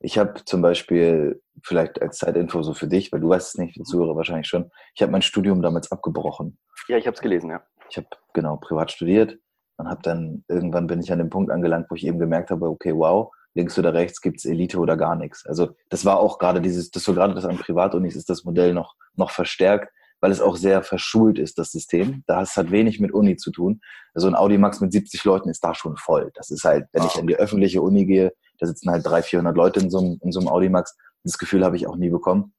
Ich 0.00 0.18
habe 0.18 0.44
zum 0.44 0.60
Beispiel, 0.60 1.40
vielleicht 1.62 2.02
als 2.02 2.18
Zeitinfo 2.18 2.62
so 2.62 2.74
für 2.74 2.88
dich, 2.88 3.12
weil 3.12 3.20
du 3.20 3.28
weißt 3.28 3.54
es 3.54 3.58
nicht, 3.58 3.76
die 3.76 3.84
Zuhörer 3.84 4.16
wahrscheinlich 4.16 4.48
schon, 4.48 4.70
ich 4.94 5.00
habe 5.00 5.12
mein 5.12 5.22
Studium 5.22 5.62
damals 5.62 5.90
abgebrochen. 5.92 6.58
Ja, 6.88 6.98
ich 6.98 7.06
habe 7.06 7.14
es 7.14 7.22
gelesen, 7.22 7.48
ja. 7.48 7.64
Ich 7.88 7.96
habe 7.96 8.08
genau 8.34 8.56
privat 8.56 8.90
studiert 8.90 9.38
und 9.76 9.88
habe 9.88 10.02
dann, 10.02 10.44
irgendwann 10.48 10.86
bin 10.86 11.00
ich 11.00 11.12
an 11.12 11.18
dem 11.18 11.30
Punkt 11.30 11.50
angelangt, 11.50 11.86
wo 11.90 11.94
ich 11.94 12.06
eben 12.06 12.18
gemerkt 12.18 12.50
habe, 12.50 12.68
okay, 12.68 12.94
wow, 12.94 13.32
links 13.54 13.78
oder 13.78 13.94
rechts 13.94 14.20
gibt 14.20 14.38
es 14.38 14.44
Elite 14.44 14.78
oder 14.78 14.96
gar 14.96 15.16
nichts. 15.16 15.46
Also 15.46 15.76
das 15.88 16.04
war 16.04 16.18
auch 16.18 16.38
gerade 16.38 16.60
dieses, 16.60 16.90
das 16.90 17.04
so 17.04 17.14
gerade 17.14 17.34
das 17.34 17.44
an 17.44 17.58
Privatunis 17.58 18.16
ist 18.16 18.30
das 18.30 18.44
Modell 18.44 18.74
noch, 18.74 18.94
noch 19.14 19.30
verstärkt, 19.30 19.92
weil 20.20 20.30
es 20.30 20.40
auch 20.40 20.56
sehr 20.56 20.82
verschult 20.82 21.38
ist, 21.38 21.58
das 21.58 21.72
System. 21.72 22.22
Da 22.26 22.46
hat 22.46 22.70
wenig 22.70 23.00
mit 23.00 23.12
Uni 23.12 23.36
zu 23.36 23.50
tun. 23.50 23.80
Also 24.14 24.28
ein 24.28 24.36
Audimax 24.36 24.80
mit 24.80 24.92
70 24.92 25.24
Leuten 25.24 25.48
ist 25.48 25.64
da 25.64 25.74
schon 25.74 25.96
voll. 25.96 26.30
Das 26.34 26.50
ist 26.50 26.64
halt, 26.64 26.86
wenn 26.92 27.04
ich 27.04 27.16
in 27.16 27.26
die 27.26 27.36
öffentliche 27.36 27.82
Uni 27.82 28.06
gehe, 28.06 28.32
da 28.58 28.66
sitzen 28.66 28.90
halt 28.90 29.04
300, 29.04 29.26
400 29.26 29.56
Leute 29.56 29.80
in 29.80 29.90
so 29.90 29.98
einem, 29.98 30.18
in 30.22 30.32
so 30.32 30.38
einem 30.38 30.48
Audimax. 30.48 30.96
Das 31.24 31.38
Gefühl 31.38 31.64
habe 31.64 31.76
ich 31.76 31.86
auch 31.86 31.96
nie 31.96 32.10
bekommen. 32.10 32.54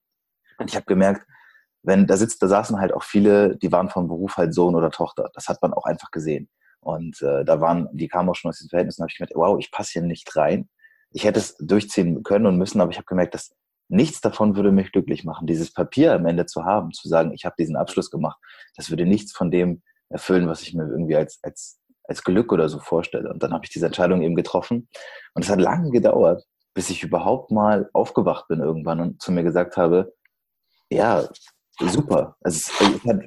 Und 0.57 0.69
ich 0.69 0.75
habe 0.75 0.85
gemerkt, 0.85 1.25
wenn 1.83 2.07
da 2.07 2.17
sitzt, 2.17 2.41
da 2.43 2.47
saßen 2.47 2.79
halt 2.79 2.93
auch 2.93 3.03
viele, 3.03 3.57
die 3.57 3.71
waren 3.71 3.89
vom 3.89 4.07
Beruf 4.07 4.37
halt 4.37 4.53
Sohn 4.53 4.75
oder 4.75 4.89
Tochter. 4.89 5.29
Das 5.33 5.47
hat 5.47 5.61
man 5.61 5.73
auch 5.73 5.85
einfach 5.85 6.11
gesehen. 6.11 6.49
Und 6.83 7.21
äh, 7.21 7.43
da 7.45 7.61
waren, 7.61 7.89
die 7.93 8.07
kamen 8.07 8.29
auch 8.29 8.35
schon 8.35 8.49
aus 8.49 8.57
diesen 8.57 8.69
Verhältnissen, 8.69 9.01
habe 9.01 9.09
ich 9.11 9.17
gemerkt, 9.17 9.35
wow, 9.35 9.57
ich 9.59 9.71
passe 9.71 9.93
hier 9.93 10.01
nicht 10.01 10.35
rein. 10.35 10.69
Ich 11.11 11.25
hätte 11.25 11.39
es 11.39 11.55
durchziehen 11.57 12.23
können 12.23 12.45
und 12.45 12.57
müssen, 12.57 12.81
aber 12.81 12.91
ich 12.91 12.97
habe 12.97 13.05
gemerkt, 13.05 13.33
dass 13.33 13.53
Nichts 13.89 14.21
davon 14.21 14.55
würde 14.55 14.71
mich 14.71 14.91
glücklich 14.91 15.23
machen. 15.23 15.45
Dieses 15.45 15.71
Papier 15.71 16.13
am 16.13 16.25
Ende 16.25 16.45
zu 16.45 16.63
haben, 16.63 16.91
zu 16.93 17.07
sagen, 17.07 17.31
ich 17.33 17.45
habe 17.45 17.55
diesen 17.59 17.75
Abschluss 17.75 18.09
gemacht, 18.09 18.39
das 18.75 18.89
würde 18.89 19.05
nichts 19.05 19.33
von 19.33 19.51
dem 19.51 19.83
erfüllen, 20.09 20.47
was 20.47 20.61
ich 20.61 20.73
mir 20.73 20.87
irgendwie 20.87 21.15
als, 21.15 21.39
als, 21.43 21.79
als 22.05 22.23
Glück 22.23 22.51
oder 22.51 22.69
so 22.69 22.79
vorstelle. 22.79 23.29
Und 23.29 23.43
dann 23.43 23.53
habe 23.53 23.65
ich 23.65 23.71
diese 23.71 23.85
Entscheidung 23.85 24.21
eben 24.21 24.35
getroffen. 24.35 24.87
Und 25.33 25.43
es 25.43 25.51
hat 25.51 25.59
lange 25.59 25.91
gedauert, 25.91 26.43
bis 26.73 26.89
ich 26.89 27.03
überhaupt 27.03 27.51
mal 27.51 27.89
aufgewacht 27.93 28.47
bin 28.47 28.61
irgendwann 28.61 28.99
und 28.99 29.21
zu 29.21 29.31
mir 29.31 29.43
gesagt 29.43 29.77
habe, 29.77 30.13
ja, 30.89 31.27
super. 31.79 32.35
Also 32.41 32.71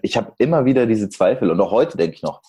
ich 0.03 0.17
habe 0.17 0.31
hab 0.31 0.41
immer 0.41 0.65
wieder 0.65 0.87
diese 0.87 1.09
Zweifel 1.09 1.51
und 1.51 1.61
auch 1.61 1.71
heute 1.71 1.97
denke 1.97 2.17
ich 2.17 2.23
noch, 2.23 2.43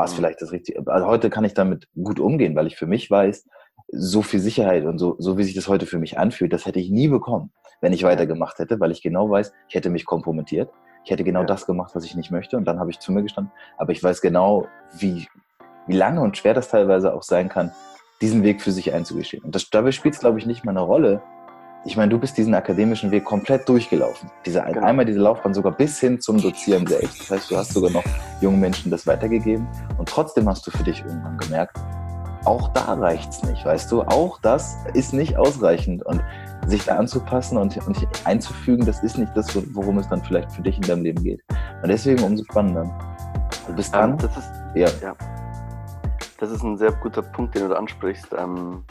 war 0.00 0.06
es 0.06 0.12
mhm. 0.12 0.16
vielleicht 0.16 0.42
das 0.42 0.52
Richtige. 0.52 0.82
Also 0.86 1.06
heute 1.06 1.30
kann 1.30 1.44
ich 1.44 1.54
damit 1.54 1.88
gut 1.94 2.18
umgehen, 2.18 2.56
weil 2.56 2.66
ich 2.66 2.76
für 2.76 2.86
mich 2.86 3.10
weiß, 3.10 3.46
so 3.92 4.22
viel 4.22 4.40
Sicherheit 4.40 4.84
und 4.84 4.98
so, 4.98 5.16
so 5.18 5.36
wie 5.36 5.44
sich 5.44 5.54
das 5.54 5.68
heute 5.68 5.86
für 5.86 5.98
mich 5.98 6.18
anfühlt, 6.18 6.52
das 6.52 6.66
hätte 6.66 6.78
ich 6.78 6.90
nie 6.90 7.08
bekommen 7.08 7.50
wenn 7.80 7.92
ich 7.92 8.02
weitergemacht 8.02 8.58
hätte, 8.58 8.78
weil 8.80 8.90
ich 8.90 9.02
genau 9.02 9.30
weiß, 9.30 9.52
ich 9.68 9.74
hätte 9.74 9.90
mich 9.90 10.04
kompromittiert. 10.04 10.70
Ich 11.04 11.10
hätte 11.10 11.24
genau 11.24 11.40
ja. 11.40 11.46
das 11.46 11.66
gemacht, 11.66 11.94
was 11.94 12.04
ich 12.04 12.14
nicht 12.14 12.30
möchte. 12.30 12.56
Und 12.56 12.66
dann 12.66 12.78
habe 12.78 12.90
ich 12.90 12.98
zu 12.98 13.10
mir 13.12 13.22
gestanden. 13.22 13.52
Aber 13.78 13.92
ich 13.92 14.02
weiß 14.02 14.20
genau, 14.20 14.66
wie, 14.92 15.26
wie 15.86 15.96
lange 15.96 16.20
und 16.20 16.36
schwer 16.36 16.54
das 16.54 16.68
teilweise 16.68 17.14
auch 17.14 17.22
sein 17.22 17.48
kann, 17.48 17.72
diesen 18.20 18.42
Weg 18.42 18.60
für 18.60 18.70
sich 18.70 18.92
einzugestehen. 18.92 19.42
Und 19.42 19.54
das, 19.54 19.70
dabei 19.70 19.92
spielt 19.92 20.14
es, 20.14 20.20
glaube 20.20 20.38
ich, 20.38 20.46
nicht 20.46 20.64
mal 20.64 20.72
eine 20.72 20.82
Rolle, 20.82 21.22
ich 21.84 21.96
meine, 21.96 22.10
du 22.10 22.18
bist 22.18 22.36
diesen 22.36 22.54
akademischen 22.54 23.10
Weg 23.10 23.24
komplett 23.24 23.68
durchgelaufen. 23.68 24.30
Diese, 24.44 24.60
genau. 24.60 24.86
Einmal 24.86 25.06
diese 25.06 25.20
Laufbahn 25.20 25.54
sogar 25.54 25.72
bis 25.72 25.98
hin 25.98 26.20
zum 26.20 26.40
Dozieren 26.40 26.86
selbst. 26.86 27.20
Das 27.20 27.30
heißt, 27.30 27.50
du 27.50 27.56
hast 27.56 27.72
sogar 27.72 27.90
noch 27.90 28.04
jungen 28.40 28.60
Menschen 28.60 28.90
das 28.90 29.06
weitergegeben 29.06 29.66
und 29.96 30.08
trotzdem 30.08 30.48
hast 30.48 30.66
du 30.66 30.70
für 30.70 30.82
dich 30.82 31.00
irgendwann 31.00 31.38
gemerkt, 31.38 31.78
auch 32.44 32.68
da 32.72 32.94
reicht's 32.94 33.42
nicht, 33.44 33.64
weißt 33.64 33.90
du? 33.92 34.02
Auch 34.02 34.40
das 34.40 34.76
ist 34.94 35.12
nicht 35.12 35.36
ausreichend 35.36 36.04
und 36.06 36.22
sich 36.66 36.84
da 36.84 36.96
anzupassen 36.96 37.58
und, 37.58 37.76
und 37.86 38.06
einzufügen, 38.24 38.84
das 38.86 39.02
ist 39.02 39.18
nicht 39.18 39.34
das, 39.34 39.48
worum 39.74 39.98
es 39.98 40.08
dann 40.08 40.22
vielleicht 40.22 40.52
für 40.52 40.62
dich 40.62 40.76
in 40.76 40.82
deinem 40.82 41.02
Leben 41.02 41.22
geht. 41.22 41.42
Und 41.82 41.88
deswegen 41.88 42.22
umso 42.22 42.44
spannender. 42.44 42.90
Du 43.66 43.74
bist 43.74 43.94
dann. 43.94 44.12
Ähm, 44.12 44.18
das 44.18 44.36
ist, 44.36 44.50
ja. 44.74 44.88
ja. 45.02 45.14
Das 46.38 46.50
ist 46.50 46.62
ein 46.62 46.76
sehr 46.78 46.92
guter 46.92 47.22
Punkt, 47.22 47.54
den 47.54 47.62
du 47.62 47.68
da 47.68 47.74
ansprichst. 47.76 48.28
Ähm, 48.38 48.84